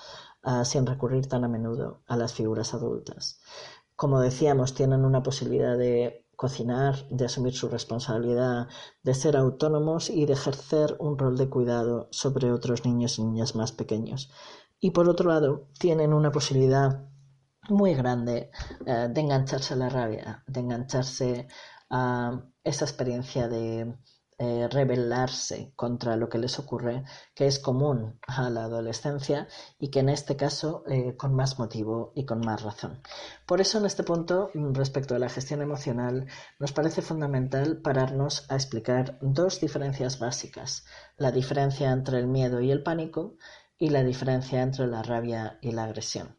ah, 0.41 0.65
sin 0.65 0.87
recurrir 0.87 1.27
tan 1.27 1.43
a 1.43 1.47
menudo 1.47 2.01
a 2.07 2.17
las 2.17 2.33
figuras 2.33 2.73
adultas. 2.73 3.39
Como 3.97 4.21
decíamos, 4.21 4.75
tienen 4.75 5.03
una 5.05 5.23
posibilidad 5.23 5.75
de 5.77 6.27
cocinar, 6.35 7.07
de 7.09 7.25
asumir 7.25 7.55
su 7.55 7.67
responsabilidad, 7.67 8.67
de 9.01 9.13
ser 9.15 9.35
autónomos 9.35 10.11
y 10.11 10.27
de 10.27 10.33
ejercer 10.33 10.95
un 10.99 11.17
rol 11.17 11.35
de 11.35 11.49
cuidado 11.49 12.07
sobre 12.11 12.51
otros 12.51 12.85
niños 12.85 13.17
y 13.17 13.23
niñas 13.23 13.55
más 13.55 13.71
pequeños. 13.71 14.31
Y 14.79 14.91
por 14.91 15.09
otro 15.09 15.29
lado, 15.29 15.67
tienen 15.79 16.13
una 16.13 16.31
posibilidad 16.31 17.09
muy 17.69 17.95
grande 17.95 18.51
eh, 18.85 19.07
de 19.09 19.21
engancharse 19.21 19.73
a 19.73 19.77
la 19.77 19.89
rabia, 19.89 20.43
de 20.45 20.59
engancharse 20.59 21.47
a 21.89 22.39
esa 22.63 22.85
experiencia 22.85 23.47
de 23.47 23.97
eh, 24.39 24.67
rebelarse 24.69 25.73
contra 25.75 26.15
lo 26.15 26.29
que 26.29 26.37
les 26.37 26.59
ocurre, 26.59 27.03
que 27.33 27.47
es 27.47 27.57
común 27.57 28.19
a 28.27 28.49
la 28.51 28.65
adolescencia 28.65 29.47
y 29.79 29.89
que 29.89 29.99
en 30.01 30.09
este 30.09 30.35
caso 30.35 30.83
eh, 30.87 31.17
con 31.17 31.33
más 31.33 31.57
motivo 31.57 32.11
y 32.15 32.25
con 32.25 32.41
más 32.41 32.61
razón. 32.61 33.01
Por 33.47 33.61
eso 33.61 33.79
en 33.79 33.85
este 33.87 34.03
punto, 34.03 34.51
respecto 34.53 35.15
a 35.15 35.19
la 35.19 35.29
gestión 35.29 35.63
emocional, 35.63 36.27
nos 36.59 36.71
parece 36.71 37.01
fundamental 37.01 37.81
pararnos 37.81 38.45
a 38.51 38.55
explicar 38.55 39.17
dos 39.21 39.59
diferencias 39.59 40.19
básicas, 40.19 40.85
la 41.17 41.31
diferencia 41.31 41.91
entre 41.91 42.19
el 42.19 42.27
miedo 42.27 42.61
y 42.61 42.69
el 42.69 42.83
pánico 42.83 43.37
y 43.79 43.89
la 43.89 44.03
diferencia 44.03 44.61
entre 44.61 44.85
la 44.85 45.01
rabia 45.01 45.57
y 45.61 45.71
la 45.71 45.85
agresión. 45.85 46.36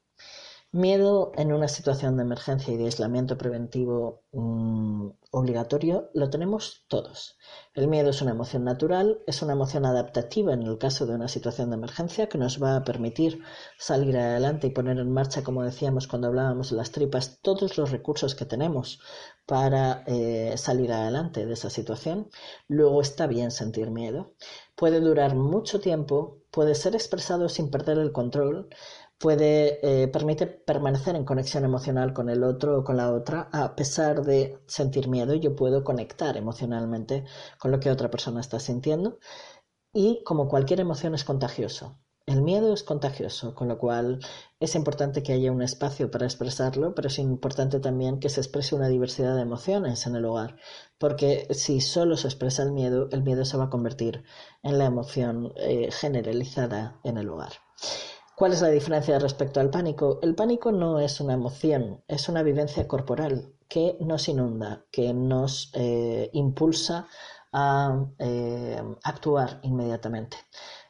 Miedo 0.79 1.33
en 1.35 1.53
una 1.53 1.67
situación 1.67 2.17
de 2.17 2.23
emergencia 2.23 2.73
y 2.73 2.77
de 2.77 2.85
aislamiento 2.85 3.37
preventivo 3.37 4.23
mm, 4.31 5.09
obligatorio 5.33 6.09
lo 6.15 6.31
tenemos 6.31 6.85
todos. 6.87 7.37
El 7.75 7.89
miedo 7.89 8.11
es 8.11 8.23
una 8.23 8.31
emoción 8.31 8.63
natural, 8.63 9.19
es 9.27 9.43
una 9.43 9.55
emoción 9.55 9.85
adaptativa 9.87 10.53
en 10.53 10.63
el 10.63 10.79
caso 10.79 11.05
de 11.05 11.17
una 11.17 11.27
situación 11.27 11.71
de 11.71 11.77
emergencia 11.79 12.29
que 12.29 12.39
nos 12.39 12.63
va 12.63 12.77
a 12.77 12.85
permitir 12.85 13.43
salir 13.77 14.17
adelante 14.17 14.69
y 14.69 14.71
poner 14.71 14.99
en 14.99 15.13
marcha, 15.13 15.43
como 15.43 15.65
decíamos 15.65 16.07
cuando 16.07 16.29
hablábamos 16.29 16.71
de 16.71 16.77
las 16.77 16.93
tripas, 16.93 17.41
todos 17.43 17.77
los 17.77 17.91
recursos 17.91 18.37
que 18.37 18.45
tenemos 18.45 19.01
para 19.47 20.05
eh, 20.07 20.55
salir 20.59 20.93
adelante 20.93 21.45
de 21.45 21.55
esa 21.55 21.71
situación. 21.71 22.31
Luego 22.69 23.01
está 23.01 23.27
bien 23.27 23.51
sentir 23.51 23.91
miedo. 23.91 24.33
Puede 24.77 25.01
durar 25.01 25.35
mucho 25.35 25.81
tiempo, 25.81 26.39
puede 26.53 26.77
ser 26.77 26.95
expresado 26.95 27.49
sin 27.49 27.69
perder 27.69 27.99
el 27.99 28.13
control 28.13 28.69
puede 29.19 29.81
eh, 29.83 30.09
permite 30.09 30.47
permanecer 30.47 31.17
en 31.17 31.25
conexión 31.25 31.65
emocional 31.65 32.13
con 32.13 32.29
el 32.31 32.45
otro 32.45 32.79
o 32.79 32.85
con 32.85 32.97
la 32.97 33.13
otra 33.13 33.49
a 33.53 33.75
pesar 33.77 34.23
de 34.23 34.59
sentir 34.67 35.09
miedo 35.09 35.35
yo 35.35 35.57
puedo 35.57 35.85
conectar 35.85 36.37
emocionalmente 36.37 37.25
con 37.59 37.71
lo 37.71 37.81
que 37.81 37.91
otra 37.91 38.11
persona 38.11 38.41
está 38.41 38.61
sintiendo 38.61 39.19
y 39.93 40.23
como 40.25 40.49
cualquier 40.49 40.81
emoción 40.81 41.15
es 41.15 41.25
contagioso 41.25 41.99
el 42.29 42.43
miedo 42.43 42.75
es 42.75 42.83
contagioso, 42.83 43.55
con 43.55 43.69
lo 43.69 43.79
cual 43.79 44.21
es 44.61 44.75
importante 44.75 45.23
que 45.23 45.33
haya 45.33 45.51
un 45.51 45.63
espacio 45.63 46.11
para 46.11 46.27
expresarlo, 46.27 46.95
pero 46.95 47.09
es 47.09 47.19
importante 47.19 47.81
también 47.81 48.21
que 48.21 48.29
se 48.29 48.43
exprese 48.43 48.75
una 48.75 48.89
diversidad 48.89 49.35
de 49.35 49.41
emociones 49.41 50.07
en 50.07 50.15
el 50.15 50.27
hogar, 50.27 50.57
porque 50.99 51.47
si 51.53 51.81
solo 51.81 52.19
se 52.19 52.29
expresa 52.29 52.63
el 52.63 52.73
miedo, 52.73 53.09
el 53.13 53.23
miedo 53.23 53.47
se 53.47 53.57
va 53.57 53.65
a 53.65 53.71
convertir 53.71 54.25
en 54.63 54.77
la 54.77 54.85
emoción 54.85 55.55
eh, 55.57 55.91
generalizada 55.91 57.01
en 57.03 57.17
el 57.17 57.31
hogar. 57.31 57.53
¿Cuál 58.39 58.53
es 58.53 58.63
la 58.63 58.69
diferencia 58.69 59.19
respecto 59.19 59.59
al 59.59 59.69
pánico? 59.69 60.21
El 60.23 60.37
pánico 60.37 60.71
no 60.71 61.01
es 61.01 61.19
una 61.19 61.35
emoción, 61.35 62.05
es 62.07 62.29
una 62.29 62.45
vivencia 62.45 62.87
corporal 62.87 63.53
que 63.69 63.97
nos 63.99 64.29
inunda, 64.29 64.85
que 64.93 65.13
nos 65.13 65.73
eh, 65.75 66.31
impulsa 66.35 67.09
a 67.53 68.07
eh, 68.21 68.81
actuar 69.03 69.59
inmediatamente 69.65 70.37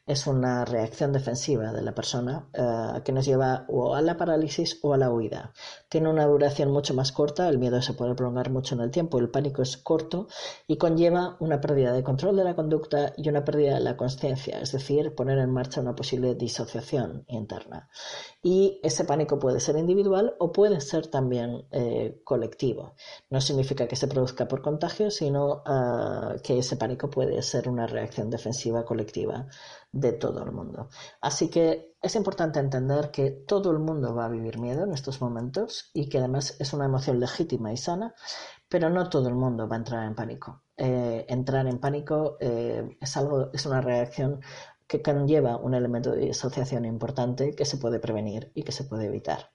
es 0.09 0.27
una 0.27 0.65
reacción 0.65 1.13
defensiva 1.13 1.71
de 1.71 1.83
la 1.83 1.95
persona 1.95 2.49
eh, 2.55 3.03
que 3.05 3.13
nos 3.13 3.27
lleva 3.27 3.67
o 3.69 3.95
a 3.95 4.01
la 4.01 4.17
parálisis 4.17 4.79
o 4.83 4.95
a 4.95 4.97
la 4.97 5.13
huida. 5.13 5.53
Tiene 5.89 6.09
una 6.09 6.27
duración 6.27 6.73
mucho 6.73 6.95
más 6.95 7.13
corta, 7.13 7.49
el 7.49 7.59
miedo 7.59 7.83
se 7.83 7.93
puede 7.93 8.15
prolongar 8.15 8.51
mucho 8.51 8.75
en 8.75 8.81
el 8.81 8.91
tiempo, 8.91 9.19
el 9.19 9.29
pánico 9.29 9.61
es 9.61 9.77
corto 9.77 10.27
y 10.67 10.79
conlleva 10.79 11.37
una 11.41 11.61
pérdida 11.61 11.93
de 11.93 12.03
control 12.03 12.37
de 12.37 12.45
la 12.45 12.57
conducta 12.57 13.13
y 13.19 13.29
una 13.29 13.45
pérdida 13.45 13.75
de 13.75 13.81
la 13.81 13.99
conciencia, 13.99 14.61
es 14.61 14.73
decir, 14.73 15.15
poner 15.15 15.39
en 15.39 15.53
marcha 15.53 15.83
una 15.83 15.95
posible 15.95 16.35
disociación 16.35 17.25
interna. 17.29 17.91
Y 18.43 18.81
ese 18.83 19.05
pánico 19.05 19.39
puede 19.39 19.61
ser 19.61 19.77
individual 19.77 20.35
o 20.39 20.53
puede 20.53 20.81
ser 20.81 21.09
también 21.09 21.67
eh, 21.71 22.23
colectivo. 22.25 22.95
No 23.29 23.43
significa 23.43 23.87
que 23.87 23.97
se 23.97 24.09
produzca 24.09 24.49
por 24.49 24.63
contagio, 24.63 25.11
sino 25.11 25.63
eh, 25.67 26.41
que 26.43 26.59
ese 26.59 26.77
pánico 26.77 27.11
puede 27.11 27.43
ser 27.43 27.69
una 27.69 27.87
reacción 27.87 28.31
defensiva 28.31 28.87
colectiva 28.87 29.47
de 29.93 30.13
todo 30.13 30.45
el 30.45 30.53
mundo. 30.53 30.89
Así 31.21 31.49
que 31.51 31.95
es 32.01 32.15
importante 32.15 32.61
entender 32.61 33.11
que 33.11 33.31
todo 33.31 33.71
el 33.71 33.79
mundo 33.79 34.15
va 34.15 34.27
a 34.27 34.29
vivir 34.29 34.59
miedo 34.59 34.85
en 34.85 34.93
estos 34.93 35.21
momentos 35.21 35.91
y 35.95 36.09
que 36.09 36.19
además 36.19 36.57
es 36.61 36.73
una 36.73 36.85
emoción 36.85 37.19
legítima 37.19 37.73
y 37.73 37.77
sana, 37.77 38.15
pero 38.69 38.91
no 38.91 39.09
todo 39.09 39.29
el 39.29 39.35
mundo 39.35 39.69
va 39.69 39.77
a 39.77 39.79
entrar 39.79 40.05
en 40.05 40.15
pánico. 40.15 40.63
Eh, 40.77 41.27
entrar 41.29 41.67
en 41.67 41.79
pánico 41.79 42.37
eh, 42.41 42.97
es 43.01 43.17
algo, 43.17 43.51
es 43.53 43.67
una 43.67 43.81
reacción 43.81 44.41
que 44.87 45.03
conlleva 45.03 45.57
un 45.57 45.75
elemento 45.75 46.13
de 46.13 46.27
disociación 46.27 46.85
importante 46.85 47.55
que 47.55 47.65
se 47.65 47.77
puede 47.77 48.01
prevenir 48.01 48.53
y 48.55 48.63
que 48.63 48.73
se 48.73 48.85
puede 48.85 49.07
evitar. 49.07 49.51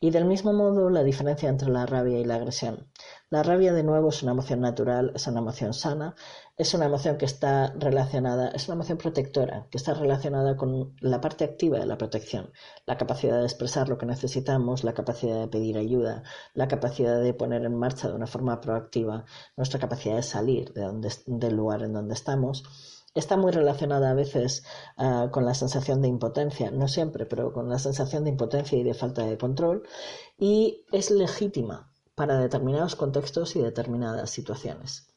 Y 0.00 0.10
del 0.10 0.24
mismo 0.24 0.52
modo 0.52 0.90
la 0.90 1.02
diferencia 1.02 1.48
entre 1.48 1.70
la 1.70 1.86
rabia 1.86 2.18
y 2.18 2.24
la 2.24 2.36
agresión. 2.36 2.88
La 3.30 3.42
rabia 3.42 3.72
de 3.72 3.82
nuevo 3.82 4.08
es 4.08 4.22
una 4.22 4.32
emoción 4.32 4.60
natural, 4.60 5.12
es 5.14 5.26
una 5.26 5.40
emoción 5.40 5.72
sana, 5.72 6.14
es 6.56 6.74
una 6.74 6.86
emoción 6.86 7.16
que 7.16 7.26
está 7.26 7.72
relacionada, 7.78 8.48
es 8.48 8.68
una 8.68 8.74
emoción 8.74 8.98
protectora, 8.98 9.68
que 9.70 9.78
está 9.78 9.94
relacionada 9.94 10.56
con 10.56 10.94
la 11.00 11.20
parte 11.20 11.44
activa 11.44 11.78
de 11.78 11.86
la 11.86 11.96
protección, 11.96 12.52
la 12.86 12.98
capacidad 12.98 13.38
de 13.38 13.44
expresar 13.44 13.88
lo 13.88 13.98
que 13.98 14.06
necesitamos, 14.06 14.84
la 14.84 14.94
capacidad 14.94 15.40
de 15.40 15.48
pedir 15.48 15.78
ayuda, 15.78 16.24
la 16.54 16.68
capacidad 16.68 17.20
de 17.20 17.34
poner 17.34 17.64
en 17.64 17.76
marcha 17.76 18.08
de 18.08 18.14
una 18.14 18.26
forma 18.26 18.60
proactiva 18.60 19.24
nuestra 19.56 19.78
capacidad 19.78 20.16
de 20.16 20.22
salir 20.22 20.72
de 20.72 20.82
donde, 20.82 21.10
del 21.26 21.54
lugar 21.54 21.82
en 21.82 21.92
donde 21.92 22.14
estamos 22.14 22.64
está 23.14 23.36
muy 23.36 23.52
relacionada 23.52 24.10
a 24.10 24.14
veces 24.14 24.64
ah, 24.96 25.28
con 25.32 25.44
la 25.44 25.54
sensación 25.54 26.00
de 26.02 26.08
impotencia, 26.08 26.70
no 26.70 26.88
siempre, 26.88 27.26
pero 27.26 27.52
con 27.52 27.68
la 27.68 27.78
sensación 27.78 28.24
de 28.24 28.30
impotencia 28.30 28.78
y 28.78 28.82
de 28.82 28.94
falta 28.94 29.24
de 29.24 29.38
control, 29.38 29.82
y 30.38 30.84
es 30.92 31.10
legítima 31.10 31.92
para 32.14 32.38
determinados 32.38 32.96
contextos 32.96 33.56
y 33.56 33.60
determinadas 33.60 34.30
situaciones. 34.30 35.08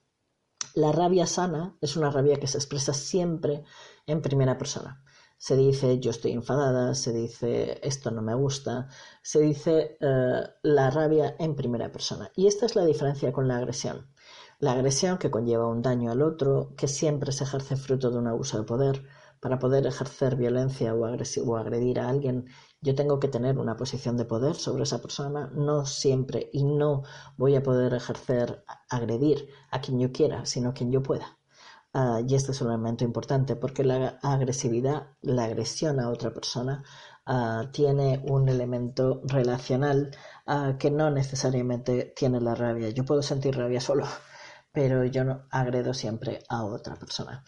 La 0.75 0.91
rabia 0.91 1.27
sana 1.27 1.77
es 1.82 1.95
una 1.97 2.10
rabia 2.10 2.39
que 2.39 2.47
se 2.47 2.58
expresa 2.58 2.93
siempre 2.93 3.63
en 4.08 4.21
primera 4.21 4.58
persona. 4.58 5.03
Se 5.38 5.56
dice 5.56 5.99
yo 5.99 6.12
estoy 6.12 6.32
enfadada, 6.32 6.95
se 6.95 7.12
dice 7.12 7.79
esto 7.84 8.10
no 8.12 8.21
me 8.21 8.34
gusta, 8.34 8.88
se 9.21 9.41
dice 9.41 9.97
eh, 9.99 10.43
la 10.63 10.89
rabia 10.89 11.36
en 11.38 11.56
primera 11.56 11.91
persona. 11.91 12.32
Y 12.36 12.47
esta 12.47 12.65
es 12.65 12.75
la 12.75 12.86
diferencia 12.86 13.32
con 13.34 13.47
la 13.47 13.58
agresión. 13.58 14.12
La 14.63 14.71
agresión 14.71 15.17
que 15.17 15.30
conlleva 15.30 15.67
un 15.67 15.82
daño 15.82 16.10
al 16.10 16.21
otro, 16.21 16.73
que 16.78 16.88
siempre 16.88 17.34
se 17.34 17.43
ejerce 17.43 17.76
fruto 17.76 18.10
de 18.12 18.17
un 18.17 18.28
abuso 18.28 18.58
de 18.58 18.63
poder, 18.63 19.06
para 19.41 19.60
poder 19.60 19.86
ejercer 19.86 20.38
violencia 20.38 20.95
o, 20.95 21.58
agredir 21.58 21.99
a 21.99 22.08
alguien, 22.08 22.45
yo 22.80 22.95
tengo 22.95 23.19
que 23.19 23.28
tener 23.28 23.58
una 23.58 23.76
posición 23.76 24.15
de 24.15 24.23
poder 24.23 24.56
sobre 24.56 24.84
esa 24.84 25.02
persona, 25.02 25.52
no 25.54 25.86
siempre, 25.86 26.49
y 26.54 26.63
no 26.63 27.04
voy 27.36 27.58
a 27.58 27.62
poder 27.62 27.93
ejercer, 27.93 28.63
agredir 28.89 29.49
a 29.69 29.82
quien 29.82 29.99
yo 29.99 30.13
quiera, 30.13 30.45
sino 30.45 30.69
a 30.69 30.73
quien 30.73 30.93
yo 30.93 31.04
pueda. 31.04 31.38
Uh, 31.93 32.23
y 32.26 32.34
este 32.34 32.54
es 32.54 32.62
un 32.62 32.69
elemento 32.69 33.04
importante 33.04 33.58
porque 33.58 33.84
la 33.84 34.17
agresividad, 34.23 35.08
la 35.21 35.43
agresión 35.43 35.99
a 35.99 36.10
otra 36.10 36.34
persona, 36.34 36.86
uh, 37.28 37.69
tiene 37.71 38.23
un 38.30 38.47
elemento 38.47 39.19
relacional 39.26 40.12
uh, 40.47 40.78
que 40.78 40.89
no 40.89 41.12
necesariamente 41.12 42.13
tiene 42.15 42.39
la 42.39 42.56
rabia. 42.56 42.91
Yo 42.91 43.04
puedo 43.04 43.21
sentir 43.21 43.58
rabia 43.58 43.82
solo, 43.82 44.06
pero 44.73 45.05
yo 45.05 45.23
no 45.23 45.45
agredo 45.51 45.93
siempre 45.93 46.43
a 46.49 46.65
otra 46.65 46.95
persona. 46.95 47.45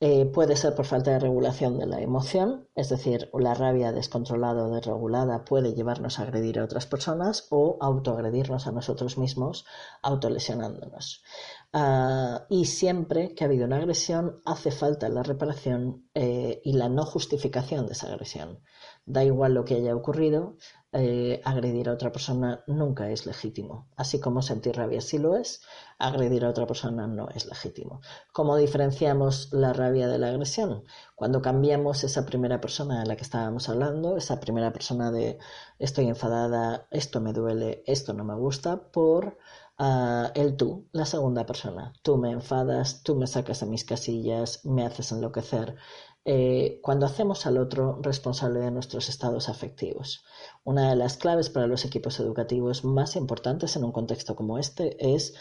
Eh, 0.00 0.26
puede 0.26 0.54
ser 0.54 0.76
por 0.76 0.86
falta 0.86 1.10
de 1.10 1.18
regulación 1.18 1.76
de 1.76 1.86
la 1.86 2.00
emoción, 2.00 2.68
es 2.76 2.88
decir, 2.88 3.28
la 3.34 3.52
rabia 3.54 3.90
descontrolada 3.90 4.64
o 4.64 4.70
desregulada 4.70 5.44
puede 5.44 5.74
llevarnos 5.74 6.18
a 6.18 6.22
agredir 6.22 6.60
a 6.60 6.64
otras 6.64 6.86
personas 6.86 7.48
o 7.50 7.78
autoagredirnos 7.80 8.68
a 8.68 8.72
nosotros 8.72 9.18
mismos, 9.18 9.66
autolesionándonos. 10.02 11.24
Uh, 11.72 12.44
y 12.48 12.64
siempre 12.66 13.34
que 13.34 13.44
ha 13.44 13.48
habido 13.48 13.66
una 13.66 13.76
agresión 13.76 14.40
hace 14.46 14.70
falta 14.70 15.08
la 15.08 15.24
reparación 15.24 16.08
eh, 16.14 16.62
y 16.64 16.74
la 16.74 16.88
no 16.88 17.04
justificación 17.04 17.86
de 17.86 17.92
esa 17.92 18.06
agresión. 18.06 18.60
Da 19.04 19.24
igual 19.24 19.54
lo 19.54 19.64
que 19.64 19.74
haya 19.74 19.96
ocurrido, 19.96 20.56
eh, 20.92 21.40
agredir 21.44 21.88
a 21.88 21.92
otra 21.92 22.12
persona 22.12 22.64
nunca 22.66 23.10
es 23.10 23.26
legítimo. 23.26 23.88
Así 23.96 24.20
como 24.20 24.42
sentir 24.42 24.76
rabia 24.76 25.00
sí 25.00 25.18
lo 25.18 25.36
es, 25.36 25.62
agredir 25.98 26.44
a 26.44 26.50
otra 26.50 26.66
persona 26.66 27.06
no 27.06 27.28
es 27.30 27.46
legítimo. 27.46 28.00
¿Cómo 28.32 28.56
diferenciamos 28.56 29.52
la 29.52 29.72
rabia 29.72 30.08
de 30.08 30.18
la 30.18 30.28
agresión? 30.28 30.84
Cuando 31.14 31.42
cambiamos 31.42 32.04
esa 32.04 32.24
primera 32.24 32.60
persona 32.60 33.00
de 33.00 33.06
la 33.06 33.16
que 33.16 33.22
estábamos 33.22 33.68
hablando, 33.68 34.16
esa 34.16 34.40
primera 34.40 34.72
persona 34.72 35.10
de 35.10 35.38
estoy 35.78 36.08
enfadada, 36.08 36.86
esto 36.90 37.20
me 37.20 37.32
duele, 37.32 37.82
esto 37.86 38.14
no 38.14 38.24
me 38.24 38.34
gusta, 38.34 38.90
por 38.90 39.38
uh, 39.78 40.30
el 40.34 40.56
tú, 40.56 40.88
la 40.92 41.06
segunda 41.06 41.46
persona. 41.46 41.92
Tú 42.02 42.16
me 42.16 42.30
enfadas, 42.30 43.02
tú 43.02 43.14
me 43.16 43.26
sacas 43.26 43.60
de 43.60 43.66
mis 43.66 43.84
casillas, 43.84 44.64
me 44.64 44.84
haces 44.86 45.12
enloquecer. 45.12 45.76
Eh, 46.24 46.80
cuando 46.82 47.06
hacemos 47.06 47.46
al 47.46 47.56
otro 47.58 48.00
responsable 48.02 48.60
de 48.60 48.70
nuestros 48.70 49.08
estados 49.08 49.48
afectivos. 49.48 50.24
Una 50.64 50.90
de 50.90 50.96
las 50.96 51.16
claves 51.16 51.48
para 51.48 51.66
los 51.66 51.84
equipos 51.84 52.20
educativos 52.20 52.84
más 52.84 53.16
importantes 53.16 53.76
en 53.76 53.84
un 53.84 53.92
contexto 53.92 54.36
como 54.36 54.58
este 54.58 55.14
es 55.14 55.34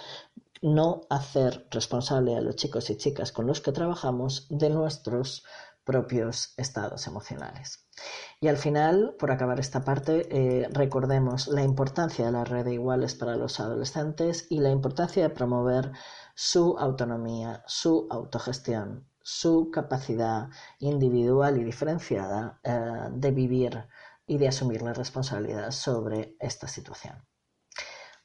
no 0.62 1.02
hacer 1.10 1.68
responsable 1.72 2.36
a 2.36 2.42
los 2.42 2.56
chicos 2.56 2.90
y 2.90 2.98
chicas 2.98 3.32
con 3.32 3.48
los 3.48 3.62
que 3.62 3.72
trabajamos 3.72 4.48
de 4.50 4.70
nuestros 4.70 5.44
propios 5.84 6.54
estados 6.58 7.08
emocionales. 7.08 7.88
Y 8.42 8.50
al 8.50 8.58
final, 8.58 9.16
por 9.18 9.32
acabar 9.32 9.60
esta 9.60 9.84
parte, 9.84 10.28
eh, 10.30 10.68
recordemos 10.72 11.48
la 11.48 11.64
importancia 11.64 12.26
de 12.26 12.32
la 12.34 12.44
red 12.44 12.66
de 12.66 12.74
iguales 12.74 13.16
para 13.16 13.38
los 13.38 13.60
adolescentes 13.60 14.48
y 14.50 14.60
la 14.60 14.70
importancia 14.70 15.24
de 15.24 15.30
promover 15.30 15.94
su 16.36 16.78
autonomía, 16.78 17.64
su 17.68 18.06
autogestión, 18.12 19.08
su 19.30 19.70
capacidad 19.72 20.48
individual 20.80 21.58
y 21.58 21.66
diferenciada 21.66 22.62
eh, 22.64 23.10
de 23.12 23.32
vivir 23.32 23.86
y 24.26 24.38
de 24.38 24.48
asumir 24.48 24.82
la 24.82 24.94
responsabilidad 24.94 25.72
sobre 25.72 26.38
esta 26.40 26.70
situación. 26.70 27.28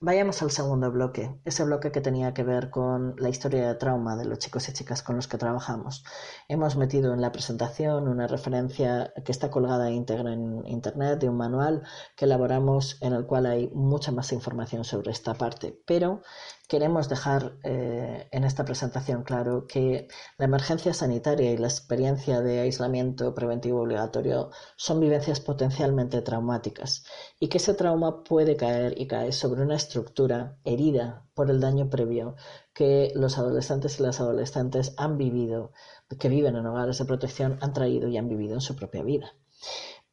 Vayamos 0.05 0.43
al 0.43 0.51
segundo 0.53 0.91
bloque, 0.91 1.41
ese 1.45 1.65
bloque 1.65 1.93
que 1.93 2.01
tenía 2.01 2.35
que 2.35 2.43
ver 2.45 2.71
con 2.71 3.15
la 3.19 3.29
historia 3.29 3.69
de 3.69 3.75
trauma 3.77 4.17
de 4.17 4.25
los 4.25 4.38
chicos 4.38 4.69
y 4.69 4.73
chicas 4.73 5.03
con 5.03 5.15
los 5.15 5.29
que 5.29 5.38
trabajamos. 5.38 6.05
Hemos 6.49 6.77
metido 6.77 7.15
en 7.15 7.21
la 7.21 7.31
presentación 7.31 8.09
una 8.09 8.27
referencia 8.27 9.12
que 9.25 9.31
está 9.31 9.49
colgada 9.51 9.93
íntegra 9.93 10.33
en 10.33 10.67
Internet 10.67 11.21
de 11.21 11.29
un 11.29 11.37
manual 11.37 11.83
que 12.17 12.25
elaboramos 12.25 12.99
en 13.01 13.12
el 13.12 13.27
cual 13.27 13.47
hay 13.47 13.71
mucha 13.75 14.11
más 14.11 14.33
información 14.33 14.83
sobre 14.83 15.12
esta 15.12 15.35
parte, 15.35 15.81
pero 15.87 16.23
queremos 16.72 17.11
dejar 17.11 17.58
eh, 17.64 18.28
en 18.30 18.44
esta 18.44 18.64
presentación 18.64 19.24
claro 19.24 19.66
que 19.66 20.08
la 20.38 20.46
emergencia 20.46 20.94
sanitaria 20.94 21.52
y 21.52 21.58
la 21.58 21.66
experiencia 21.66 22.40
de 22.40 22.61
aislamiento 22.61 23.35
preventivo 23.35 23.82
obligatorio 23.82 24.48
son 24.76 24.98
vivencias 24.98 25.40
potencialmente 25.40 26.22
traumáticas 26.22 27.04
y 27.38 27.48
que 27.48 27.58
ese 27.58 27.74
trauma 27.74 28.24
puede 28.24 28.56
caer 28.56 28.98
y 28.98 29.06
cae 29.06 29.32
sobre 29.32 29.61
una 29.61 29.76
estructura 29.76 30.56
herida 30.64 31.26
por 31.35 31.50
el 31.50 31.61
daño 31.61 31.90
previo 31.90 32.37
que 32.72 33.12
los 33.16 33.37
adolescentes 33.37 34.00
y 34.00 34.04
las 34.04 34.20
adolescentes 34.20 34.94
han 34.96 35.18
vivido, 35.18 35.72
que 36.18 36.30
viven 36.30 36.56
en 36.56 36.64
hogares 36.64 36.96
de 36.96 37.04
protección, 37.04 37.58
han 37.61 37.74
traído 37.74 38.08
y 38.08 38.16
han 38.16 38.30
vivido 38.30 38.54
en 38.54 38.62
su 38.62 38.74
propia 38.76 39.02
vida. 39.02 39.35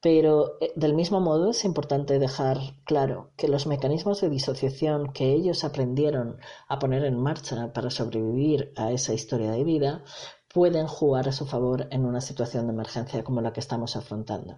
Pero 0.02 0.58
eh, 0.62 0.72
del 0.76 0.94
mismo 0.94 1.20
modo 1.20 1.50
es 1.50 1.66
importante 1.66 2.20
dejar 2.20 2.58
claro 2.86 3.32
que 3.36 3.50
los 3.50 3.68
mecanismos 3.68 4.22
de 4.22 4.30
disociación 4.30 5.12
que 5.12 5.34
ellos 5.34 5.64
aprendieron 5.64 6.38
a 6.68 6.80
poner 6.80 7.04
en 7.04 7.20
marcha 7.20 7.74
para 7.74 7.90
sobrevivir 7.90 8.72
a 8.78 8.92
esa 8.92 9.14
historia 9.14 9.52
de 9.52 9.64
vida 9.64 10.04
pueden 10.54 10.88
jugar 10.88 11.30
a 11.30 11.32
su 11.32 11.46
favor 11.46 11.88
en 11.92 12.06
una 12.06 12.22
situación 12.22 12.66
de 12.66 12.74
emergencia 12.74 13.24
como 13.24 13.42
la 13.42 13.54
que 13.54 13.60
estamos 13.60 13.96
afrontando. 13.96 14.58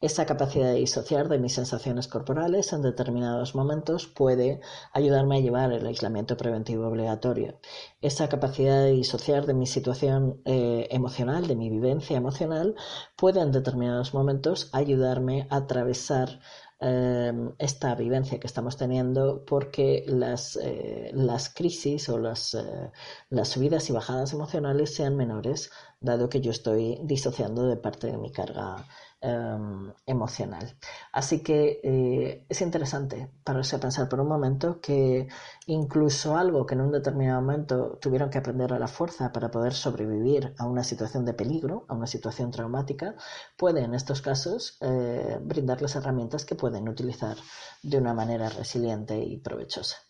Esa 0.00 0.26
capacidad 0.26 0.66
de 0.66 0.80
disociar 0.80 1.28
de 1.28 1.38
mis 1.38 1.54
sensaciones 1.54 2.08
corporales 2.08 2.72
en 2.72 2.82
determinados 2.82 3.54
momentos 3.54 4.06
puede 4.06 4.60
ayudarme 4.92 5.36
a 5.38 5.40
llevar 5.40 5.72
el 5.72 5.86
aislamiento 5.86 6.36
preventivo 6.36 6.86
obligatorio. 6.86 7.58
Esa 8.02 8.28
capacidad 8.28 8.82
de 8.82 8.92
disociar 8.92 9.46
de 9.46 9.54
mi 9.54 9.66
situación 9.66 10.42
eh, 10.44 10.88
emocional, 10.90 11.46
de 11.46 11.56
mi 11.56 11.70
vivencia 11.70 12.18
emocional, 12.18 12.74
puede 13.16 13.40
en 13.40 13.52
determinados 13.52 14.12
momentos 14.12 14.68
ayudarme 14.72 15.46
a 15.50 15.56
atravesar 15.56 16.40
Em, 16.82 17.52
esta 17.58 17.94
vivencia 17.94 18.40
que 18.40 18.46
estamos 18.46 18.76
teniendo 18.78 19.44
porque 19.44 20.02
las, 20.06 20.56
eh, 20.56 21.10
las 21.12 21.50
crisis 21.50 22.08
o 22.08 22.18
las, 22.18 22.54
eh, 22.54 22.90
las 23.28 23.48
subidas 23.48 23.90
y 23.90 23.92
bajadas 23.92 24.32
emocionales 24.32 24.94
sean 24.94 25.14
menores, 25.14 25.70
dado 26.00 26.30
que 26.30 26.40
yo 26.40 26.50
estoy 26.50 26.98
disociando 27.02 27.66
de 27.66 27.76
parte 27.76 28.06
de 28.06 28.16
mi 28.16 28.32
carga 28.32 28.86
Em, 29.22 29.92
emocional. 30.06 30.78
Así 31.12 31.42
que 31.42 31.78
eh, 31.84 32.46
es 32.48 32.62
interesante 32.62 33.30
pararse 33.44 33.76
a 33.76 33.80
pensar 33.80 34.08
por 34.08 34.18
un 34.20 34.28
momento 34.28 34.80
que 34.80 35.28
incluso 35.66 36.38
algo 36.38 36.64
que 36.64 36.74
en 36.74 36.80
un 36.80 36.90
determinado 36.90 37.42
momento 37.42 37.98
tuvieron 38.00 38.30
que 38.30 38.38
aprender 38.38 38.72
a 38.72 38.78
la 38.78 38.88
fuerza 38.88 39.30
para 39.30 39.50
poder 39.50 39.74
sobrevivir 39.74 40.54
a 40.56 40.64
una 40.64 40.84
situación 40.84 41.26
de 41.26 41.34
peligro, 41.34 41.84
a 41.88 41.94
una 41.94 42.06
situación 42.06 42.50
traumática, 42.50 43.14
puede 43.58 43.82
en 43.84 43.94
estos 43.94 44.22
casos 44.22 44.78
eh, 44.80 45.38
brindarles 45.42 45.96
herramientas 45.96 46.46
que 46.46 46.54
pueden 46.54 46.88
utilizar 46.88 47.36
de 47.82 47.98
una 47.98 48.14
manera 48.14 48.48
resiliente 48.48 49.18
y 49.22 49.36
provechosa. 49.36 50.09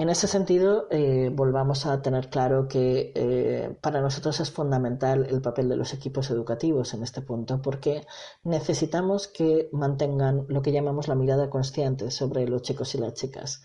En 0.00 0.10
ese 0.10 0.28
sentido, 0.28 0.86
eh, 0.92 1.28
volvamos 1.32 1.84
a 1.84 2.02
tener 2.02 2.30
claro 2.30 2.68
que 2.68 3.12
eh, 3.16 3.76
para 3.80 4.00
nosotros 4.00 4.38
es 4.38 4.48
fundamental 4.50 5.26
el 5.28 5.42
papel 5.42 5.68
de 5.68 5.76
los 5.76 5.92
equipos 5.92 6.30
educativos 6.30 6.94
en 6.94 7.02
este 7.02 7.20
punto, 7.20 7.60
porque 7.60 8.06
necesitamos 8.44 9.26
que 9.26 9.68
mantengan 9.72 10.46
lo 10.48 10.62
que 10.62 10.70
llamamos 10.70 11.08
la 11.08 11.16
mirada 11.16 11.50
consciente 11.50 12.12
sobre 12.12 12.46
los 12.46 12.62
chicos 12.62 12.94
y 12.94 12.98
las 12.98 13.14
chicas. 13.14 13.62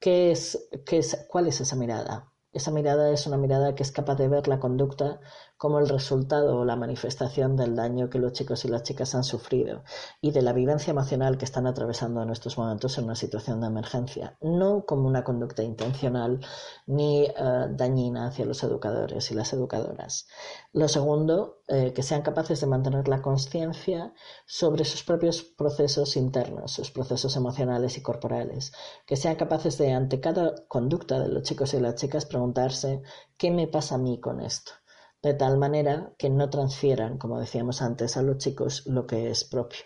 ¿Qué 0.00 0.32
es, 0.32 0.68
qué 0.84 0.98
es, 0.98 1.26
¿Cuál 1.28 1.46
es 1.46 1.60
esa 1.60 1.76
mirada? 1.76 2.32
Esa 2.52 2.72
mirada 2.72 3.10
es 3.12 3.26
una 3.28 3.36
mirada 3.36 3.76
que 3.76 3.84
es 3.84 3.92
capaz 3.92 4.16
de 4.16 4.26
ver 4.26 4.48
la 4.48 4.58
conducta 4.58 5.20
como 5.58 5.80
el 5.80 5.88
resultado 5.88 6.56
o 6.56 6.64
la 6.64 6.76
manifestación 6.76 7.56
del 7.56 7.74
daño 7.74 8.08
que 8.08 8.20
los 8.20 8.32
chicos 8.32 8.64
y 8.64 8.68
las 8.68 8.84
chicas 8.84 9.14
han 9.16 9.24
sufrido 9.24 9.82
y 10.20 10.30
de 10.30 10.40
la 10.40 10.52
vivencia 10.52 10.92
emocional 10.92 11.36
que 11.36 11.44
están 11.44 11.66
atravesando 11.66 12.22
en 12.22 12.30
estos 12.30 12.56
momentos 12.56 12.96
en 12.96 13.04
una 13.04 13.16
situación 13.16 13.60
de 13.60 13.66
emergencia, 13.66 14.38
no 14.40 14.86
como 14.86 15.08
una 15.08 15.24
conducta 15.24 15.64
intencional 15.64 16.40
ni 16.86 17.24
eh, 17.24 17.32
dañina 17.70 18.28
hacia 18.28 18.46
los 18.46 18.62
educadores 18.62 19.30
y 19.32 19.34
las 19.34 19.52
educadoras. 19.52 20.28
Lo 20.72 20.86
segundo, 20.86 21.62
eh, 21.66 21.92
que 21.92 22.04
sean 22.04 22.22
capaces 22.22 22.60
de 22.60 22.66
mantener 22.68 23.08
la 23.08 23.20
conciencia 23.20 24.14
sobre 24.46 24.84
sus 24.84 25.02
propios 25.02 25.42
procesos 25.42 26.16
internos, 26.16 26.72
sus 26.72 26.92
procesos 26.92 27.34
emocionales 27.34 27.98
y 27.98 28.02
corporales, 28.02 28.72
que 29.06 29.16
sean 29.16 29.34
capaces 29.34 29.76
de, 29.76 29.92
ante 29.92 30.20
cada 30.20 30.54
conducta 30.68 31.18
de 31.18 31.28
los 31.28 31.42
chicos 31.42 31.74
y 31.74 31.80
las 31.80 31.96
chicas, 31.96 32.26
preguntarse, 32.26 33.02
¿qué 33.36 33.50
me 33.50 33.66
pasa 33.66 33.96
a 33.96 33.98
mí 33.98 34.20
con 34.20 34.40
esto? 34.40 34.72
De 35.22 35.34
tal 35.34 35.58
manera 35.58 36.14
que 36.16 36.30
no 36.30 36.48
transfieran, 36.48 37.18
como 37.18 37.40
decíamos 37.40 37.82
antes, 37.82 38.16
a 38.16 38.22
los 38.22 38.38
chicos 38.38 38.86
lo 38.86 39.06
que 39.06 39.30
es 39.30 39.44
propio. 39.44 39.80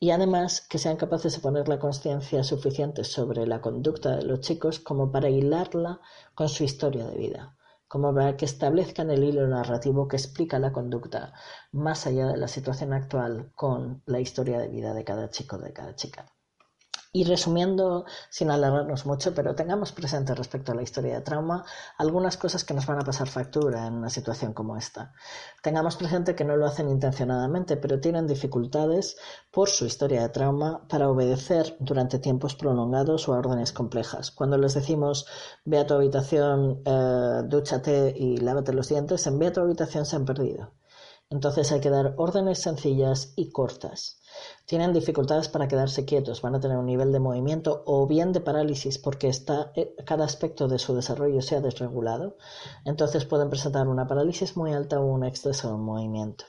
Y 0.00 0.10
además 0.10 0.66
que 0.68 0.78
sean 0.78 0.96
capaces 0.96 1.34
de 1.34 1.40
poner 1.40 1.68
la 1.68 1.78
conciencia 1.78 2.42
suficiente 2.42 3.04
sobre 3.04 3.46
la 3.46 3.60
conducta 3.60 4.16
de 4.16 4.24
los 4.24 4.40
chicos 4.40 4.80
como 4.80 5.12
para 5.12 5.30
hilarla 5.30 6.00
con 6.34 6.48
su 6.48 6.64
historia 6.64 7.06
de 7.06 7.16
vida, 7.16 7.56
como 7.86 8.12
para 8.12 8.36
que 8.36 8.44
establezcan 8.44 9.10
el 9.10 9.22
hilo 9.22 9.46
narrativo 9.46 10.08
que 10.08 10.16
explica 10.16 10.58
la 10.58 10.72
conducta 10.72 11.32
más 11.70 12.06
allá 12.06 12.26
de 12.26 12.36
la 12.36 12.48
situación 12.48 12.92
actual 12.92 13.52
con 13.54 14.02
la 14.06 14.20
historia 14.20 14.58
de 14.58 14.68
vida 14.68 14.94
de 14.94 15.04
cada 15.04 15.30
chico, 15.30 15.58
de 15.58 15.72
cada 15.72 15.94
chica. 15.94 16.26
Y 17.16 17.24
resumiendo, 17.24 18.04
sin 18.28 18.50
alargarnos 18.50 19.06
mucho, 19.06 19.32
pero 19.32 19.54
tengamos 19.54 19.90
presente 19.90 20.34
respecto 20.34 20.72
a 20.72 20.74
la 20.74 20.82
historia 20.82 21.14
de 21.14 21.22
trauma 21.22 21.64
algunas 21.96 22.36
cosas 22.36 22.62
que 22.62 22.74
nos 22.74 22.84
van 22.84 22.98
a 22.98 23.04
pasar 23.04 23.26
factura 23.26 23.86
en 23.86 23.94
una 23.94 24.10
situación 24.10 24.52
como 24.52 24.76
esta. 24.76 25.14
Tengamos 25.62 25.96
presente 25.96 26.34
que 26.34 26.44
no 26.44 26.58
lo 26.58 26.66
hacen 26.66 26.90
intencionadamente, 26.90 27.78
pero 27.78 28.00
tienen 28.00 28.26
dificultades 28.26 29.16
por 29.50 29.70
su 29.70 29.86
historia 29.86 30.20
de 30.20 30.28
trauma 30.28 30.86
para 30.90 31.08
obedecer 31.08 31.74
durante 31.80 32.18
tiempos 32.18 32.54
prolongados 32.54 33.26
o 33.30 33.32
a 33.32 33.38
órdenes 33.38 33.72
complejas. 33.72 34.30
Cuando 34.30 34.58
les 34.58 34.74
decimos 34.74 35.24
ve 35.64 35.78
a 35.78 35.86
tu 35.86 35.94
habitación, 35.94 36.82
eh, 36.84 37.40
dúchate 37.46 38.12
y 38.14 38.36
lávate 38.36 38.74
los 38.74 38.90
dientes, 38.90 39.26
en 39.26 39.38
ve 39.38 39.46
a 39.46 39.52
tu 39.54 39.62
habitación 39.62 40.04
se 40.04 40.16
han 40.16 40.26
perdido. 40.26 40.70
Entonces 41.28 41.72
hay 41.72 41.80
que 41.80 41.90
dar 41.90 42.14
órdenes 42.18 42.60
sencillas 42.60 43.32
y 43.34 43.50
cortas. 43.50 44.20
Tienen 44.64 44.92
dificultades 44.92 45.48
para 45.48 45.66
quedarse 45.66 46.04
quietos, 46.04 46.40
van 46.40 46.54
a 46.54 46.60
tener 46.60 46.78
un 46.78 46.86
nivel 46.86 47.10
de 47.10 47.18
movimiento 47.18 47.82
o 47.86 48.06
bien 48.06 48.32
de 48.32 48.40
parálisis 48.40 48.98
porque 48.98 49.28
está, 49.28 49.72
eh, 49.74 49.94
cada 50.04 50.24
aspecto 50.24 50.68
de 50.68 50.78
su 50.78 50.94
desarrollo 50.94 51.42
se 51.42 51.56
ha 51.56 51.60
desregulado. 51.60 52.36
Entonces 52.84 53.24
pueden 53.24 53.50
presentar 53.50 53.88
una 53.88 54.06
parálisis 54.06 54.56
muy 54.56 54.72
alta 54.72 55.00
o 55.00 55.06
un 55.06 55.24
exceso 55.24 55.70
de 55.72 55.78
movimiento 55.78 56.44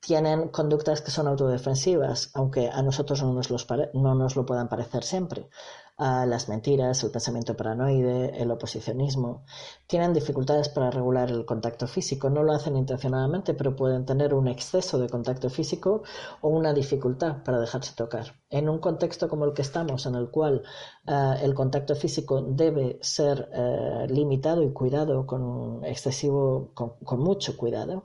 tienen 0.00 0.48
conductas 0.48 1.00
que 1.00 1.10
son 1.10 1.28
autodefensivas, 1.28 2.30
aunque 2.34 2.68
a 2.68 2.82
nosotros 2.82 3.22
no 3.22 3.32
nos, 3.32 3.48
no 3.94 4.14
nos 4.14 4.36
lo 4.36 4.44
puedan 4.44 4.68
parecer 4.68 5.02
siempre 5.02 5.48
a 5.96 6.26
las 6.26 6.48
mentiras, 6.48 7.04
el 7.04 7.12
pensamiento 7.12 7.56
paranoide, 7.56 8.42
el 8.42 8.50
oposicionismo. 8.50 9.44
Tienen 9.86 10.12
dificultades 10.12 10.68
para 10.68 10.90
regular 10.90 11.30
el 11.30 11.44
contacto 11.44 11.86
físico. 11.86 12.30
No 12.30 12.42
lo 12.42 12.52
hacen 12.52 12.76
intencionadamente, 12.76 13.54
pero 13.54 13.76
pueden 13.76 14.04
tener 14.04 14.34
un 14.34 14.48
exceso 14.48 14.98
de 14.98 15.08
contacto 15.08 15.50
físico 15.50 16.02
o 16.40 16.48
una 16.48 16.72
dificultad 16.72 17.44
para 17.44 17.60
dejarse 17.60 17.94
tocar. 17.94 18.34
En 18.50 18.68
un 18.68 18.78
contexto 18.78 19.28
como 19.28 19.44
el 19.44 19.54
que 19.54 19.62
estamos, 19.62 20.06
en 20.06 20.16
el 20.16 20.30
cual 20.30 20.62
eh, 21.06 21.34
el 21.42 21.54
contacto 21.54 21.94
físico 21.94 22.40
debe 22.40 22.98
ser 23.02 23.50
eh, 23.52 24.06
limitado 24.08 24.62
y 24.62 24.72
cuidado 24.72 25.26
con 25.26 25.84
excesivo, 25.84 26.70
con, 26.72 27.20
mucho 27.20 27.56
cuidado, 27.56 28.04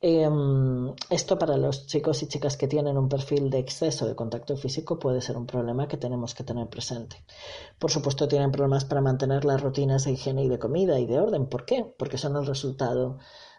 em, 0.00 0.94
esto 1.10 1.38
para 1.38 1.56
los 1.58 1.86
chicos 1.86 2.22
y 2.22 2.28
chicas 2.28 2.56
que 2.56 2.66
tienen 2.66 2.96
un 2.96 3.08
perfil 3.08 3.50
de 3.50 3.58
exceso 3.58 4.06
de 4.06 4.14
contacto 4.14 4.56
físico 4.56 4.98
puede 4.98 5.20
ser 5.20 5.36
un 5.36 5.46
problema 5.46 5.88
que 5.88 5.98
tenemos 5.98 6.34
que 6.34 6.44
tener 6.44 6.68
presente. 6.68 7.22
Por 7.78 7.90
supuesto, 7.90 8.28
tienen 8.28 8.50
problemas 8.50 8.84
para 8.86 9.02
mantener 9.02 9.44
las 9.44 9.60
rutinas 9.60 10.04
de 10.04 10.12
higiene 10.12 10.44
y 10.44 10.48
de 10.48 10.58
comida 10.58 10.98
y 10.98 11.06
de 11.06 11.18
orden. 11.20 11.46
¿Por 11.46 11.66
qué? 11.66 11.84
Porque 11.98 12.18
son 12.18 12.36
el 12.36 12.46
resultado 12.46 13.18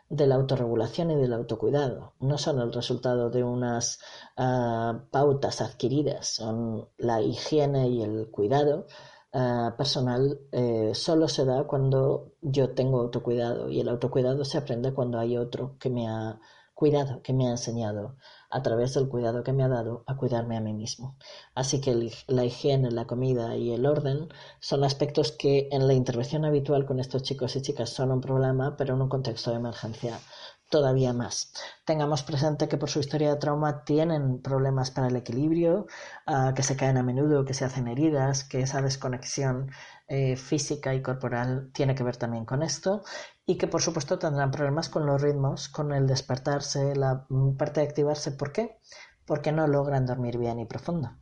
de 0.09 0.27
la 0.27 0.35
autorregulación 0.35 1.11
y 1.11 1.15
del 1.15 1.33
autocuidado. 1.33 2.13
No 2.19 2.37
son 2.37 2.59
el 2.59 2.73
resultado 2.73 3.29
de 3.29 3.43
unas 3.43 3.99
ah, 4.37 5.03
pautas 5.11 5.61
adquiridas, 5.61 6.27
son 6.27 6.89
la 6.97 7.21
higiene 7.21 7.89
y 7.89 8.01
el 8.01 8.29
cuidado 8.31 8.87
ah, 9.33 9.75
personal 9.77 10.39
eh, 10.51 10.91
solo 10.95 11.27
se 11.27 11.45
da 11.45 11.65
cuando 11.65 12.33
yo 12.41 12.73
tengo 12.73 13.01
autocuidado 13.01 13.69
y 13.69 13.79
el 13.79 13.89
autocuidado 13.89 14.43
se 14.45 14.57
aprende 14.57 14.93
cuando 14.93 15.19
hay 15.19 15.37
otro 15.37 15.77
que 15.79 15.89
me 15.89 16.07
ha 16.07 16.39
cuidado, 16.79 17.21
que 17.23 17.33
me 17.33 17.47
ha 17.47 17.51
enseñado 17.51 18.15
a 18.49 18.61
través 18.61 18.93
del 18.93 19.09
cuidado 19.09 19.43
que 19.43 19.51
me 19.51 19.63
ha 19.63 19.67
dado 19.67 20.03
a 20.07 20.15
cuidarme 20.15 20.55
a 20.55 20.61
mí 20.61 20.73
mismo. 20.73 21.17
Así 21.53 21.81
que 21.81 21.93
la 22.27 22.45
higiene, 22.45 22.89
la 22.91 23.05
comida 23.05 23.57
y 23.57 23.73
el 23.73 23.85
orden 23.85 24.29
son 24.61 24.85
aspectos 24.85 25.33
que 25.33 25.67
en 25.71 25.87
la 25.87 25.93
intervención 25.93 26.45
habitual 26.45 26.85
con 26.85 27.01
estos 27.01 27.23
chicos 27.23 27.57
y 27.57 27.61
chicas 27.61 27.89
son 27.89 28.11
un 28.11 28.21
problema, 28.21 28.77
pero 28.77 28.93
en 28.93 29.01
un 29.01 29.09
contexto 29.09 29.51
de 29.51 29.57
emergencia 29.57 30.21
todavía 30.69 31.13
más. 31.13 31.51
Tengamos 31.85 32.23
presente 32.23 32.67
que 32.67 32.77
por 32.77 32.89
su 32.89 32.99
historia 32.99 33.29
de 33.31 33.39
trauma 33.39 33.83
tienen 33.83 34.41
problemas 34.41 34.91
para 34.91 35.07
el 35.07 35.15
equilibrio, 35.15 35.87
ah, 36.27 36.53
que 36.55 36.63
se 36.63 36.77
caen 36.77 36.97
a 36.97 37.03
menudo, 37.03 37.45
que 37.45 37.53
se 37.53 37.65
hacen 37.65 37.87
heridas, 37.87 38.43
que 38.43 38.61
esa 38.61 38.81
desconexión 38.81 39.71
eh, 40.07 40.35
física 40.35 40.93
y 40.93 41.01
corporal 41.01 41.71
tiene 41.73 41.95
que 41.95 42.03
ver 42.03 42.17
también 42.17 42.45
con 42.45 42.63
esto 42.63 43.03
y 43.45 43.57
que 43.57 43.67
por 43.67 43.81
supuesto 43.81 44.19
tendrán 44.19 44.51
problemas 44.51 44.89
con 44.89 45.05
los 45.05 45.21
ritmos, 45.21 45.69
con 45.69 45.91
el 45.91 46.07
despertarse, 46.07 46.95
la 46.95 47.25
parte 47.57 47.81
de 47.81 47.87
activarse. 47.87 48.31
¿Por 48.31 48.51
qué? 48.51 48.77
Porque 49.25 49.51
no 49.51 49.67
logran 49.67 50.05
dormir 50.05 50.37
bien 50.37 50.59
y 50.59 50.65
profundo, 50.65 51.17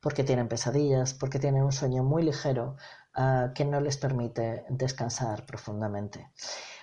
porque 0.00 0.24
tienen 0.24 0.48
pesadillas, 0.48 1.14
porque 1.14 1.38
tienen 1.40 1.64
un 1.64 1.72
sueño 1.72 2.04
muy 2.04 2.22
ligero 2.22 2.76
ah, 3.14 3.50
que 3.54 3.64
no 3.64 3.80
les 3.80 3.96
permite 3.96 4.64
descansar 4.68 5.44
profundamente. 5.44 6.30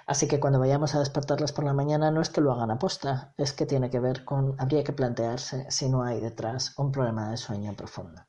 Así 0.09 0.27
que 0.27 0.39
cuando 0.39 0.57
vayamos 0.57 0.95
a 0.95 0.99
despertarlas 0.99 1.51
por 1.51 1.65
la 1.65 1.73
mañana 1.73 2.09
no 2.09 2.19
es 2.19 2.31
que 2.31 2.41
lo 2.41 2.51
hagan 2.51 2.71
a 2.71 2.79
posta, 2.79 3.35
es 3.37 3.53
que 3.53 3.67
tiene 3.67 3.91
que 3.91 3.99
ver 3.99 4.25
con, 4.25 4.55
habría 4.57 4.83
que 4.83 4.91
plantearse 4.91 5.69
si 5.69 5.87
no 5.87 6.01
hay 6.03 6.19
detrás 6.19 6.73
un 6.79 6.91
problema 6.91 7.29
de 7.29 7.37
sueño 7.37 7.75
profundo. 7.75 8.25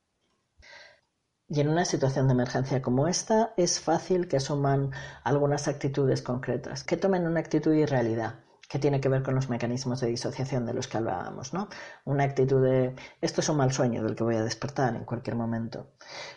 Y 1.49 1.59
en 1.59 1.71
una 1.71 1.87
situación 1.87 2.29
de 2.29 2.35
emergencia 2.35 2.83
como 2.83 3.09
esta 3.09 3.55
es 3.57 3.81
fácil 3.81 4.29
que 4.29 4.37
asuman 4.37 4.91
algunas 5.25 5.69
actitudes 5.69 6.21
concretas, 6.21 6.85
que 6.85 6.99
tomen 6.99 7.27
una 7.27 7.41
actitud 7.41 7.73
y 7.73 7.87
realidad 7.87 8.41
que 8.71 8.79
tiene 8.79 9.01
que 9.01 9.09
ver 9.09 9.25
con 9.25 9.35
los 9.35 9.51
mecanismos 9.51 10.01
de 10.01 10.07
disociación 10.07 10.65
de 10.65 10.73
los 10.73 10.87
que 10.87 10.97
hablábamos, 10.97 11.53
¿no? 11.53 11.69
Una 12.05 12.23
actitud 12.23 12.63
de 12.63 12.95
esto 13.21 13.41
es 13.41 13.49
un 13.49 13.57
mal 13.57 13.73
sueño 13.73 14.05
del 14.05 14.15
que 14.15 14.23
voy 14.23 14.37
a 14.37 14.45
despertar 14.45 14.95
en 14.95 15.05
cualquier 15.05 15.35
momento. 15.35 15.89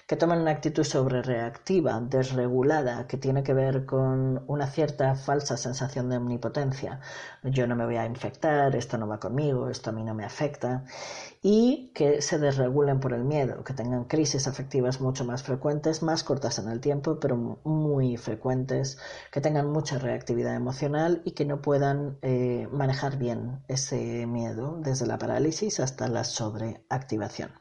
Que 0.08 0.16
tomen 0.16 0.40
una 0.40 0.50
actitud 0.50 0.84
sobre 0.84 1.22
reactiva, 1.22 2.02
desregulada, 2.02 3.06
que 3.06 3.18
tiene 3.18 3.44
que 3.44 3.54
ver 3.54 3.86
con 3.86 4.44
una 4.48 4.66
cierta 4.66 5.14
falsa 5.14 5.58
sensación 5.58 6.10
de 6.10 6.18
omnipotencia. 6.18 7.02
Yo 7.44 7.68
no 7.68 7.76
me 7.76 7.86
voy 7.86 7.98
a 7.98 8.06
infectar, 8.08 8.76
esto 8.76 8.98
no 8.98 9.08
va 9.08 9.20
conmigo, 9.20 9.70
esto 9.70 9.92
a 9.92 9.94
mí 9.94 10.04
no 10.04 10.16
me 10.16 10.26
afecta. 10.26 10.86
Y 11.46 11.92
que 11.94 12.22
se 12.22 12.40
desregulen 12.40 13.02
por 13.02 13.12
el 13.12 13.26
miedo, 13.26 13.66
que 13.66 13.74
tengan 13.74 14.06
crisis 14.06 14.48
afectivas 14.48 15.02
mucho 15.02 15.26
más 15.26 15.44
frecuentes, 15.44 16.02
más 16.02 16.24
cortas 16.24 16.58
en 16.58 16.70
el 16.70 16.80
tiempo, 16.80 17.20
pero 17.20 17.36
muy 17.36 18.16
frecuentes, 18.16 18.98
que 19.30 19.42
tengan 19.42 19.70
mucha 19.70 20.00
reactividad 20.00 20.56
emocional 20.56 21.22
y 21.26 21.32
que 21.32 21.44
no 21.44 21.62
puedan 21.62 22.18
eh, 22.22 22.70
manejar 22.72 23.18
bien 23.18 23.62
ese 23.68 24.26
miedo 24.26 24.80
desde 24.82 25.06
la 25.06 25.18
parálisis 25.18 25.82
hasta 25.82 26.08
la 26.08 26.24
sobreactivación. 26.24 27.52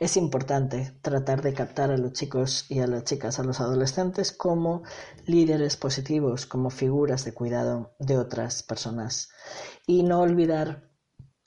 Es 0.00 0.16
importante 0.16 0.98
tratar 1.00 1.40
de 1.40 1.54
captar 1.54 1.92
a 1.92 1.96
los 1.96 2.12
chicos 2.12 2.66
y 2.68 2.80
a 2.80 2.88
las 2.88 3.04
chicas, 3.04 3.38
a 3.38 3.44
los 3.44 3.60
adolescentes, 3.60 4.32
como 4.32 4.82
líderes 5.24 5.76
positivos, 5.76 6.46
como 6.46 6.70
figuras 6.70 7.24
de 7.24 7.32
cuidado 7.32 7.94
de 8.00 8.18
otras 8.18 8.64
personas. 8.64 9.28
Y 9.86 10.02
no 10.02 10.20
olvidar 10.20 10.90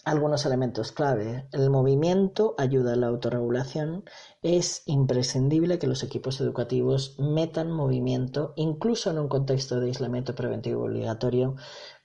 algunos 0.07 0.45
elementos 0.45 0.93
clave. 0.93 1.49
El 1.51 1.69
movimiento 1.69 2.55
ayuda 2.57 2.93
a 2.93 2.95
la 2.95 3.07
autorregulación. 3.07 4.05
Es 4.41 4.83
imprescindible 4.85 5.79
que 5.79 5.87
los 5.87 6.01
equipos 6.01 6.39
educativos 6.39 7.17
metan 7.19 7.71
movimiento, 7.71 8.53
incluso 8.55 9.11
en 9.11 9.19
un 9.19 9.27
contexto 9.27 9.81
de 9.81 9.87
aislamiento 9.87 10.33
preventivo 10.33 10.85
obligatorio, 10.85 11.55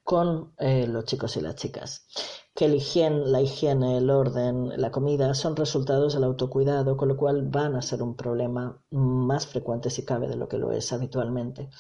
con 0.03 0.53
eh, 0.59 0.89
los 0.89 1.05
chicos 1.05 1.37
y 1.37 1.43
las 1.43 1.55
chicas. 1.55 2.09
Que 2.57 2.67
la 2.67 3.41
higiene, 3.41 3.99
el 3.99 4.11
orden, 4.11 4.81
la 4.81 4.91
comida 4.91 5.33
son 5.35 5.55
resultados 5.55 6.15
del 6.15 6.25
autocuidado, 6.25 6.97
con 6.97 7.07
lo 7.07 7.17
cual 7.17 7.49
van 7.49 7.77
a 7.77 7.83
ser 7.83 8.03
un 8.03 8.17
problema 8.17 8.83
más 8.91 9.47
frecuente 9.47 9.91
si 9.91 10.05
cabe 10.05 10.27
de 10.27 10.37
lo 10.37 10.49
que 10.49 10.59
lo 10.59 10.73
es 10.73 10.93
habitualmente. 10.93 11.71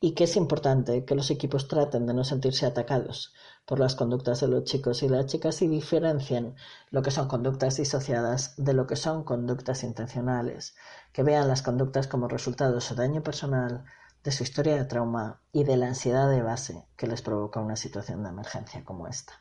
Y 0.00 0.12
que 0.12 0.24
es 0.24 0.36
importante 0.36 1.04
que 1.04 1.16
los 1.16 1.32
equipos 1.32 1.66
traten 1.66 2.06
de 2.06 2.14
no 2.14 2.22
sentirse 2.22 2.64
atacados 2.64 3.32
por 3.66 3.80
las 3.80 3.94
conductas 3.94 4.40
de 4.40 4.48
los 4.48 4.64
chicos 4.64 5.02
y 5.02 5.08
las 5.08 5.26
chicas 5.26 5.62
y 5.62 5.68
diferencien 5.68 6.54
lo 6.90 7.02
que 7.02 7.10
son 7.10 7.28
conductas 7.28 7.76
disociadas 7.76 8.54
de 8.56 8.74
lo 8.74 8.86
que 8.86 8.96
son 8.96 9.24
conductas 9.24 9.84
intencionales, 9.84 10.74
que 11.12 11.22
vean 11.22 11.48
las 11.48 11.62
conductas 11.62 12.06
como 12.06 12.28
resultados 12.28 12.90
de 12.90 12.96
daño 12.96 13.22
personal, 13.22 13.84
de 14.22 14.32
su 14.32 14.42
historia 14.42 14.76
de 14.76 14.84
trauma 14.84 15.40
y 15.52 15.64
de 15.64 15.76
la 15.76 15.88
ansiedad 15.88 16.30
de 16.30 16.42
base 16.42 16.86
que 16.96 17.06
les 17.06 17.22
provoca 17.22 17.60
una 17.60 17.76
situación 17.76 18.22
de 18.22 18.30
emergencia 18.30 18.84
como 18.84 19.06
esta. 19.06 19.34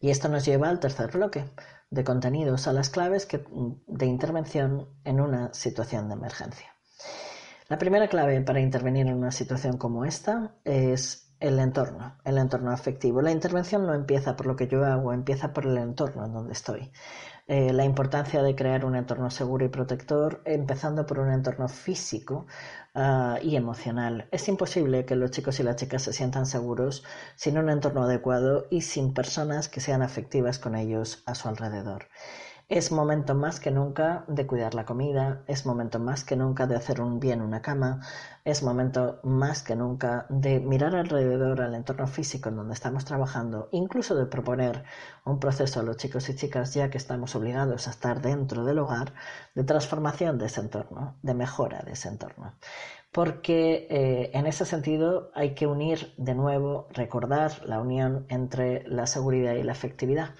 Y 0.00 0.10
esto 0.10 0.28
nos 0.28 0.44
lleva 0.44 0.68
al 0.68 0.80
tercer 0.80 1.10
bloque 1.10 1.50
de 1.90 2.04
contenidos, 2.04 2.66
a 2.66 2.72
las 2.72 2.90
claves 2.90 3.28
de 3.86 4.06
intervención 4.06 4.88
en 5.04 5.20
una 5.20 5.52
situación 5.54 6.08
de 6.08 6.14
emergencia. 6.14 6.74
La 7.68 7.78
primera 7.78 8.08
clave 8.08 8.40
para 8.42 8.60
intervenir 8.60 9.06
en 9.06 9.14
una 9.14 9.32
situación 9.32 9.78
como 9.78 10.04
esta 10.04 10.56
es 10.64 11.23
el 11.44 11.58
entorno, 11.58 12.16
el 12.24 12.38
entorno 12.38 12.70
afectivo. 12.70 13.20
La 13.20 13.30
intervención 13.30 13.86
no 13.86 13.92
empieza 13.92 14.34
por 14.34 14.46
lo 14.46 14.56
que 14.56 14.66
yo 14.66 14.82
hago, 14.84 15.12
empieza 15.12 15.52
por 15.52 15.66
el 15.66 15.76
entorno 15.76 16.24
en 16.24 16.32
donde 16.32 16.54
estoy. 16.54 16.90
Eh, 17.46 17.74
la 17.74 17.84
importancia 17.84 18.42
de 18.42 18.54
crear 18.56 18.86
un 18.86 18.96
entorno 18.96 19.30
seguro 19.30 19.62
y 19.66 19.68
protector, 19.68 20.40
empezando 20.46 21.04
por 21.04 21.18
un 21.18 21.30
entorno 21.30 21.68
físico 21.68 22.46
ah, 22.94 23.38
y 23.42 23.56
emocional. 23.56 24.26
Es 24.30 24.48
imposible 24.48 25.04
que 25.04 25.16
los 25.16 25.32
chicos 25.32 25.60
y 25.60 25.64
las 25.64 25.76
chicas 25.76 26.02
se 26.02 26.14
sientan 26.14 26.46
seguros 26.46 27.04
sin 27.36 27.58
un 27.58 27.68
entorno 27.68 28.04
adecuado 28.04 28.66
y 28.70 28.80
sin 28.80 29.12
personas 29.12 29.68
que 29.68 29.80
sean 29.80 30.00
afectivas 30.00 30.58
con 30.58 30.74
ellos 30.74 31.22
a 31.26 31.34
su 31.34 31.48
alrededor. 31.48 32.06
Es 32.74 32.90
momento 32.90 33.36
más 33.36 33.60
que 33.60 33.70
nunca 33.70 34.24
de 34.26 34.48
cuidar 34.48 34.74
la 34.74 34.84
comida, 34.84 35.44
es 35.46 35.64
momento 35.64 36.00
más 36.00 36.24
que 36.24 36.34
nunca 36.34 36.66
de 36.66 36.74
hacer 36.74 37.00
un 37.00 37.20
bien 37.20 37.40
una 37.40 37.62
cama, 37.62 38.00
es 38.44 38.64
momento 38.64 39.20
más 39.22 39.62
que 39.62 39.76
nunca 39.76 40.26
de 40.28 40.58
mirar 40.58 40.96
alrededor 40.96 41.60
al 41.60 41.76
entorno 41.76 42.08
físico 42.08 42.48
en 42.48 42.56
donde 42.56 42.74
estamos 42.74 43.04
trabajando, 43.04 43.68
incluso 43.70 44.16
de 44.16 44.26
proponer 44.26 44.82
un 45.24 45.38
proceso 45.38 45.78
a 45.78 45.82
los 45.84 45.98
chicos 45.98 46.28
y 46.28 46.34
chicas 46.34 46.74
ya 46.74 46.90
que 46.90 46.98
estamos 46.98 47.36
obligados 47.36 47.86
a 47.86 47.90
estar 47.90 48.20
dentro 48.20 48.64
del 48.64 48.80
hogar, 48.80 49.12
de 49.54 49.62
transformación 49.62 50.36
de 50.38 50.46
ese 50.46 50.60
entorno, 50.60 51.14
de 51.22 51.34
mejora 51.34 51.80
de 51.82 51.92
ese 51.92 52.08
entorno. 52.08 52.54
Porque 53.12 53.86
eh, 53.88 54.32
en 54.34 54.48
ese 54.48 54.64
sentido 54.64 55.30
hay 55.36 55.54
que 55.54 55.68
unir 55.68 56.12
de 56.16 56.34
nuevo, 56.34 56.88
recordar 56.92 57.52
la 57.64 57.78
unión 57.78 58.26
entre 58.28 58.82
la 58.88 59.06
seguridad 59.06 59.54
y 59.54 59.62
la 59.62 59.70
efectividad 59.70 60.30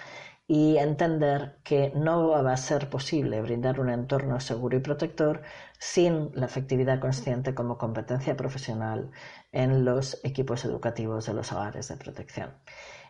y 0.47 0.77
entender 0.77 1.57
que 1.65 1.93
no 1.95 2.29
va 2.29 2.53
a 2.53 2.57
ser 2.57 2.91
posible 2.91 3.41
brindar 3.41 3.81
un 3.81 3.89
entorno 3.89 4.41
seguro 4.41 4.77
y 4.77 4.81
protector 4.81 5.43
sin 5.79 6.31
la 6.35 6.47
efectividad 6.47 7.01
consciente 7.01 7.55
como 7.55 7.79
competencia 7.79 8.37
profesional 8.37 9.11
en 9.53 9.85
los 9.85 10.21
equipos 10.23 10.65
educativos 10.65 11.27
de 11.27 11.35
los 11.35 11.53
hogares 11.53 11.89
de 11.89 11.97
protección. 11.97 12.51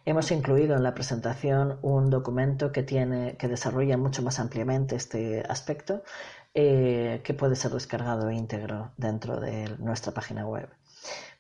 Hemos 0.07 0.30
incluido 0.30 0.76
en 0.76 0.82
la 0.82 0.95
presentación 0.95 1.78
un 1.82 2.11
documento 2.11 2.72
que, 2.72 2.82
tiene, 2.82 3.37
que 3.37 3.49
desarrolla 3.49 3.97
mucho 3.97 4.22
más 4.22 4.39
ampliamente 4.39 4.97
este 4.97 5.43
aspecto, 5.49 6.03
eh, 6.53 7.20
que 7.24 7.35
puede 7.35 7.57
ser 7.57 7.72
descargado 7.72 8.30
íntegro 8.30 8.93
dentro 8.97 9.41
de 9.41 9.76
nuestra 9.78 10.12
página 10.12 10.47
web. 10.47 10.68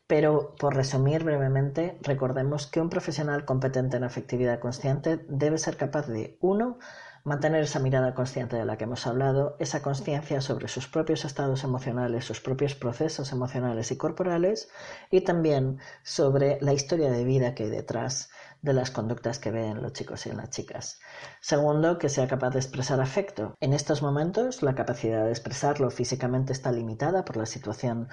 Pero, 0.06 0.54
por 0.56 0.74
resumir 0.74 1.24
brevemente, 1.24 1.98
recordemos 2.02 2.66
que 2.66 2.80
un 2.80 2.90
profesional 2.90 3.44
competente 3.44 3.96
en 3.96 4.04
efectividad 4.04 4.60
consciente 4.60 5.24
debe 5.28 5.56
ser 5.58 5.76
capaz 5.76 6.06
de, 6.06 6.36
uno, 6.40 6.78
mantener 7.24 7.62
esa 7.62 7.80
mirada 7.80 8.14
consciente 8.14 8.56
de 8.56 8.66
la 8.66 8.76
que 8.76 8.84
hemos 8.84 9.06
hablado, 9.06 9.56
esa 9.58 9.80
conciencia 9.80 10.42
sobre 10.42 10.68
sus 10.68 10.88
propios 10.88 11.24
estados 11.24 11.64
emocionales, 11.64 12.26
sus 12.26 12.40
propios 12.40 12.74
procesos 12.74 13.32
emocionales 13.32 13.90
y 13.90 13.96
corporales, 13.96 14.68
y 15.10 15.22
también 15.22 15.78
sobre 16.02 16.58
la 16.60 16.74
historia 16.74 17.10
de 17.10 17.24
vida 17.24 17.54
que 17.54 17.64
hay 17.64 17.70
detrás 17.70 18.30
de 18.64 18.72
las 18.72 18.90
conductas 18.90 19.38
que 19.38 19.50
ven 19.50 19.82
los 19.82 19.92
chicos 19.92 20.24
y 20.24 20.32
las 20.32 20.48
chicas. 20.48 20.98
Segundo, 21.40 21.98
que 21.98 22.08
sea 22.08 22.26
capaz 22.26 22.50
de 22.50 22.60
expresar 22.60 22.98
afecto. 22.98 23.54
En 23.60 23.74
estos 23.74 24.00
momentos, 24.00 24.62
la 24.62 24.74
capacidad 24.74 25.24
de 25.24 25.30
expresarlo 25.30 25.90
físicamente 25.90 26.54
está 26.54 26.72
limitada 26.72 27.26
por 27.26 27.36
la 27.36 27.44
situación 27.44 28.08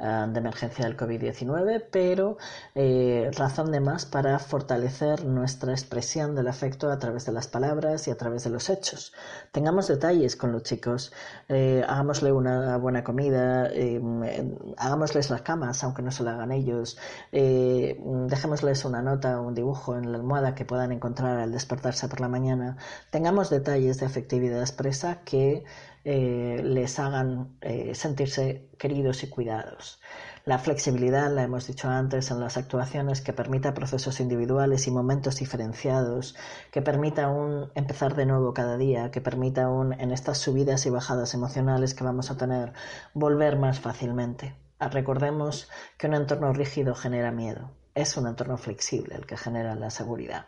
uh, 0.00 0.26
de 0.26 0.38
emergencia 0.40 0.84
del 0.84 0.96
COVID-19, 0.96 1.84
pero 1.92 2.36
eh, 2.74 3.30
razón 3.36 3.70
de 3.70 3.78
más 3.78 4.04
para 4.04 4.40
fortalecer 4.40 5.24
nuestra 5.24 5.70
expresión 5.70 6.34
del 6.34 6.48
afecto 6.48 6.90
a 6.90 6.98
través 6.98 7.24
de 7.24 7.32
las 7.32 7.46
palabras 7.46 8.08
y 8.08 8.10
a 8.10 8.16
través 8.16 8.42
de 8.42 8.50
los 8.50 8.70
hechos. 8.70 9.12
Tengamos 9.52 9.86
detalles 9.86 10.34
con 10.34 10.50
los 10.50 10.64
chicos, 10.64 11.12
eh, 11.48 11.84
hagámosle 11.86 12.32
una 12.32 12.76
buena 12.76 13.04
comida, 13.04 13.68
eh, 13.72 14.00
hagámosles 14.78 15.30
las 15.30 15.42
camas, 15.42 15.84
aunque 15.84 16.02
no 16.02 16.10
se 16.10 16.24
la 16.24 16.32
hagan 16.32 16.50
ellos, 16.50 16.98
eh, 17.30 18.00
dejémosles 18.26 18.84
una 18.84 19.00
nota, 19.00 19.40
un 19.40 19.54
dibujo 19.54 19.91
en 19.96 20.12
la 20.12 20.18
almohada 20.18 20.54
que 20.54 20.64
puedan 20.64 20.92
encontrar 20.92 21.38
al 21.38 21.52
despertarse 21.52 22.08
por 22.08 22.20
la 22.20 22.28
mañana, 22.28 22.76
tengamos 23.10 23.50
detalles 23.50 23.98
de 23.98 24.06
afectividad 24.06 24.60
expresa 24.60 25.20
que 25.24 25.64
eh, 26.04 26.60
les 26.64 26.98
hagan 26.98 27.56
eh, 27.60 27.94
sentirse 27.94 28.68
queridos 28.78 29.22
y 29.22 29.28
cuidados. 29.28 30.00
La 30.44 30.58
flexibilidad, 30.58 31.30
la 31.30 31.44
hemos 31.44 31.68
dicho 31.68 31.88
antes, 31.88 32.32
en 32.32 32.40
las 32.40 32.56
actuaciones 32.56 33.20
que 33.20 33.32
permita 33.32 33.74
procesos 33.74 34.18
individuales 34.18 34.88
y 34.88 34.90
momentos 34.90 35.36
diferenciados, 35.36 36.34
que 36.72 36.82
permita 36.82 37.28
un 37.28 37.70
empezar 37.76 38.16
de 38.16 38.26
nuevo 38.26 38.52
cada 38.52 38.76
día, 38.76 39.12
que 39.12 39.20
permita 39.20 39.68
un, 39.68 39.92
en 39.92 40.10
estas 40.10 40.38
subidas 40.38 40.84
y 40.86 40.90
bajadas 40.90 41.34
emocionales 41.34 41.94
que 41.94 42.02
vamos 42.02 42.32
a 42.32 42.36
tener, 42.36 42.72
volver 43.14 43.56
más 43.56 43.78
fácilmente. 43.78 44.56
Recordemos 44.80 45.70
que 45.96 46.08
un 46.08 46.14
entorno 46.14 46.52
rígido 46.52 46.96
genera 46.96 47.30
miedo 47.30 47.70
es 47.94 48.16
un 48.16 48.26
entorno 48.26 48.56
flexible 48.56 49.14
el 49.14 49.26
que 49.26 49.36
genera 49.36 49.74
la 49.74 49.90
seguridad. 49.90 50.46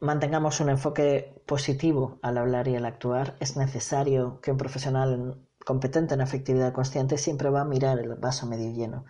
Mantengamos 0.00 0.60
un 0.60 0.70
enfoque 0.70 1.42
positivo 1.44 2.20
al 2.22 2.38
hablar 2.38 2.68
y 2.68 2.76
al 2.76 2.86
actuar. 2.86 3.36
Es 3.40 3.56
necesario 3.56 4.40
que 4.40 4.52
un 4.52 4.56
profesional 4.56 5.40
competente 5.64 6.14
en 6.14 6.20
efectividad 6.20 6.72
consciente 6.72 7.18
siempre 7.18 7.50
va 7.50 7.62
a 7.62 7.64
mirar 7.64 7.98
el 7.98 8.14
vaso 8.14 8.46
medio 8.46 8.72
lleno, 8.72 9.04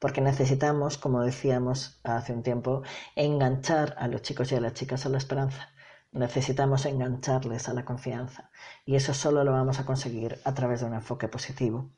porque 0.00 0.20
necesitamos, 0.20 0.98
como 0.98 1.22
decíamos 1.22 2.00
hace 2.02 2.32
un 2.32 2.42
tiempo, 2.42 2.82
enganchar 3.14 3.94
a 3.98 4.08
los 4.08 4.22
chicos 4.22 4.50
y 4.52 4.56
a 4.56 4.60
las 4.60 4.74
chicas 4.74 5.06
a 5.06 5.10
la 5.10 5.18
esperanza. 5.18 5.68
Necesitamos 6.10 6.84
engancharles 6.84 7.68
a 7.68 7.72
la 7.72 7.84
confianza 7.84 8.50
y 8.84 8.96
eso 8.96 9.14
solo 9.14 9.44
lo 9.44 9.52
vamos 9.52 9.78
a 9.78 9.86
conseguir 9.86 10.38
a 10.44 10.52
través 10.52 10.80
de 10.80 10.86
un 10.86 10.94
enfoque 10.94 11.28
positivo. 11.28 11.92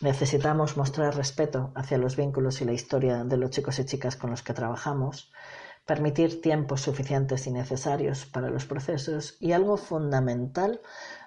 Necesitamos 0.00 0.78
mostrar 0.78 1.14
respeto 1.14 1.72
hacia 1.74 1.98
los 1.98 2.16
vínculos 2.16 2.62
y 2.62 2.64
la 2.64 2.72
historia 2.72 3.22
de 3.24 3.36
los 3.36 3.50
chicos 3.50 3.78
y 3.78 3.84
chicas 3.84 4.16
con 4.16 4.30
los 4.30 4.42
que 4.42 4.54
trabajamos, 4.54 5.30
permitir 5.84 6.40
tiempos 6.40 6.80
suficientes 6.80 7.46
y 7.46 7.50
necesarios 7.50 8.24
para 8.24 8.48
los 8.48 8.64
procesos 8.64 9.36
y 9.40 9.52
algo 9.52 9.76
fundamental 9.76 10.80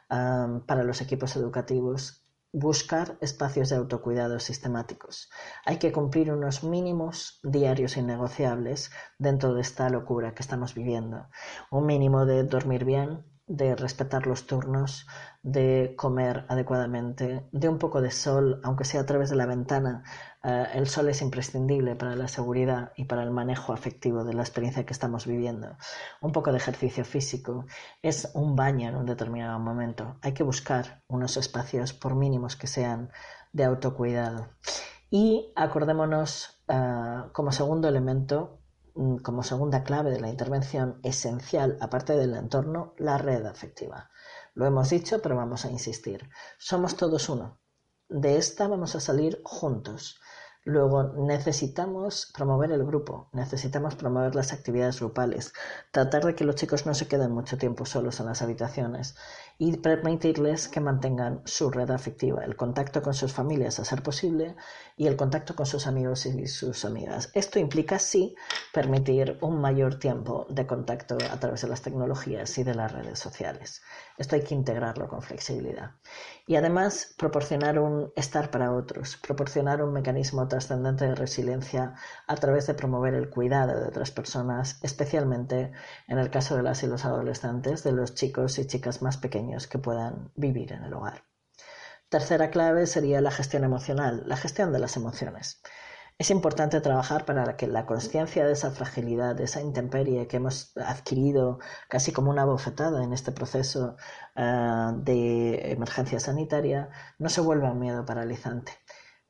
para 0.07 0.83
los 0.83 1.01
equipos 1.01 1.35
educativos 1.35 2.23
buscar 2.51 3.17
espacios 3.19 3.69
de 3.69 3.77
autocuidado 3.77 4.39
sistemáticos. 4.39 5.29
Hay 5.65 5.77
que 5.77 5.91
cumplir 5.91 6.31
unos 6.31 6.63
mínimos 6.63 7.39
diarios 7.41 7.97
innegociables 7.97 8.91
dentro 9.17 9.55
de 9.55 9.61
esta 9.61 9.89
locura 9.89 10.35
que 10.35 10.43
estamos 10.43 10.75
viviendo. 10.75 11.27
Un 11.71 11.87
mínimo 11.87 12.27
de 12.27 12.43
dormir 12.43 12.85
bien, 12.85 13.25
de 13.53 13.75
respetar 13.75 14.25
los 14.25 14.47
turnos, 14.47 15.05
de 15.43 15.93
comer 15.95 16.43
adecuadamente, 16.49 17.47
de 17.51 17.69
un 17.69 17.77
poco 17.77 18.01
de 18.01 18.09
sol, 18.09 18.59
aunque 18.63 18.83
sea 18.83 19.01
a 19.01 19.05
través 19.05 19.29
de 19.29 19.35
la 19.35 19.45
ventana. 19.45 20.03
Eh, 20.43 20.65
el 20.73 20.87
sol 20.87 21.07
es 21.09 21.21
imprescindible 21.21 21.95
para 21.95 22.15
la 22.15 22.27
seguridad 22.27 22.93
y 22.97 23.05
para 23.05 23.21
el 23.21 23.29
manejo 23.29 23.71
afectivo 23.71 24.23
de 24.23 24.33
la 24.33 24.41
experiencia 24.41 24.87
que 24.87 24.93
estamos 24.93 25.27
viviendo. 25.27 25.77
Un 26.19 26.31
poco 26.31 26.51
de 26.51 26.57
ejercicio 26.57 27.05
físico 27.05 27.65
es 28.01 28.31
un 28.33 28.55
baño 28.55 28.89
en 28.89 28.95
un 28.95 29.05
determinado 29.05 29.59
momento. 29.59 30.17
Hay 30.23 30.33
que 30.33 30.41
buscar 30.41 31.03
unos 31.07 31.37
espacios, 31.37 31.93
por 31.93 32.15
mínimos 32.15 32.55
que 32.55 32.65
sean, 32.65 33.11
de 33.51 33.65
autocuidado. 33.65 34.49
Y 35.11 35.53
acordémonos 35.55 36.59
eh, 36.67 37.23
como 37.33 37.51
segundo 37.51 37.87
elemento 37.87 38.62
como 39.21 39.43
segunda 39.43 39.83
clave 39.83 40.11
de 40.11 40.19
la 40.19 40.29
intervención 40.29 40.99
esencial, 41.03 41.77
aparte 41.81 42.15
del 42.15 42.35
entorno, 42.35 42.93
la 42.97 43.17
red 43.17 43.45
afectiva. 43.45 44.09
Lo 44.53 44.65
hemos 44.65 44.89
dicho, 44.89 45.21
pero 45.21 45.35
vamos 45.35 45.65
a 45.65 45.71
insistir. 45.71 46.29
Somos 46.59 46.95
todos 46.95 47.29
uno. 47.29 47.59
De 48.07 48.37
esta 48.37 48.67
vamos 48.67 48.95
a 48.95 48.99
salir 48.99 49.41
juntos. 49.43 50.19
Luego 50.65 51.11
necesitamos 51.17 52.31
promover 52.33 52.71
el 52.71 52.85
grupo, 52.85 53.27
necesitamos 53.33 53.95
promover 53.95 54.33
las 54.33 54.53
actividades 54.53 55.01
grupales, 55.01 55.51
tratar 55.91 56.23
de 56.23 56.35
que 56.35 56.45
los 56.45 56.55
chicos 56.55 56.85
no 56.85 56.93
se 56.93 57.09
queden 57.09 57.31
mucho 57.31 57.57
tiempo 57.57 57.85
solos 57.85 58.21
en 58.21 58.27
las 58.27 58.41
habitaciones 58.41 59.17
y 59.57 59.75
permitirles 59.75 60.69
que 60.69 60.79
mantengan 60.79 61.41
su 61.43 61.69
red 61.69 61.91
afectiva, 61.91 62.45
el 62.45 62.55
contacto 62.55 63.01
con 63.01 63.13
sus 63.13 63.33
familias 63.33 63.77
a 63.79 63.83
ser 63.83 64.03
posible 64.03 64.55
y 64.95 65.07
el 65.07 65.17
contacto 65.17 65.53
con 65.53 65.65
sus 65.65 65.85
amigos 65.85 66.25
y 66.25 66.47
sus 66.47 66.85
amigas. 66.85 67.29
Esto 67.33 67.59
implica 67.59 67.99
sí 67.99 68.33
permitir 68.73 69.37
un 69.41 69.59
mayor 69.59 69.99
tiempo 69.99 70.47
de 70.49 70.65
contacto 70.65 71.17
a 71.29 71.39
través 71.41 71.61
de 71.61 71.67
las 71.67 71.81
tecnologías 71.81 72.57
y 72.57 72.63
de 72.63 72.73
las 72.73 72.89
redes 72.89 73.19
sociales. 73.19 73.81
Esto 74.17 74.35
hay 74.35 74.43
que 74.43 74.53
integrarlo 74.53 75.07
con 75.07 75.21
flexibilidad. 75.21 75.91
Y 76.45 76.55
además 76.55 77.15
proporcionar 77.17 77.79
un 77.79 78.11
estar 78.15 78.51
para 78.51 78.71
otros, 78.71 79.17
proporcionar 79.17 79.81
un 79.81 79.93
mecanismo 79.93 80.47
trascendente 80.47 81.05
de 81.05 81.15
resiliencia 81.15 81.95
a 82.27 82.35
través 82.35 82.67
de 82.67 82.75
promover 82.75 83.13
el 83.15 83.29
cuidado 83.29 83.79
de 83.79 83.87
otras 83.87 84.11
personas, 84.11 84.79
especialmente 84.83 85.71
en 86.07 86.19
el 86.19 86.29
caso 86.29 86.55
de 86.55 86.63
las 86.63 86.83
y 86.83 86.87
los 86.87 87.05
adolescentes, 87.05 87.83
de 87.83 87.91
los 87.91 88.13
chicos 88.13 88.59
y 88.59 88.67
chicas 88.67 89.01
más 89.01 89.17
pequeños 89.17 89.67
que 89.67 89.79
puedan 89.79 90.31
vivir 90.35 90.73
en 90.73 90.83
el 90.83 90.93
hogar. 90.93 91.23
Tercera 92.09 92.51
clave 92.51 92.85
sería 92.85 93.21
la 93.21 93.31
gestión 93.31 93.63
emocional, 93.63 94.23
la 94.27 94.37
gestión 94.37 94.71
de 94.71 94.79
las 94.79 94.97
emociones. 94.97 95.61
Es 96.17 96.29
importante 96.31 96.79
trabajar 96.81 97.25
para 97.25 97.57
que 97.57 97.67
la 97.67 97.85
conciencia 97.85 98.45
de 98.45 98.53
esa 98.53 98.71
fragilidad, 98.71 99.35
de 99.35 99.43
esa 99.45 99.61
intemperie 99.61 100.27
que 100.27 100.37
hemos 100.37 100.75
adquirido 100.77 101.59
casi 101.89 102.11
como 102.11 102.29
una 102.31 102.45
bofetada 102.45 103.03
en 103.03 103.13
este 103.13 103.31
proceso 103.31 103.97
uh, 104.35 104.91
de 105.03 105.71
emergencia 105.71 106.19
sanitaria, 106.19 106.89
no 107.19 107.29
se 107.29 107.41
vuelva 107.41 107.71
un 107.71 107.79
miedo 107.79 108.05
paralizante. 108.05 108.71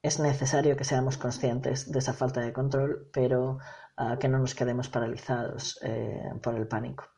Es 0.02 0.20
necesario 0.20 0.76
que 0.78 0.84
seamos 0.84 1.18
conscientes 1.18 1.92
de 1.92 2.00
esa 2.00 2.14
falta 2.14 2.42
de 2.42 2.54
control, 2.54 3.10
pero 3.14 3.60
uh, 3.98 4.18
que 4.20 4.28
no 4.28 4.40
nos 4.40 4.54
quedemos 4.56 4.90
paralizados 4.90 5.80
eh, 5.84 6.32
por 6.42 6.56
el 6.56 6.68
pánico. 6.68 7.12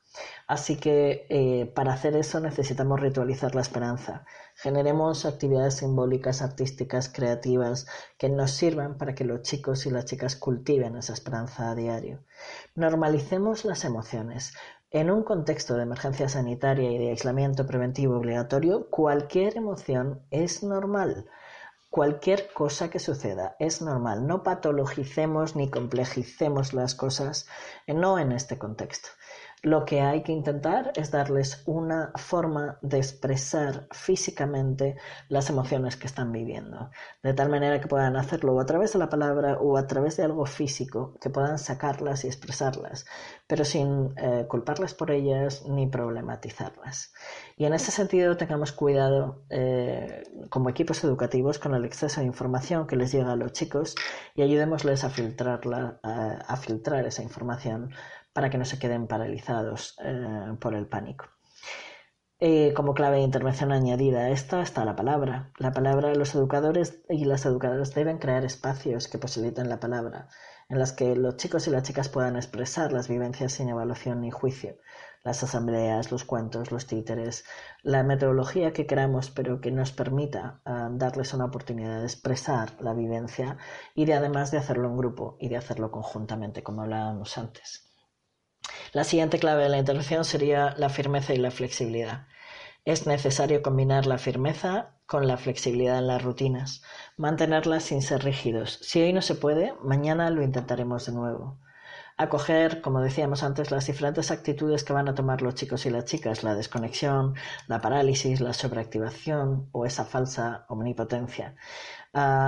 Así 0.47 0.77
que 0.77 1.25
eh, 1.29 1.65
para 1.75 1.93
hacer 1.93 2.15
eso 2.15 2.39
necesitamos 2.39 2.99
ritualizar 2.99 3.55
la 3.55 3.61
esperanza. 3.61 4.25
Generemos 4.55 5.25
actividades 5.25 5.75
simbólicas, 5.75 6.41
artísticas, 6.41 7.09
creativas 7.09 7.87
que 8.17 8.29
nos 8.29 8.51
sirvan 8.51 8.97
para 8.97 9.15
que 9.15 9.25
los 9.25 9.41
chicos 9.41 9.85
y 9.85 9.91
las 9.91 10.05
chicas 10.05 10.35
cultiven 10.35 10.95
esa 10.97 11.13
esperanza 11.13 11.71
a 11.71 11.75
diario. 11.75 12.23
Normalicemos 12.75 13.65
las 13.65 13.85
emociones, 13.85 14.53
En 14.91 15.11
un 15.11 15.23
contexto 15.23 15.75
de 15.75 15.83
emergencia 15.83 16.29
sanitaria 16.29 16.89
y 16.89 16.97
de 16.97 17.09
aislamiento 17.09 17.65
preventivo 17.67 18.15
obligatorio, 18.15 18.89
cualquier 18.89 19.57
emoción 19.57 20.21
es 20.31 20.63
normal. 20.63 21.25
Cualquier 21.89 22.51
cosa 22.53 22.89
que 22.89 22.99
suceda 22.99 23.55
es 23.59 23.81
normal. 23.81 24.27
No 24.27 24.43
patologicemos 24.43 25.55
ni 25.55 25.69
complejicemos 25.69 26.73
las 26.73 26.93
cosas, 26.93 27.47
no 27.87 28.19
en 28.19 28.31
este 28.33 28.57
contexto. 28.57 29.09
Lo 29.65 29.83
que 29.83 29.99
hay 29.99 30.21
que 30.21 30.31
intentar 30.31 30.91
es 30.93 31.09
darles 31.09 31.63
una 31.65 32.11
forma 32.17 32.77
de 32.83 32.97
expresar 32.97 33.87
físicamente 33.89 34.95
las 35.27 35.49
emociones 35.49 35.97
que 35.97 36.05
están 36.05 36.31
viviendo, 36.31 36.91
de 37.23 37.33
tal 37.33 37.49
manera 37.49 37.81
que 37.81 37.87
puedan 37.87 38.15
hacerlo 38.15 38.59
a 38.59 38.67
través 38.67 38.93
de 38.93 38.99
la 38.99 39.09
palabra 39.09 39.57
o 39.57 39.75
a 39.77 39.87
través 39.87 40.17
de 40.17 40.23
algo 40.23 40.45
físico, 40.45 41.17
que 41.19 41.31
puedan 41.31 41.57
sacarlas 41.57 42.25
y 42.25 42.27
expresarlas, 42.27 43.07
pero 43.47 43.65
sin 43.65 44.13
eh, 44.17 44.45
culparlas 44.47 44.93
por 44.93 45.09
ellas 45.09 45.65
ni 45.67 45.87
problematizarlas. 45.87 47.11
Y 47.57 47.65
en 47.65 47.73
ese 47.73 47.89
sentido 47.89 48.37
tengamos 48.37 48.71
cuidado 48.71 49.45
eh, 49.49 50.25
como 50.51 50.69
equipos 50.69 51.03
educativos 51.03 51.57
con 51.57 51.73
el 51.73 51.85
exceso 51.85 52.21
de 52.21 52.27
información 52.27 52.85
que 52.85 52.97
les 52.97 53.11
llega 53.11 53.31
a 53.31 53.35
los 53.35 53.51
chicos 53.51 53.95
y 54.35 54.43
ayudémosles 54.43 55.03
a, 55.03 55.09
filtrarla, 55.09 55.99
a 56.03 56.55
filtrar 56.55 57.07
esa 57.07 57.23
información 57.23 57.89
para 58.35 58.49
que 58.49 58.57
no 58.57 58.65
se 58.65 58.77
queden 58.77 59.07
paralizados 59.07 59.95
eh, 60.03 60.57
por 60.59 60.75
el 60.75 60.87
pánico. 60.87 61.25
Eh, 62.37 62.73
como 62.75 62.93
clave 62.93 63.15
de 63.15 63.23
intervención 63.23 63.71
añadida 63.71 64.19
a 64.19 64.29
esta 64.29 64.61
está 64.61 64.83
la 64.83 64.97
palabra. 64.97 65.53
La 65.57 65.71
palabra, 65.71 66.13
los 66.15 66.35
educadores 66.35 67.01
y 67.07 67.23
las 67.23 67.45
educadoras 67.45 67.93
deben 67.93 68.17
crear 68.17 68.43
espacios 68.43 69.07
que 69.07 69.17
posibiliten 69.17 69.69
la 69.69 69.79
palabra, 69.79 70.27
en 70.67 70.79
las 70.79 70.91
que 70.91 71.15
los 71.15 71.37
chicos 71.37 71.65
y 71.67 71.69
las 71.69 71.83
chicas 71.83 72.09
puedan 72.09 72.35
expresar 72.35 72.91
las 72.91 73.07
vivencias 73.07 73.53
sin 73.53 73.69
evaluación 73.69 74.19
ni 74.19 74.31
juicio. 74.31 74.75
Las 75.23 75.41
asambleas, 75.41 76.11
los 76.11 76.25
cuentos, 76.25 76.73
los 76.73 76.87
títeres, 76.87 77.45
la 77.83 78.03
metodología 78.03 78.73
que 78.73 78.85
queramos, 78.85 79.31
pero 79.31 79.61
que 79.61 79.71
nos 79.71 79.93
permita 79.93 80.59
eh, 80.65 80.89
darles 80.91 81.33
una 81.33 81.45
oportunidad 81.45 81.99
de 81.99 82.05
expresar 82.05 82.73
la 82.81 82.93
vivencia 82.93 83.57
y 83.95 84.03
de 84.03 84.13
además 84.13 84.51
de 84.51 84.57
hacerlo 84.57 84.89
en 84.89 84.97
grupo 84.97 85.37
y 85.39 85.47
de 85.47 85.55
hacerlo 85.55 85.89
conjuntamente, 85.89 86.63
como 86.63 86.81
hablábamos 86.81 87.37
antes. 87.37 87.84
La 88.93 89.03
siguiente 89.03 89.39
clave 89.39 89.63
de 89.63 89.69
la 89.69 89.77
intervención 89.77 90.25
sería 90.25 90.73
la 90.77 90.89
firmeza 90.89 91.33
y 91.33 91.37
la 91.37 91.51
flexibilidad. 91.51 92.27
Es 92.85 93.07
necesario 93.07 93.61
combinar 93.61 94.05
la 94.05 94.17
firmeza 94.17 94.91
con 95.05 95.27
la 95.27 95.37
flexibilidad 95.37 95.97
en 95.97 96.07
las 96.07 96.23
rutinas, 96.23 96.81
mantenerlas 97.17 97.83
sin 97.83 98.01
ser 98.01 98.23
rígidos. 98.23 98.79
Si 98.81 99.01
hoy 99.01 99.13
no 99.13 99.21
se 99.21 99.35
puede, 99.35 99.73
mañana 99.83 100.29
lo 100.29 100.43
intentaremos 100.43 101.05
de 101.05 101.13
nuevo 101.13 101.59
acoger, 102.17 102.81
como 102.81 103.01
decíamos 103.01 103.43
antes, 103.43 103.71
las 103.71 103.87
diferentes 103.87 104.31
actitudes 104.31 104.83
que 104.83 104.93
van 104.93 105.09
a 105.09 105.15
tomar 105.15 105.41
los 105.41 105.55
chicos 105.55 105.85
y 105.85 105.89
las 105.89 106.05
chicas, 106.05 106.43
la 106.43 106.55
desconexión, 106.55 107.35
la 107.67 107.81
parálisis, 107.81 108.39
la 108.39 108.53
sobreactivación 108.53 109.69
o 109.73 109.85
esa 109.85 110.05
falsa 110.05 110.65
omnipotencia. 110.69 111.55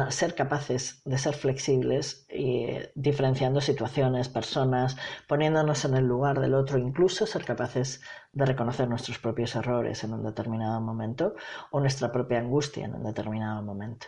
Ser 0.10 0.34
capaces 0.34 1.02
de 1.04 1.18
ser 1.18 1.36
flexibles 1.36 2.26
y 2.30 2.68
diferenciando 2.96 3.60
situaciones, 3.60 4.30
personas, 4.30 4.96
poniéndonos 5.28 5.84
en 5.84 5.96
el 5.96 6.06
lugar 6.06 6.40
del 6.40 6.54
otro, 6.54 6.78
incluso 6.78 7.26
ser 7.26 7.44
capaces 7.44 8.02
de 8.32 8.46
reconocer 8.46 8.88
nuestros 8.88 9.20
propios 9.20 9.56
errores 9.56 10.04
en 10.06 10.14
un 10.14 10.24
determinado 10.24 10.80
momento 10.80 11.36
o 11.72 11.82
nuestra 11.82 12.12
propia 12.12 12.40
angustia 12.40 12.86
en 12.86 12.96
un 12.96 13.04
determinado 13.04 13.62
momento. 13.62 14.08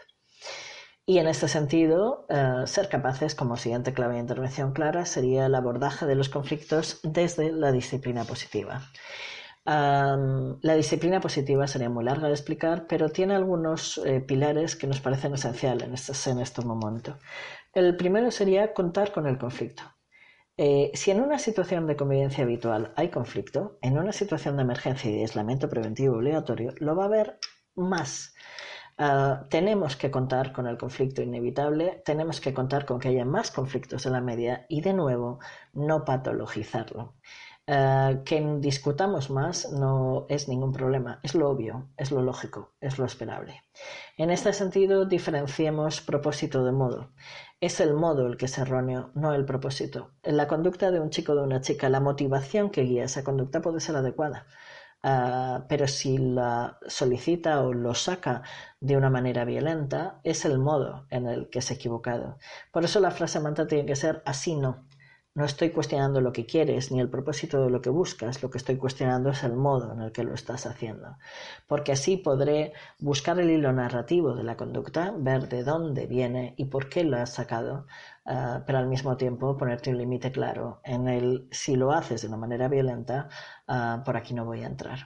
Y 1.05 1.18
en 1.18 1.28
este 1.28 1.47
sentido, 1.47 2.28
eh, 2.30 2.64
ser 2.66 2.88
capaces, 2.88 3.36
como 3.36 3.57
siguiente 3.57 3.93
clave 3.93 4.14
de 4.14 4.20
intervención 4.22 4.74
clara, 4.74 5.05
sería 5.05 5.47
el 5.47 5.55
abordaje 5.55 6.05
de 6.05 6.16
los 6.16 6.30
conflictos 6.30 6.99
desde 7.03 7.51
la 7.51 7.72
disciplina 7.72 8.24
positiva. 8.26 8.84
La 9.70 10.74
disciplina 10.76 11.20
positiva 11.20 11.67
sería 11.67 11.89
muy 11.89 12.03
larga 12.03 12.28
de 12.28 12.34
explicar, 12.34 12.88
pero 12.88 13.09
tiene 13.09 13.36
algunos 13.36 13.99
eh, 13.99 14.20
pilares 14.20 14.76
que 14.76 14.88
nos 14.88 14.99
parecen 14.99 15.34
esenciales 15.34 15.88
en 15.88 15.93
este, 15.93 16.30
en 16.32 16.39
este 16.39 16.63
momento. 16.63 17.17
El 17.74 17.95
primero 17.95 18.32
sería 18.32 18.74
contar 18.74 19.11
con 19.11 19.28
el 19.28 19.38
conflicto. 19.38 19.84
Eh, 20.57 20.91
si 20.93 21.11
en 21.11 21.22
una 21.22 21.39
situación 21.39 21.88
de 21.88 21.95
convivencia 21.95 22.43
habitual 22.43 22.93
hay 22.95 23.09
conflicto, 23.09 23.78
en 23.82 23.97
una 23.97 24.11
situación 24.11 24.57
de 24.57 24.63
emergencia 24.63 25.09
y 25.09 25.13
de 25.15 25.22
aislamiento 25.22 25.70
preventivo 25.70 26.17
obligatorio, 26.17 26.74
lo 26.80 26.95
va 26.95 27.03
a 27.03 27.07
haber 27.07 27.39
más. 27.76 28.34
Ah, 28.97 29.45
tenemos 29.49 29.95
que 29.95 30.11
contar 30.11 30.51
con 30.51 30.67
el 30.67 30.78
conflicto 30.78 31.22
inevitable, 31.22 32.01
tenemos 32.03 32.41
que 32.41 32.53
contar 32.53 32.86
con 32.86 32.99
que 32.99 33.07
haya 33.07 33.24
más 33.24 33.51
conflictos 33.51 34.05
en 34.05 34.11
la 34.11 34.20
media 34.20 34.65
y 34.67 34.82
de 34.82 34.93
nuevo 34.93 35.39
no 35.72 36.03
patologizarlo. 36.03 37.15
Ah, 37.72 38.24
que 38.26 38.41
discutamos 38.59 39.30
más 39.30 39.72
no 39.72 40.26
es 40.28 40.47
ningún 40.47 40.74
problema, 40.74 41.20
es 41.22 41.36
lo 41.36 41.49
obvio, 41.49 41.88
es 41.97 42.11
lo 42.11 42.24
lógico, 42.24 42.72
es 42.82 42.97
lo 42.97 43.05
esperable. 43.05 43.61
En 44.17 44.32
este 44.32 44.53
sentido, 44.53 45.05
diferenciemos 45.05 46.01
propósito 46.01 46.63
de 46.65 46.72
modo. 46.72 47.11
Es 47.61 47.80
el 47.80 47.93
modo 47.93 48.26
el 48.26 48.38
que 48.38 48.45
es 48.45 48.57
erróneo, 48.57 49.11
no 49.13 49.34
el 49.36 49.45
propósito. 49.45 50.11
En 50.24 50.38
la 50.38 50.47
conducta 50.47 50.89
de 50.89 50.99
un 50.99 51.11
chico 51.11 51.34
o 51.34 51.36
de 51.36 51.43
una 51.43 51.61
chica, 51.61 51.89
la 51.89 51.99
motivación 51.99 52.72
que 52.72 52.82
guía 52.84 53.03
esa 53.03 53.24
conducta 53.24 53.61
puede 53.61 53.80
ser 53.82 53.95
adecuada 53.97 54.47
Ah, 55.03 55.65
pero 55.70 55.88
si 55.88 56.17
la 56.17 56.78
solicita 56.88 57.61
o 57.63 57.74
lo 57.74 57.93
saca 57.95 58.43
de 58.82 58.97
una 58.97 59.09
manera 59.09 59.45
violenta, 59.45 60.20
es 60.24 60.43
el 60.45 60.59
modo 60.59 61.05
en 61.09 61.28
el 61.28 61.49
que 61.49 61.59
es 61.59 61.72
equivocado. 61.72 62.38
Por 62.72 62.84
eso 62.84 62.99
la 62.99 63.11
frase 63.11 63.39
manta 63.39 63.67
tiene 63.67 63.86
que 63.86 63.95
ser 63.95 64.22
así 64.26 64.55
no. 64.55 64.88
No 65.39 65.45
estoy 65.45 65.69
cuestionando 65.69 66.19
lo 66.19 66.33
que 66.33 66.45
quieres 66.45 66.91
ni 66.91 66.99
el 66.99 67.09
propósito 67.09 67.63
de 67.63 67.69
lo 67.69 67.81
que 67.81 67.89
buscas, 67.89 68.43
lo 68.43 68.49
que 68.49 68.57
estoy 68.57 68.75
cuestionando 68.75 69.29
es 69.29 69.41
el 69.45 69.53
modo 69.53 69.93
en 69.93 70.01
el 70.01 70.11
que 70.11 70.25
lo 70.25 70.33
estás 70.33 70.65
haciendo. 70.65 71.15
Porque 71.65 71.93
así 71.93 72.17
podré 72.17 72.73
buscar 72.99 73.39
el 73.39 73.49
hilo 73.49 73.71
narrativo 73.71 74.35
de 74.35 74.43
la 74.43 74.57
conducta, 74.57 75.13
ver 75.17 75.47
de 75.47 75.63
dónde 75.63 76.07
viene 76.07 76.55
y 76.57 76.65
por 76.65 76.89
qué 76.89 77.05
lo 77.05 77.15
has 77.15 77.35
sacado, 77.35 77.87
ah, 78.25 78.63
pero 78.65 78.79
al 78.79 78.87
mismo 78.87 79.15
tiempo 79.15 79.55
ponerte 79.55 79.91
un 79.91 79.97
límite 79.99 80.29
claro 80.33 80.81
en 80.83 81.07
el 81.07 81.47
si 81.51 81.77
lo 81.77 81.93
haces 81.93 82.21
de 82.21 82.27
una 82.27 82.35
manera 82.35 82.67
violenta, 82.67 83.29
ah, 83.65 84.03
por 84.05 84.17
aquí 84.17 84.33
no 84.33 84.43
voy 84.43 84.63
a 84.63 84.67
entrar. 84.67 84.99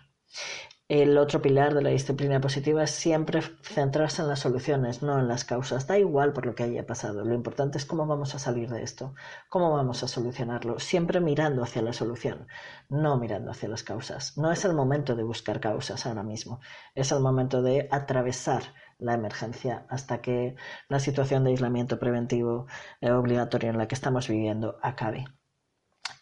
El 0.89 1.17
otro 1.17 1.41
pilar 1.41 1.73
de 1.73 1.81
la 1.81 1.91
disciplina 1.91 2.41
positiva 2.41 2.83
es 2.83 2.91
siempre 2.91 3.41
centrarse 3.61 4.21
en 4.21 4.27
las 4.27 4.39
soluciones, 4.39 5.01
no 5.01 5.17
en 5.17 5.29
las 5.29 5.45
causas. 5.45 5.87
Da 5.87 5.97
igual 5.97 6.33
por 6.33 6.45
lo 6.45 6.55
que 6.55 6.63
haya 6.63 6.85
pasado. 6.85 7.23
Lo 7.23 7.33
importante 7.33 7.77
es 7.77 7.85
cómo 7.85 8.05
vamos 8.05 8.35
a 8.35 8.39
salir 8.39 8.69
de 8.69 8.83
esto, 8.83 9.15
cómo 9.49 9.71
vamos 9.71 10.03
a 10.03 10.09
solucionarlo. 10.09 10.79
Siempre 10.79 11.21
mirando 11.21 11.63
hacia 11.63 11.81
la 11.81 11.93
solución, 11.93 12.47
no 12.89 13.17
mirando 13.17 13.51
hacia 13.51 13.69
las 13.69 13.83
causas. 13.83 14.37
No 14.37 14.51
es 14.51 14.65
el 14.65 14.73
momento 14.73 15.15
de 15.15 15.23
buscar 15.23 15.61
causas 15.61 16.05
ahora 16.05 16.23
mismo. 16.23 16.59
Es 16.95 17.11
el 17.13 17.21
momento 17.21 17.61
de 17.61 17.87
atravesar 17.89 18.63
la 18.99 19.13
emergencia 19.13 19.85
hasta 19.89 20.21
que 20.21 20.55
la 20.89 20.99
situación 20.99 21.45
de 21.45 21.51
aislamiento 21.51 21.97
preventivo 21.97 22.67
eh, 23.01 23.11
obligatorio 23.11 23.69
en 23.69 23.77
la 23.77 23.87
que 23.87 23.95
estamos 23.95 24.27
viviendo 24.27 24.77
acabe. 24.81 25.25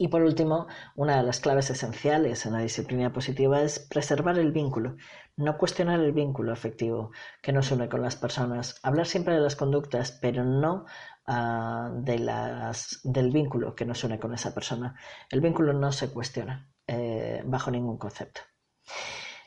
Y 0.01 0.07
por 0.07 0.23
último, 0.23 0.65
una 0.95 1.17
de 1.17 1.21
las 1.21 1.41
claves 1.41 1.69
esenciales 1.69 2.47
en 2.47 2.53
la 2.53 2.61
disciplina 2.61 3.13
positiva 3.13 3.61
es 3.61 3.77
preservar 3.77 4.39
el 4.39 4.51
vínculo, 4.51 4.95
no 5.37 5.59
cuestionar 5.59 5.99
el 5.99 6.11
vínculo 6.11 6.51
afectivo 6.51 7.11
que 7.39 7.53
nos 7.53 7.69
une 7.71 7.87
con 7.87 8.01
las 8.01 8.15
personas, 8.15 8.79
hablar 8.81 9.05
siempre 9.05 9.35
de 9.35 9.41
las 9.41 9.55
conductas, 9.55 10.17
pero 10.19 10.43
no 10.43 10.85
ah, 11.27 11.91
de 11.93 12.17
las, 12.17 13.01
del 13.03 13.29
vínculo 13.29 13.75
que 13.75 13.85
nos 13.85 14.03
une 14.03 14.19
con 14.19 14.33
esa 14.33 14.55
persona. 14.55 14.95
El 15.29 15.39
vínculo 15.39 15.71
no 15.71 15.91
se 15.91 16.09
cuestiona 16.09 16.67
eh, 16.87 17.43
bajo 17.45 17.69
ningún 17.69 17.99
concepto. 17.99 18.41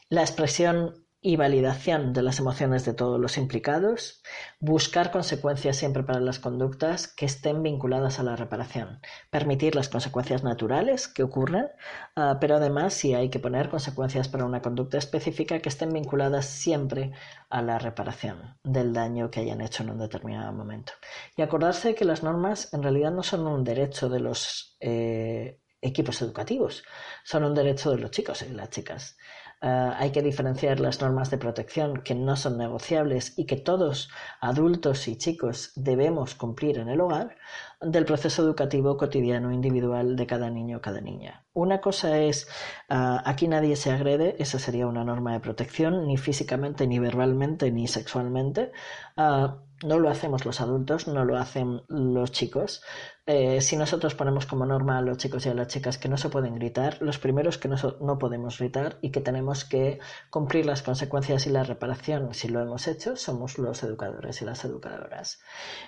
La 0.09 0.21
expresión 0.21 1.04
y 1.27 1.37
validación 1.37 2.13
de 2.13 2.21
las 2.21 2.39
emociones 2.39 2.85
de 2.85 2.93
todos 2.93 3.19
los 3.19 3.39
implicados, 3.39 4.23
buscar 4.61 5.11
consecuencias 5.11 5.75
siempre 5.75 6.03
para 6.03 6.21
las 6.21 6.39
conductas 6.39 7.09
que 7.09 7.25
estén 7.25 7.63
vinculadas 7.63 8.19
a 8.19 8.23
la 8.25 8.37
reparación, 8.37 9.01
permitir 9.31 9.75
las 9.75 9.89
consecuencias 9.89 10.45
naturales 10.45 11.09
que 11.09 11.23
ocurren, 11.23 11.69
ah, 12.15 12.37
pero 12.43 12.57
además 12.57 12.93
si 12.93 13.15
hay 13.15 13.31
que 13.31 13.39
poner 13.39 13.71
consecuencias 13.71 14.29
para 14.29 14.45
una 14.45 14.61
conducta 14.61 14.99
específica 14.99 15.61
que 15.61 15.71
estén 15.71 15.95
vinculadas 15.95 16.45
siempre 16.45 17.13
a 17.49 17.63
la 17.63 17.79
reparación 17.79 18.59
del 18.63 18.93
daño 18.93 19.31
que 19.31 19.41
hayan 19.41 19.63
hecho 19.63 19.83
en 19.83 19.93
un 19.93 20.01
determinado 20.01 20.53
momento. 20.53 20.93
Y 21.39 21.41
acordarse 21.41 21.95
que 21.95 22.05
las 22.05 22.23
normas 22.23 22.71
en 22.75 22.83
realidad 22.83 23.13
no 23.13 23.23
son 23.23 23.47
un 23.47 23.65
derecho 23.65 24.11
de 24.11 24.21
los 24.21 24.77
eh, 24.79 25.59
equipos 25.81 26.21
educativos, 26.21 26.83
son 27.25 27.45
un 27.45 27.55
derecho 27.55 27.91
de 27.93 27.97
los 27.97 28.11
chicos 28.11 28.43
y 28.43 28.51
las 28.51 28.69
chicas. 28.69 29.17
Eh, 29.65 29.93
hay 29.97 30.13
que 30.13 30.21
diferenciar 30.21 30.79
las 30.79 31.01
normas 31.01 31.31
de 31.31 31.39
protección 31.39 32.03
que 32.03 32.15
no 32.15 32.37
son 32.37 32.59
negociables 32.59 33.33
y 33.39 33.47
que 33.47 33.57
todos, 33.57 34.11
adultos 34.39 35.09
y 35.09 35.17
chicos, 35.17 35.73
debemos 35.75 36.35
cumplir 36.35 36.77
en 36.77 36.91
el 36.91 37.01
hogar 37.01 37.39
del 37.81 38.05
proceso 38.05 38.43
educativo 38.43 38.99
cotidiano 38.99 39.53
individual 39.53 40.17
de 40.17 40.27
cada 40.27 40.51
niño 40.51 40.77
o 40.77 40.81
cada 40.83 41.01
niña. 41.01 41.47
Una 41.55 41.81
cosa 41.81 42.19
es, 42.19 42.47
eh, 42.91 43.19
aquí 43.25 43.49
nadie 43.49 43.77
se 43.77 43.91
agrede, 43.91 44.37
esa 44.39 44.59
sería 44.59 44.87
una 44.87 45.03
norma 45.03 45.33
de 45.33 45.41
protección, 45.41 46.07
ni 46.07 46.19
físicamente, 46.19 46.87
ni 46.87 46.99
verbalmente, 46.99 47.71
ni 47.71 47.89
sexualmente. 47.89 48.71
Eh, 49.17 49.49
no 49.83 49.99
lo 49.99 50.11
hacemos 50.11 50.45
los 50.45 50.61
adultos, 50.61 51.09
no 51.09 51.25
lo 51.25 51.39
hacen 51.39 51.83
los 51.89 52.33
chicos, 52.33 52.83
Eh, 53.27 53.63
si 53.63 53.77
nosotros 53.77 54.15
ponemos 54.15 54.45
como 54.45 54.67
norma 54.67 54.99
a 54.99 55.01
los 55.01 55.17
chicos 55.17 55.47
y 55.47 55.49
a 55.49 55.55
las 55.55 55.69
chicas 55.69 55.97
que 55.97 56.11
no 56.11 56.19
se 56.19 56.29
pueden 56.29 56.57
gritar, 56.57 56.99
los 57.01 57.19
primeros 57.19 57.57
que 57.57 57.69
no, 57.69 57.77
no 58.01 58.19
podemos 58.19 58.59
gritar 58.59 58.99
y 59.01 59.11
que 59.13 59.23
tenemos 59.23 59.65
que 59.65 59.99
cumplir 60.29 60.67
las 60.67 60.83
consecuencias 60.83 61.47
y 61.47 61.51
la 61.51 61.65
reparación 61.65 62.35
si 62.35 62.49
lo 62.49 62.61
hemos 62.61 62.87
hecho, 62.87 63.17
somos 63.17 63.57
los 63.57 63.83
educadores 63.83 64.43
y 64.43 64.45
las 64.45 64.67
educadoras. 64.67 65.41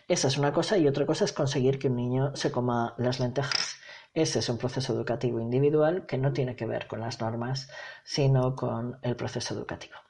Esa 0.09 0.28
es 0.28 0.39
una 0.39 0.55
cosa 0.55 0.78
y 0.78 0.89
otra 0.89 1.05
cosa 1.05 1.26
es 1.26 1.34
conseguir 1.34 1.78
que 1.78 1.89
un 1.89 1.97
niño 1.97 2.34
se 2.37 2.51
coma 2.51 2.95
las 2.97 3.20
lentejas. 3.20 3.76
Ese 4.14 4.39
es 4.39 4.49
un 4.49 4.57
proceso 4.57 4.95
educativo 4.95 5.39
individual 5.39 6.07
que 6.07 6.16
no 6.16 6.32
tiene 6.32 6.57
que 6.57 6.64
ver 6.64 6.87
con 6.87 7.01
las 7.01 7.20
normas, 7.20 7.68
sino 8.03 8.57
con 8.57 8.99
el 9.03 9.14
proceso 9.14 9.53
educativo. 9.53 10.05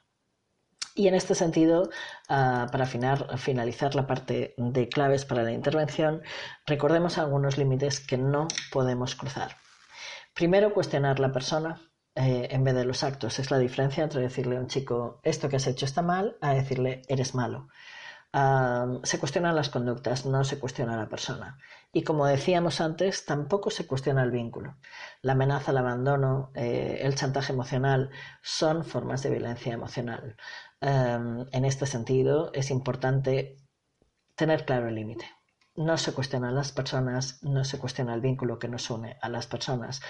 Y 0.97 1.07
en 1.07 1.13
este 1.13 1.35
sentido, 1.35 1.91
ah, 2.27 2.67
para 2.71 2.87
finalizar 2.87 3.93
la 3.93 4.07
parte 4.07 4.55
de 4.57 4.89
claves 4.89 5.25
para 5.25 5.43
la 5.43 5.51
intervención, 5.51 6.23
recordemos 6.65 7.19
algunos 7.19 7.59
límites 7.59 7.99
que 7.99 8.17
no 8.17 8.47
podemos 8.71 9.13
cruzar. 9.15 9.57
Primero, 10.33 10.73
cuestionar 10.73 11.19
la 11.19 11.31
persona 11.31 11.79
eh, 12.15 12.47
en 12.49 12.63
vez 12.63 12.73
de 12.73 12.83
los 12.83 13.03
actos. 13.03 13.37
Es 13.37 13.51
la 13.51 13.59
diferencia 13.59 14.03
entre 14.03 14.21
decirle 14.21 14.57
a 14.57 14.59
un 14.59 14.67
chico 14.67 15.19
esto 15.21 15.49
que 15.49 15.57
has 15.57 15.67
hecho 15.67 15.85
está 15.85 16.01
mal 16.01 16.35
a 16.41 16.55
decirle 16.55 17.03
eres 17.07 17.35
malo. 17.35 17.67
Ah, 18.33 18.99
se 19.03 19.19
cuestionan 19.19 19.55
las 19.55 19.69
conductas, 19.69 20.25
no 20.25 20.43
se 20.43 20.59
cuestiona 20.59 20.97
la 20.97 21.09
persona. 21.09 21.57
Y 21.93 22.03
como 22.03 22.25
decíamos 22.25 22.81
antes, 22.81 23.25
tampoco 23.25 23.69
se 23.69 23.87
cuestiona 23.87 24.23
el 24.23 24.31
vínculo. 24.31 24.75
La 25.21 25.31
amenaza, 25.33 25.71
el 25.71 25.77
abandono, 25.77 26.51
eh, 26.55 26.99
el 27.01 27.15
chantaje 27.15 27.53
emocional 27.53 28.09
son 28.41 28.83
formas 28.83 29.23
de 29.23 29.29
violencia 29.29 29.73
emocional. 29.73 30.35
Em, 30.81 31.45
en 31.51 31.65
este 31.65 31.85
sentido, 31.87 32.51
es 32.53 32.69
importante 32.69 33.57
tener 34.35 34.65
claro 34.65 34.87
el 34.87 34.95
límite. 34.95 35.25
No 35.75 35.97
se 35.97 36.13
cuestionan 36.13 36.55
las 36.55 36.71
personas, 36.71 37.39
no 37.43 37.63
se 37.63 37.79
cuestiona 37.79 38.13
el 38.13 38.21
vínculo 38.21 38.59
que 38.59 38.67
nos 38.67 38.89
une 38.89 39.17
a 39.21 39.29
las 39.29 39.47
personas, 39.47 40.01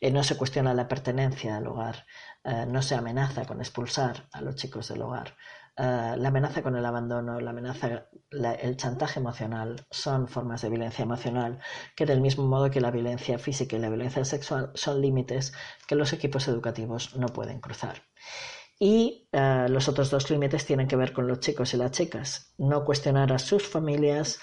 eh, 0.00 0.10
no 0.10 0.22
se 0.22 0.36
cuestiona 0.36 0.74
la 0.74 0.88
pertenencia 0.88 1.56
al 1.56 1.66
hogar, 1.66 2.06
eh, 2.44 2.66
no 2.66 2.82
se 2.82 2.94
amenaza 2.94 3.44
con 3.46 3.60
expulsar 3.60 4.28
a 4.32 4.40
los 4.42 4.56
chicos 4.56 4.88
del 4.88 5.02
hogar. 5.02 5.36
Eh, 5.76 6.14
la 6.16 6.28
amenaza 6.28 6.62
con 6.62 6.76
el 6.76 6.86
abandono, 6.86 7.40
la 7.40 7.50
amenaza, 7.50 8.06
el 8.30 8.76
chantaje 8.76 9.20
emocional 9.20 9.86
son 9.90 10.28
formas 10.28 10.62
de 10.62 10.70
violencia 10.70 11.02
emocional 11.02 11.58
que 11.96 12.06
del 12.06 12.20
mismo 12.20 12.46
modo 12.46 12.70
que 12.70 12.80
la 12.80 12.90
violencia 12.90 13.38
física 13.38 13.76
y 13.76 13.80
la 13.80 13.88
violencia 13.88 14.24
sexual 14.24 14.70
son 14.74 15.00
límites 15.00 15.52
que 15.86 15.96
los 15.96 16.12
equipos 16.12 16.48
educativos 16.48 17.16
no 17.16 17.26
pueden 17.28 17.60
cruzar. 17.60 18.02
Y 18.78 19.28
eh, 19.32 19.66
los 19.68 19.88
otros 19.88 20.10
dos 20.10 20.30
límites 20.30 20.66
tienen 20.66 20.88
que 20.88 20.96
ver 20.96 21.12
con 21.12 21.26
los 21.28 21.40
chicos 21.40 21.74
y 21.74 21.76
las 21.76 21.92
chicas. 21.92 22.52
No 22.58 22.84
cuestionar 22.84 23.32
a 23.32 23.38
sus 23.38 23.66
familias, 23.66 24.40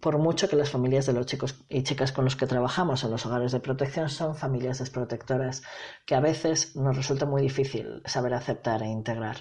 por 0.00 0.18
mucho 0.18 0.48
que 0.48 0.56
las 0.56 0.70
familias 0.70 1.06
de 1.06 1.12
los 1.12 1.26
chicos 1.26 1.64
y 1.68 1.82
chicas 1.82 2.12
con 2.12 2.24
los 2.24 2.36
que 2.36 2.46
trabajamos 2.46 3.02
en 3.04 3.10
los 3.10 3.26
hogares 3.26 3.52
de 3.52 3.60
protección 3.60 4.08
son 4.08 4.36
familias 4.36 4.78
desprotectoras 4.78 5.62
que 6.06 6.14
a 6.14 6.20
veces 6.20 6.76
nos 6.76 6.96
resulta 6.96 7.26
muy 7.26 7.42
difícil 7.42 8.02
saber 8.04 8.34
aceptar 8.34 8.82
e 8.82 8.86
integrar. 8.86 9.38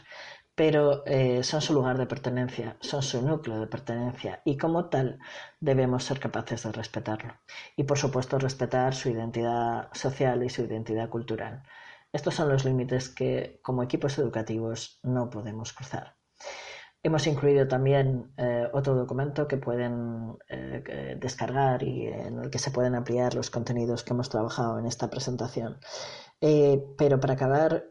Pero 0.55 1.03
eh, 1.05 1.43
son 1.43 1.61
su 1.61 1.73
lugar 1.73 1.97
de 1.97 2.05
pertenencia, 2.07 2.77
son 2.81 3.01
su 3.03 3.21
núcleo 3.21 3.59
de 3.59 3.67
pertenencia 3.67 4.41
y 4.45 4.57
como 4.57 4.89
tal 4.89 5.19
debemos 5.59 6.03
ser 6.03 6.19
capaces 6.19 6.63
de 6.63 6.71
respetarlo. 6.71 7.35
Y 7.75 7.83
por 7.83 7.97
supuesto 7.97 8.37
respetar 8.39 8.93
su 8.93 9.09
identidad 9.09 9.89
social 9.93 10.43
y 10.43 10.49
su 10.49 10.63
identidad 10.63 11.09
cultural. 11.09 11.63
Estos 12.13 12.35
son 12.35 12.49
los 12.49 12.65
límites 12.65 13.07
que 13.09 13.59
como 13.63 13.83
equipos 13.83 14.17
educativos 14.17 14.99
no 15.01 15.29
podemos 15.29 15.71
cruzar. 15.71 16.15
Hemos 17.03 17.25
incluido 17.25 17.67
también 17.67 18.31
eh, 18.37 18.67
otro 18.73 18.95
documento 18.95 19.47
que 19.47 19.57
pueden 19.57 20.37
eh, 20.49 21.17
descargar 21.19 21.81
y 21.81 22.05
en 22.05 22.37
el 22.37 22.49
que 22.51 22.59
se 22.59 22.69
pueden 22.69 22.93
ampliar 22.95 23.33
los 23.33 23.49
contenidos 23.49 24.03
que 24.03 24.13
hemos 24.13 24.29
trabajado 24.29 24.77
en 24.77 24.85
esta 24.85 25.09
presentación. 25.09 25.79
Eh, 26.41 26.83
pero 26.97 27.19
para 27.19 27.33
acabar, 27.33 27.85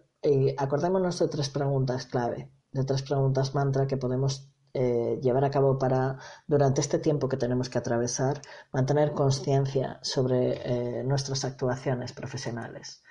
acordémonos 0.59 1.19
de 1.19 1.29
tres 1.29 1.49
preguntas 1.49 2.07
clave, 2.07 2.53
de 2.73 2.85
tres 2.85 3.03
preguntas 3.03 3.55
mantra 3.55 3.87
que 3.87 3.97
podemos 3.97 4.53
llevar 4.73 5.45
a 5.45 5.51
cabo 5.51 5.79
para, 5.79 6.19
durante 6.47 6.81
este 6.81 7.01
tiempo 7.01 7.29
que 7.29 7.37
tenemos 7.37 7.69
que 7.69 7.79
atravesar, 7.79 8.41
mantener 8.73 9.13
conciencia 9.13 9.99
sobre 10.03 11.03
nuestras 11.03 11.45
actuaciones 11.45 12.13
profesionales 12.13 13.03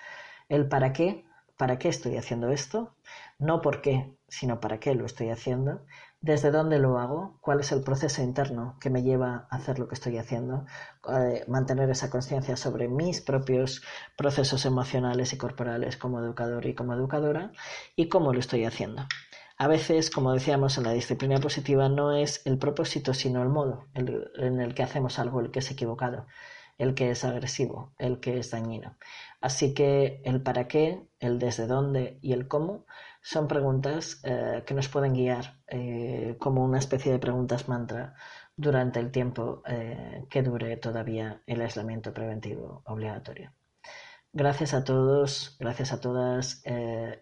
el 0.50 0.68
para 0.68 0.92
qué, 0.94 1.26
para 1.58 1.78
qué 1.78 1.90
estoy 1.90 2.18
haciendo 2.18 2.50
esto, 2.50 2.96
no 3.38 3.62
por 3.62 3.82
qué, 3.82 4.14
sino 4.28 4.60
para 4.60 4.80
qué 4.80 4.96
lo 4.96 5.06
estoy 5.06 5.30
haciendo, 5.30 5.82
desde 6.22 6.52
dónde 6.52 6.80
lo 6.80 7.00
hago, 7.00 7.38
cuál 7.42 7.62
es 7.62 7.72
el 7.72 7.82
proceso 7.82 8.22
interno 8.22 8.78
que 8.82 8.90
me 8.90 9.04
lleva 9.04 9.48
a 9.50 9.56
hacer 9.56 9.80
lo 9.80 9.88
que 9.88 9.96
estoy 9.96 10.18
haciendo, 10.18 10.66
eh, 11.10 11.46
mantener 11.48 11.90
esa 11.90 12.10
conciencia 12.10 12.58
sobre 12.58 12.88
mis 12.88 13.22
propios 13.22 13.82
procesos 14.18 14.66
emocionales 14.66 15.32
y 15.34 15.38
corporales 15.38 15.98
como 15.98 16.20
educador 16.20 16.66
y 16.66 16.76
como 16.76 16.94
educadora 16.94 17.52
y 17.96 18.10
cómo 18.10 18.34
lo 18.34 18.40
estoy 18.40 18.66
haciendo. 18.66 19.08
A 19.58 19.68
veces, 19.68 20.10
como 20.10 20.34
decíamos 20.34 20.78
en 20.78 20.86
la 20.86 20.94
disciplina 20.94 21.40
positiva, 21.40 21.90
no 21.90 22.16
es 22.16 22.42
el 22.46 22.58
propósito, 22.58 23.14
sino 23.14 23.44
el 23.44 23.50
modo 23.50 23.88
en 23.94 24.62
el 24.62 24.74
que 24.74 24.84
hacemos 24.84 25.20
algo 25.20 25.42
el 25.42 25.52
que 25.52 25.60
es 25.60 25.72
equivocado 25.72 26.26
el 26.80 26.96
que 26.96 27.12
es 27.12 27.24
agresivo, 27.26 27.94
el 28.00 28.20
que 28.20 28.40
es 28.40 28.50
dañino. 28.52 28.98
Así 29.42 29.74
que 29.74 30.22
el 30.26 30.42
para 30.42 30.68
qué, 30.68 31.08
el 31.20 31.40
desde 31.40 31.68
dónde 31.68 32.20
y 32.22 32.34
el 32.34 32.48
cómo 32.48 32.86
son 33.22 33.48
preguntas 33.48 34.22
eh, 34.24 34.64
que 34.66 34.74
nos 34.74 34.90
pueden 34.90 35.14
guiar 35.14 35.60
eh, 35.68 36.36
como 36.40 36.64
una 36.64 36.80
especie 36.80 37.12
de 37.12 37.20
preguntas 37.20 37.68
mantra 37.70 38.16
durante 38.56 39.00
el 39.00 39.12
tiempo 39.12 39.62
eh, 39.66 40.26
que 40.30 40.44
dure 40.44 40.76
todavía 40.78 41.42
el 41.48 41.62
aislamiento 41.62 42.14
preventivo 42.14 42.82
obligatorio. 42.86 43.54
Gracias 44.34 44.74
a 44.74 44.84
todos, 44.84 45.56
gracias 45.60 45.92
a 45.92 46.00
todas 46.02 46.62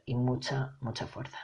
y 0.06 0.16
mucha, 0.16 0.76
mucha 0.82 1.08
fuerza. 1.08 1.38